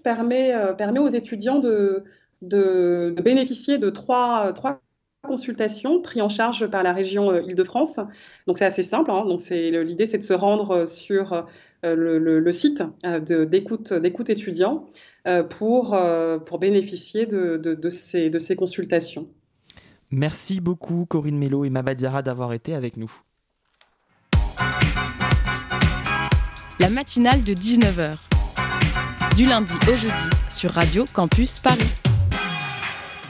permet, 0.03 0.55
aux 0.99 1.09
étudiants 1.09 1.59
de, 1.59 2.05
bénéficier 3.21 3.79
de 3.79 3.91
trois, 3.91 4.53
trois 4.53 4.81
consultations 5.23 6.01
prises 6.01 6.23
en 6.23 6.29
charge 6.29 6.67
par 6.69 6.83
la 6.83 6.93
région 6.93 7.39
Île-de-France. 7.41 8.01
Donc 8.47 8.59
c'est 8.59 8.65
assez 8.65 8.83
simple. 8.83 9.11
Hein. 9.11 9.27
Donc 9.27 9.41
c'est 9.41 9.71
l'idée, 9.85 10.07
c'est 10.07 10.19
de 10.19 10.23
se 10.23 10.33
rendre 10.33 10.87
sur 10.87 11.47
le, 11.83 12.53
site 12.53 12.83
d'écoute 13.05 13.93
d'écoute 13.93 14.31
étudiant 14.31 14.87
pour, 15.51 15.99
pour 16.47 16.59
bénéficier 16.59 17.27
de 17.27 17.91
ces 17.91 18.57
consultations. 18.57 19.29
Merci 20.11 20.61
beaucoup 20.61 21.07
Corinne 21.07 21.39
Mello 21.39 21.65
et 21.65 21.71
Mabadiara 21.71 22.23
d'avoir 22.23 22.53
été 22.53 22.75
avec 22.75 22.97
nous. 22.97 23.11
la 26.81 26.89
matinale 26.89 27.43
de 27.43 27.53
19h. 27.53 28.17
Du 29.37 29.45
lundi 29.45 29.75
au 29.93 29.97
jeudi 29.97 30.31
sur 30.49 30.73
Radio 30.73 31.05
Campus 31.13 31.59
Paris. 31.59 32.00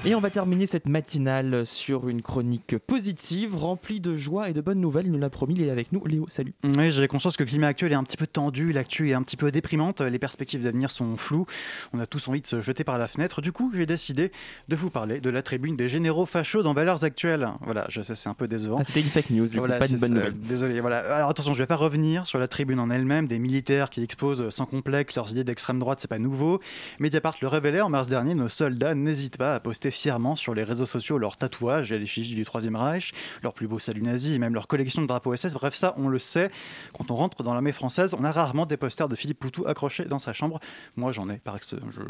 Et 0.07 0.15
on 0.15 0.21
va 0.21 0.31
terminer 0.31 0.65
cette 0.65 0.89
matinale 0.89 1.67
sur 1.67 2.09
une 2.09 2.23
chronique 2.23 2.79
positive, 2.79 3.55
remplie 3.55 4.01
de 4.01 4.17
joie 4.17 4.49
et 4.49 4.55
de 4.55 4.63
bonnes 4.63 4.81
nouvelles. 4.81 5.05
Il 5.05 5.13
nous 5.13 5.19
l'a 5.19 5.29
promis, 5.29 5.55
il 5.59 5.65
est 5.65 5.71
avec 5.71 5.93
nous. 5.93 6.03
Léo, 6.07 6.25
salut. 6.31 6.55
Oui, 6.65 6.91
j'ai 6.91 7.07
conscience 7.07 7.37
que 7.37 7.43
le 7.43 7.49
climat 7.51 7.67
actuel 7.67 7.93
est 7.93 7.97
un 7.97 8.03
petit 8.03 8.17
peu 8.17 8.27
tendu, 8.27 8.73
l'actu 8.73 9.11
est 9.11 9.13
un 9.13 9.23
petit 9.23 9.37
peu 9.37 9.53
déprimante, 9.53 10.01
les 10.01 10.19
perspectives 10.19 10.63
d'avenir 10.65 10.91
sont 10.91 11.19
floues. 11.19 11.45
On 11.93 12.01
a 12.01 12.07
tous 12.07 12.29
envie 12.29 12.41
de 12.41 12.47
se 12.47 12.63
jeter 12.63 12.83
par 12.83 12.97
la 12.97 13.09
fenêtre. 13.09 13.43
Du 13.43 13.53
coup, 13.53 13.71
j'ai 13.75 13.85
décidé 13.85 14.33
de 14.69 14.75
vous 14.77 14.89
parler 14.89 15.21
de 15.21 15.29
la 15.29 15.43
tribune 15.43 15.77
des 15.77 15.91
généraux 15.91 16.25
fachos 16.25 16.63
dans 16.63 16.73
Valeurs 16.73 17.05
Actuelles. 17.05 17.51
Voilà, 17.61 17.85
je 17.91 18.01
sais, 18.01 18.15
c'est 18.15 18.31
un 18.31 18.35
peu 18.35 18.49
décevant. 18.49 18.79
Ah, 18.81 18.85
C'était 18.85 19.03
une 19.03 19.11
fake 19.11 19.29
news, 19.29 19.49
du 19.49 19.61
coup, 19.61 19.67
pas 19.69 19.87
une 19.87 19.99
bonne 19.99 20.15
nouvelle. 20.15 20.41
désolé, 20.41 20.81
voilà. 20.81 21.01
Alors 21.15 21.29
attention, 21.29 21.53
je 21.53 21.59
vais 21.59 21.67
pas 21.67 21.77
revenir 21.77 22.27
sur 22.27 22.39
la 22.39 22.49
tribune 22.49 22.81
en 22.81 22.89
elle-même, 22.89 23.27
des 23.27 23.39
militaires 23.39 23.91
qui 23.91 24.03
exposent 24.03 24.49
sans 24.49 24.65
complexe 24.65 25.15
leurs 25.17 25.31
idées 25.31 25.45
d'extrême 25.45 25.79
droite, 25.79 26.01
c'est 26.01 26.09
pas 26.09 26.19
nouveau. 26.19 26.59
Mediapart 27.01 27.35
le 27.43 27.49
révélait 27.49 27.83
en 27.83 27.91
mars 27.91 28.09
dernier, 28.09 28.35
nos 28.35 28.49
soldats 28.49 28.95
n'hésitent 28.95 29.37
pas 29.37 29.57
à 29.57 29.61
poster 29.61 29.90
fièrement 29.91 30.37
sur 30.37 30.55
les 30.55 30.65
réseaux 30.65 30.87
sociaux 30.87 31.19
leurs 31.19 31.37
tatouages 31.37 31.93
et 31.93 31.99
l'effigie 31.99 32.35
du 32.35 32.45
Troisième 32.45 32.77
Reich, 32.77 33.13
leur 33.43 33.53
plus 33.53 33.69
beau 33.69 33.79
salut 33.79 34.03
nazi 34.03 34.35
et 34.35 34.39
même 34.39 34.55
leur 34.55 34.67
collection 34.67 35.03
de 35.03 35.07
drapeaux 35.07 35.35
SS. 35.35 35.55
Bref, 35.55 35.75
ça, 35.75 35.95
on 35.97 36.09
le 36.09 36.19
sait. 36.19 36.51
Quand 36.97 37.11
on 37.11 37.17
rentre 37.17 37.43
dans 37.43 37.53
l'armée 37.53 37.73
française, 37.73 38.15
on 38.19 38.25
a 38.25 38.33
rarement 38.33 38.67
des 38.67 38.77
posters 38.77 39.09
de 39.09 39.17
Philippe 39.17 39.39
Poutou 39.39 39.67
accrochés 39.67 40.05
dans 40.05 40.19
sa 40.19 40.33
chambre. 40.33 40.61
Moi, 40.97 41.13
j'en 41.13 41.29
ai, 41.29 41.37
par 41.37 41.59
que 41.59 41.67
je, 41.67 42.01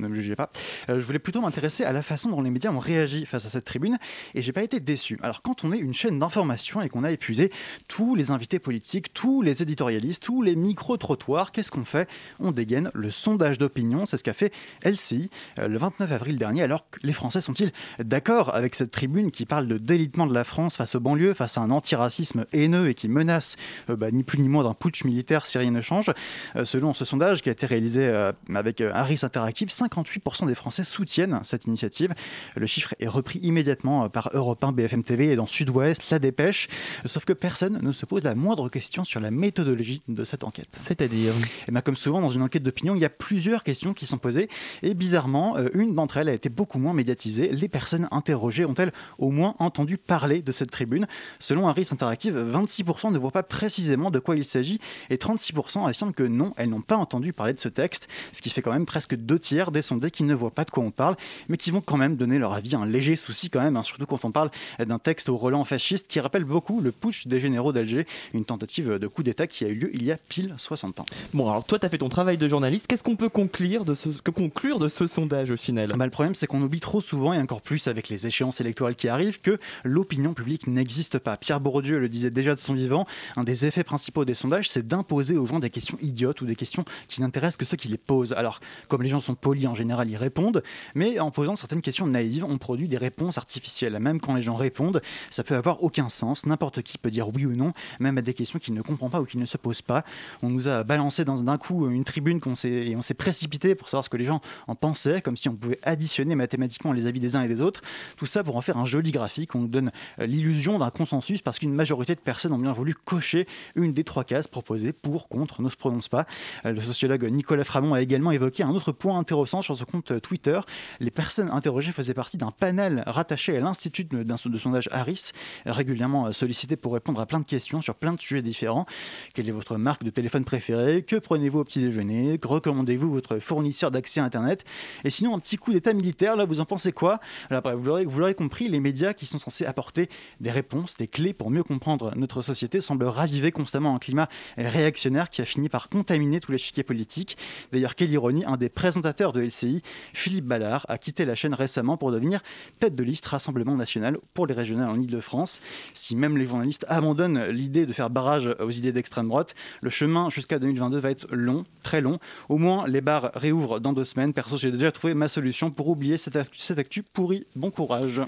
ne 0.00 0.08
me 0.08 0.14
jugez 0.14 0.36
pas. 0.36 0.50
Euh, 0.88 1.00
je 1.00 1.06
voulais 1.06 1.18
plutôt 1.18 1.40
m'intéresser 1.40 1.84
à 1.84 1.92
la 1.92 2.02
façon 2.02 2.30
dont 2.30 2.42
les 2.42 2.50
médias 2.50 2.70
ont 2.70 2.78
réagi 2.78 3.26
face 3.26 3.46
à 3.46 3.48
cette 3.48 3.64
tribune 3.64 3.98
et 4.34 4.42
j'ai 4.42 4.52
pas 4.52 4.62
été 4.62 4.80
déçu. 4.80 5.18
Alors, 5.22 5.42
quand 5.42 5.64
on 5.64 5.72
est 5.72 5.78
une 5.78 5.94
chaîne 5.94 6.18
d'information 6.18 6.80
et 6.80 6.88
qu'on 6.88 7.04
a 7.04 7.12
épuisé 7.12 7.50
tous 7.88 8.14
les 8.14 8.30
invités 8.30 8.58
politiques, 8.58 9.12
tous 9.12 9.42
les 9.42 9.62
éditorialistes, 9.62 10.22
tous 10.22 10.42
les 10.42 10.56
micro-trottoirs, 10.56 11.52
qu'est-ce 11.52 11.70
qu'on 11.70 11.84
fait? 11.84 12.08
On 12.38 12.52
dégaine 12.52 12.90
le 12.94 13.10
sondage 13.10 13.58
d'opinion. 13.58 14.06
C'est 14.06 14.16
ce 14.16 14.24
qu'a 14.24 14.32
fait 14.32 14.52
LCI 14.84 15.30
euh, 15.58 15.68
le 15.68 15.78
29 15.78 16.10
avril 16.12 16.38
dernier. 16.38 16.62
Alors 16.62 16.88
que 16.90 16.98
les 17.02 17.12
Français 17.12 17.29
sont-ils 17.30 17.72
d'accord 18.02 18.54
avec 18.54 18.74
cette 18.74 18.90
tribune 18.90 19.30
qui 19.30 19.46
parle 19.46 19.68
de 19.68 19.78
délitement 19.78 20.26
de 20.26 20.34
la 20.34 20.44
France 20.44 20.76
face 20.76 20.94
aux 20.94 21.00
banlieues, 21.00 21.34
face 21.34 21.58
à 21.58 21.60
un 21.60 21.70
antiracisme 21.70 22.46
haineux 22.52 22.88
et 22.88 22.94
qui 22.94 23.08
menace 23.08 23.56
euh, 23.88 23.96
bah, 23.96 24.10
ni 24.10 24.22
plus 24.22 24.38
ni 24.38 24.48
moins 24.48 24.64
d'un 24.64 24.74
putsch 24.74 25.04
militaire 25.04 25.46
si 25.46 25.58
rien 25.58 25.70
ne 25.70 25.80
change. 25.80 26.12
Euh, 26.56 26.64
selon 26.64 26.94
ce 26.94 27.04
sondage 27.04 27.42
qui 27.42 27.48
a 27.48 27.52
été 27.52 27.66
réalisé 27.66 28.04
euh, 28.04 28.32
avec 28.54 28.80
Harris 28.80 29.20
Interactive, 29.22 29.68
58% 29.68 30.46
des 30.46 30.54
Français 30.54 30.84
soutiennent 30.84 31.40
cette 31.44 31.66
initiative. 31.66 32.14
Le 32.56 32.66
chiffre 32.66 32.94
est 32.98 33.08
repris 33.08 33.38
immédiatement 33.40 34.08
par 34.08 34.30
Europe 34.32 34.64
1, 34.64 34.72
BFM 34.72 35.04
TV 35.04 35.30
et 35.30 35.36
dans 35.36 35.46
Sud-Ouest, 35.46 36.10
La 36.10 36.18
Dépêche. 36.18 36.68
Sauf 37.04 37.24
que 37.24 37.32
personne 37.32 37.78
ne 37.82 37.92
se 37.92 38.06
pose 38.06 38.24
la 38.24 38.34
moindre 38.34 38.68
question 38.68 39.04
sur 39.04 39.20
la 39.20 39.30
méthodologie 39.30 40.02
de 40.08 40.24
cette 40.24 40.44
enquête. 40.44 40.78
C'est-à-dire? 40.80 41.32
Et 41.68 41.72
bien, 41.72 41.80
Comme 41.80 41.96
souvent 41.96 42.20
dans 42.20 42.28
une 42.28 42.42
enquête 42.42 42.62
d'opinion, 42.62 42.94
il 42.94 43.00
y 43.00 43.04
a 43.04 43.10
plusieurs 43.10 43.62
questions 43.62 43.94
qui 43.94 44.06
sont 44.06 44.18
posées 44.18 44.48
et 44.82 44.94
bizarrement, 44.94 45.56
une 45.74 45.94
d'entre 45.94 46.16
elles 46.16 46.28
a 46.28 46.32
été 46.32 46.48
beaucoup 46.48 46.78
moins 46.78 46.92
médiatisée. 46.92 47.19
Les 47.24 47.68
personnes 47.68 48.08
interrogées 48.10 48.64
ont-elles 48.64 48.92
au 49.18 49.30
moins 49.30 49.54
entendu 49.58 49.98
parler 49.98 50.42
de 50.42 50.52
cette 50.52 50.70
tribune? 50.70 51.06
Selon 51.38 51.68
Harris 51.68 51.88
Interactive, 51.90 52.36
26% 52.36 53.12
ne 53.12 53.18
voient 53.18 53.30
pas 53.30 53.42
précisément 53.42 54.10
de 54.10 54.18
quoi 54.18 54.36
il 54.36 54.44
s'agit 54.44 54.80
et 55.10 55.16
36% 55.16 55.86
affirment 55.88 56.12
que 56.12 56.22
non, 56.22 56.52
elles 56.56 56.70
n'ont 56.70 56.80
pas 56.80 56.96
entendu 56.96 57.32
parler 57.32 57.52
de 57.52 57.60
ce 57.60 57.68
texte, 57.68 58.08
ce 58.32 58.42
qui 58.42 58.50
fait 58.50 58.62
quand 58.62 58.72
même 58.72 58.86
presque 58.86 59.14
deux 59.14 59.38
tiers 59.38 59.70
des 59.70 59.82
sondés 59.82 60.10
qui 60.10 60.22
ne 60.22 60.34
voient 60.34 60.50
pas 60.50 60.64
de 60.64 60.70
quoi 60.70 60.82
on 60.82 60.90
parle, 60.90 61.16
mais 61.48 61.56
qui 61.56 61.70
vont 61.70 61.80
quand 61.80 61.96
même 61.96 62.16
donner 62.16 62.38
leur 62.38 62.52
avis. 62.52 62.74
Un 62.74 62.86
léger 62.86 63.16
souci 63.16 63.50
quand 63.50 63.60
même, 63.60 63.76
hein, 63.76 63.82
surtout 63.82 64.06
quand 64.06 64.24
on 64.24 64.30
parle 64.30 64.50
d'un 64.78 64.98
texte 64.98 65.28
au 65.28 65.36
relent 65.36 65.64
fasciste 65.64 66.08
qui 66.08 66.20
rappelle 66.20 66.44
beaucoup 66.44 66.80
le 66.80 66.92
putsch 66.92 67.26
des 67.26 67.40
généraux 67.40 67.72
d'Alger, 67.72 68.06
une 68.34 68.44
tentative 68.44 68.98
de 68.98 69.06
coup 69.06 69.22
d'État 69.22 69.46
qui 69.46 69.64
a 69.64 69.68
eu 69.68 69.74
lieu 69.74 69.90
il 69.94 70.02
y 70.04 70.12
a 70.12 70.16
pile 70.16 70.54
60 70.56 71.00
ans. 71.00 71.06
Bon, 71.34 71.48
alors 71.50 71.64
toi, 71.64 71.78
tu 71.78 71.86
as 71.86 71.88
fait 71.88 71.98
ton 71.98 72.08
travail 72.08 72.38
de 72.38 72.48
journaliste. 72.48 72.86
Qu'est-ce 72.86 73.04
qu'on 73.04 73.16
peut 73.16 73.28
conclure 73.28 73.84
de 73.84 73.94
ce, 73.94 74.08
que 74.22 74.30
conclure 74.30 74.78
de 74.78 74.88
ce 74.88 75.06
sondage 75.06 75.50
au 75.50 75.56
final? 75.56 75.88
Bah, 75.96 76.04
Le 76.04 76.10
problème, 76.10 76.34
c'est 76.34 76.46
qu'on 76.46 76.62
oublie 76.62 76.80
trop 76.80 77.00
souvent 77.00 77.09
souvent, 77.10 77.32
et 77.32 77.38
encore 77.38 77.60
plus 77.60 77.88
avec 77.88 78.08
les 78.08 78.28
échéances 78.28 78.60
électorales 78.60 78.94
qui 78.94 79.08
arrivent, 79.08 79.40
que 79.40 79.58
l'opinion 79.82 80.32
publique 80.32 80.68
n'existe 80.68 81.18
pas. 81.18 81.36
Pierre 81.36 81.58
Bourdieu 81.58 81.98
le 81.98 82.08
disait 82.08 82.30
déjà 82.30 82.54
de 82.54 82.60
son 82.60 82.74
vivant, 82.74 83.04
un 83.36 83.42
des 83.42 83.66
effets 83.66 83.82
principaux 83.82 84.24
des 84.24 84.34
sondages, 84.34 84.70
c'est 84.70 84.86
d'imposer 84.86 85.36
aux 85.36 85.46
gens 85.46 85.58
des 85.58 85.70
questions 85.70 85.98
idiotes 86.00 86.40
ou 86.40 86.46
des 86.46 86.54
questions 86.54 86.84
qui 87.08 87.20
n'intéressent 87.20 87.56
que 87.56 87.64
ceux 87.64 87.76
qui 87.76 87.88
les 87.88 87.98
posent. 87.98 88.32
Alors, 88.32 88.60
comme 88.86 89.02
les 89.02 89.08
gens 89.08 89.18
sont 89.18 89.34
polis 89.34 89.66
en 89.66 89.74
général, 89.74 90.08
ils 90.08 90.16
répondent, 90.16 90.62
mais 90.94 91.18
en 91.18 91.32
posant 91.32 91.56
certaines 91.56 91.82
questions 91.82 92.06
naïves, 92.06 92.44
on 92.44 92.58
produit 92.58 92.86
des 92.86 92.96
réponses 92.96 93.38
artificielles. 93.38 93.98
Même 93.98 94.20
quand 94.20 94.34
les 94.34 94.42
gens 94.42 94.54
répondent, 94.54 95.02
ça 95.30 95.42
peut 95.42 95.56
avoir 95.56 95.82
aucun 95.82 96.08
sens. 96.08 96.46
N'importe 96.46 96.82
qui 96.82 96.96
peut 96.96 97.10
dire 97.10 97.28
oui 97.34 97.44
ou 97.44 97.56
non, 97.56 97.72
même 97.98 98.18
à 98.18 98.22
des 98.22 98.34
questions 98.34 98.60
qu'il 98.60 98.74
ne 98.74 98.82
comprend 98.82 99.10
pas 99.10 99.20
ou 99.20 99.24
qu'il 99.24 99.40
ne 99.40 99.46
se 99.46 99.56
pose 99.56 99.82
pas. 99.82 100.04
On 100.42 100.48
nous 100.48 100.68
a 100.68 100.84
balancé 100.84 101.24
d'un 101.24 101.58
coup 101.58 101.90
une 101.90 102.04
tribune 102.04 102.38
qu'on 102.38 102.52
et 102.64 102.94
on 102.94 103.02
s'est 103.02 103.14
précipité 103.14 103.74
pour 103.74 103.88
savoir 103.88 104.04
ce 104.04 104.10
que 104.10 104.16
les 104.16 104.24
gens 104.24 104.40
en 104.68 104.76
pensaient, 104.76 105.20
comme 105.20 105.36
si 105.36 105.48
on 105.48 105.56
pouvait 105.56 105.80
additionner 105.82 106.36
mathématiquement 106.36 106.92
les 106.92 106.99
avis 107.06 107.20
des 107.20 107.36
uns 107.36 107.42
et 107.42 107.48
des 107.48 107.60
autres. 107.60 107.82
Tout 108.16 108.26
ça 108.26 108.44
pour 108.44 108.56
en 108.56 108.60
faire 108.60 108.78
un 108.78 108.84
joli 108.84 109.10
graphique. 109.10 109.54
On 109.54 109.60
nous 109.60 109.68
donne 109.68 109.90
euh, 110.18 110.26
l'illusion 110.26 110.78
d'un 110.78 110.90
consensus 110.90 111.42
parce 111.42 111.58
qu'une 111.58 111.74
majorité 111.74 112.14
de 112.14 112.20
personnes 112.20 112.52
ont 112.52 112.58
bien 112.58 112.72
voulu 112.72 112.94
cocher 112.94 113.46
une 113.74 113.92
des 113.92 114.04
trois 114.04 114.24
cases 114.24 114.48
proposées 114.48 114.92
pour, 114.92 115.28
contre, 115.28 115.62
ne 115.62 115.68
se 115.68 115.76
prononce 115.76 116.08
pas. 116.08 116.26
Euh, 116.64 116.72
le 116.72 116.80
sociologue 116.82 117.24
Nicolas 117.24 117.64
Framont 117.64 117.94
a 117.94 118.02
également 118.02 118.30
évoqué 118.30 118.62
un 118.62 118.70
autre 118.70 118.92
point 118.92 119.18
intéressant 119.18 119.62
sur 119.62 119.76
ce 119.76 119.84
compte 119.84 120.20
Twitter. 120.20 120.60
Les 121.00 121.10
personnes 121.10 121.50
interrogées 121.50 121.92
faisaient 121.92 122.14
partie 122.14 122.36
d'un 122.36 122.50
panel 122.50 123.02
rattaché 123.06 123.56
à 123.56 123.60
l'Institut 123.60 124.04
de 124.04 124.56
sondage 124.56 124.88
Harris, 124.92 125.32
régulièrement 125.66 126.32
sollicité 126.32 126.76
pour 126.76 126.94
répondre 126.94 127.20
à 127.20 127.26
plein 127.26 127.40
de 127.40 127.44
questions 127.44 127.80
sur 127.80 127.94
plein 127.94 128.12
de 128.12 128.20
sujets 128.20 128.42
différents. 128.42 128.86
Quelle 129.34 129.48
est 129.48 129.52
votre 129.52 129.76
marque 129.76 130.04
de 130.04 130.10
téléphone 130.10 130.44
préférée? 130.44 131.02
Que 131.02 131.16
prenez-vous 131.16 131.60
au 131.60 131.64
petit 131.64 131.80
déjeuner? 131.80 132.38
Recommandez-vous 132.42 133.10
votre 133.10 133.38
fournisseur 133.38 133.90
d'accès 133.90 134.20
à 134.20 134.24
Internet? 134.24 134.64
Et 135.04 135.10
sinon, 135.10 135.34
un 135.34 135.38
petit 135.38 135.56
coup 135.56 135.72
d'état 135.72 135.92
militaire, 135.92 136.36
là, 136.36 136.44
vous 136.44 136.60
en 136.60 136.64
pensez 136.64 136.89
quoi 136.92 137.20
Vous 137.50 138.20
l'aurez 138.20 138.34
compris, 138.34 138.68
les 138.68 138.80
médias 138.80 139.12
qui 139.12 139.26
sont 139.26 139.38
censés 139.38 139.66
apporter 139.66 140.08
des 140.40 140.50
réponses, 140.50 140.96
des 140.96 141.08
clés 141.08 141.32
pour 141.32 141.50
mieux 141.50 141.62
comprendre 141.62 142.12
notre 142.16 142.42
société 142.42 142.80
semblent 142.80 143.04
raviver 143.04 143.52
constamment 143.52 143.94
un 143.94 143.98
climat 143.98 144.28
réactionnaire 144.56 145.30
qui 145.30 145.42
a 145.42 145.44
fini 145.44 145.68
par 145.68 145.88
contaminer 145.88 146.40
tout 146.40 146.52
l'échiquier 146.52 146.82
politique. 146.82 147.36
D'ailleurs, 147.72 147.94
quelle 147.94 148.10
ironie, 148.10 148.44
un 148.44 148.56
des 148.56 148.68
présentateurs 148.68 149.32
de 149.32 149.42
LCI, 149.42 149.82
Philippe 150.12 150.46
Ballard, 150.46 150.86
a 150.88 150.98
quitté 150.98 151.24
la 151.24 151.34
chaîne 151.34 151.54
récemment 151.54 151.96
pour 151.96 152.12
devenir 152.12 152.40
tête 152.78 152.94
de 152.94 153.04
liste 153.04 153.26
Rassemblement 153.26 153.76
national 153.76 154.18
pour 154.34 154.46
les 154.46 154.54
régionales 154.54 154.88
en 154.88 155.00
Ile-de-France. 155.00 155.62
Si 155.94 156.16
même 156.16 156.36
les 156.36 156.46
journalistes 156.46 156.84
abandonnent 156.88 157.44
l'idée 157.50 157.86
de 157.86 157.92
faire 157.92 158.10
barrage 158.10 158.48
aux 158.58 158.70
idées 158.70 158.92
d'extrême 158.92 159.28
droite, 159.28 159.54
le 159.82 159.90
chemin 159.90 160.30
jusqu'à 160.30 160.58
2022 160.58 160.98
va 160.98 161.10
être 161.10 161.26
long, 161.30 161.64
très 161.82 162.00
long. 162.00 162.18
Au 162.48 162.58
moins, 162.58 162.86
les 162.86 163.00
bars 163.00 163.30
réouvrent 163.34 163.80
dans 163.80 163.92
deux 163.92 164.04
semaines. 164.04 164.32
Perso, 164.32 164.56
j'ai 164.56 164.72
déjà 164.72 164.90
trouvé 164.92 165.14
ma 165.14 165.28
solution 165.28 165.70
pour 165.70 165.88
oublier 165.88 166.16
cette 166.16 166.38
cette 166.52 166.78
actu 166.80 167.02
pourrie. 167.02 167.46
Bon 167.54 167.70
courage. 167.70 168.22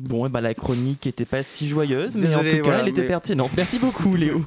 Bon, 0.00 0.26
bah, 0.30 0.40
la 0.40 0.54
chronique 0.54 1.04
n'était 1.04 1.26
pas 1.26 1.42
si 1.42 1.68
joyeuse, 1.68 2.16
mais 2.16 2.34
en 2.34 2.42
tout 2.42 2.62
cas, 2.62 2.78
elle 2.80 2.88
était 2.88 3.06
pertinente. 3.06 3.50
Merci 3.54 3.78
beaucoup, 3.78 4.16
Léo. 4.16 4.46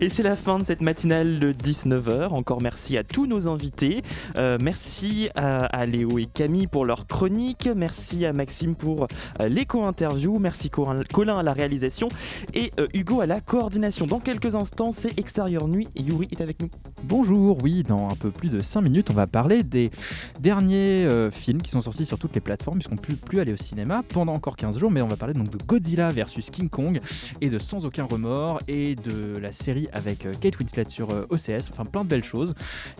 Et 0.00 0.08
c'est 0.08 0.24
la 0.24 0.34
fin 0.34 0.58
de 0.58 0.64
cette 0.64 0.80
matinale 0.80 1.38
de 1.38 1.52
19h. 1.52 2.30
Encore 2.30 2.60
merci 2.60 2.96
à 2.96 3.04
tous 3.04 3.26
nos 3.26 3.46
invités. 3.46 4.02
Euh, 4.36 4.58
merci 4.60 5.28
à, 5.36 5.86
Léo 5.86 6.18
et 6.18 6.26
Camille 6.26 6.66
pour 6.66 6.84
leur 6.84 7.06
chronique. 7.06 7.68
Merci 7.76 8.26
à 8.26 8.32
Maxime 8.32 8.74
pour 8.74 9.06
euh, 9.40 9.48
l'éco-interview. 9.48 10.40
Merci 10.40 10.68
Colin 10.68 11.38
à 11.38 11.42
la 11.44 11.52
réalisation 11.52 12.08
et 12.52 12.72
euh, 12.80 12.88
Hugo 12.92 13.20
à 13.20 13.26
la 13.26 13.40
coordination. 13.40 14.06
Dans 14.06 14.20
quelques 14.20 14.56
instants, 14.56 14.90
c'est 14.90 15.16
Extérieur 15.16 15.68
Nuit 15.68 15.86
et 15.94 16.02
Yuri 16.02 16.26
est 16.32 16.40
avec 16.40 16.60
nous. 16.60 16.70
Bonjour, 17.04 17.62
oui, 17.62 17.84
dans 17.84 18.08
un 18.08 18.16
peu 18.16 18.30
plus 18.30 18.50
de 18.50 18.60
5 18.60 18.80
minutes, 18.80 19.10
on 19.10 19.14
va 19.14 19.28
parler 19.28 19.62
des 19.62 19.92
derniers 20.40 21.06
films 21.30 21.62
qui 21.62 21.70
sont 21.70 21.80
sortis 21.80 22.04
sur 22.04 22.18
toutes 22.18 22.34
les 22.34 22.40
plateformes 22.40 22.78
puisqu'on 22.78 22.96
ne 22.96 23.00
peut 23.00 23.14
plus 23.14 23.38
aller 23.38 23.52
au 23.52 23.56
cinéma 23.56 24.02
pendant 24.08 24.34
encore 24.34 24.56
15 24.56 24.76
jours 24.78 24.87
mais 24.90 25.02
on 25.02 25.06
va 25.06 25.16
parler 25.16 25.34
donc 25.34 25.50
de 25.50 25.58
Godzilla 25.58 26.08
versus 26.08 26.50
King 26.50 26.68
Kong 26.68 27.00
et 27.40 27.48
de 27.48 27.58
Sans 27.58 27.84
aucun 27.84 28.04
remords 28.04 28.60
et 28.68 28.94
de 28.94 29.38
la 29.38 29.52
série 29.52 29.88
avec 29.92 30.26
euh, 30.26 30.32
Kate 30.40 30.58
Winslet 30.58 30.88
sur 30.88 31.10
euh, 31.10 31.26
OCS, 31.30 31.70
enfin 31.70 31.84
plein 31.84 32.04
de 32.04 32.08
belles 32.08 32.24
choses. 32.24 32.54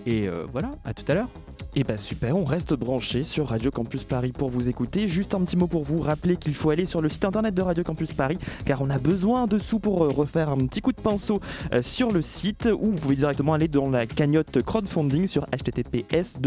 Et 0.06 0.28
euh, 0.28 0.44
voilà, 0.50 0.72
à 0.84 0.94
tout 0.94 1.04
à 1.08 1.14
l'heure. 1.14 1.28
Et 1.74 1.80
eh 1.80 1.84
bah 1.84 1.98
super, 1.98 2.36
on 2.36 2.44
reste 2.44 2.74
branché 2.74 3.24
sur 3.24 3.48
Radio 3.48 3.70
Campus 3.70 4.02
Paris 4.02 4.32
pour 4.32 4.48
vous 4.48 4.68
écouter. 4.68 5.06
Juste 5.06 5.34
un 5.34 5.40
petit 5.42 5.56
mot 5.56 5.66
pour 5.66 5.84
vous 5.84 6.00
rappeler 6.00 6.36
qu'il 6.36 6.54
faut 6.54 6.70
aller 6.70 6.86
sur 6.86 7.00
le 7.00 7.08
site 7.08 7.24
internet 7.24 7.54
de 7.54 7.62
Radio 7.62 7.84
Campus 7.84 8.12
Paris 8.14 8.38
car 8.64 8.82
on 8.82 8.90
a 8.90 8.98
besoin 8.98 9.46
de 9.46 9.58
sous 9.58 9.78
pour 9.78 9.98
refaire 9.98 10.48
un 10.48 10.56
petit 10.66 10.80
coup 10.80 10.92
de 10.92 11.00
pinceau 11.00 11.40
sur 11.82 12.10
le 12.10 12.22
site 12.22 12.68
ou 12.72 12.92
vous 12.92 12.98
pouvez 12.98 13.16
directement 13.16 13.54
aller 13.54 13.68
dans 13.68 13.90
la 13.90 14.06
cagnotte 14.06 14.62
crowdfunding 14.62 15.26
sur 15.26 15.46
https 15.52 16.38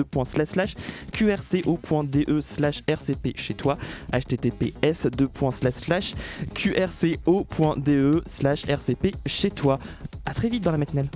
qrco.de 1.12 2.42
slash 2.42 2.84
rcp 2.90 3.38
chez 3.38 3.54
toi 3.54 3.78
https 4.12 5.08
qrco.de 6.54 8.24
slash 8.26 8.66
rcp 8.66 9.16
chez 9.26 9.52
toi. 9.52 9.80
À 10.26 10.34
très 10.34 10.50
vite 10.50 10.64
dans 10.64 10.72
la 10.72 10.78
matinale. 10.78 11.08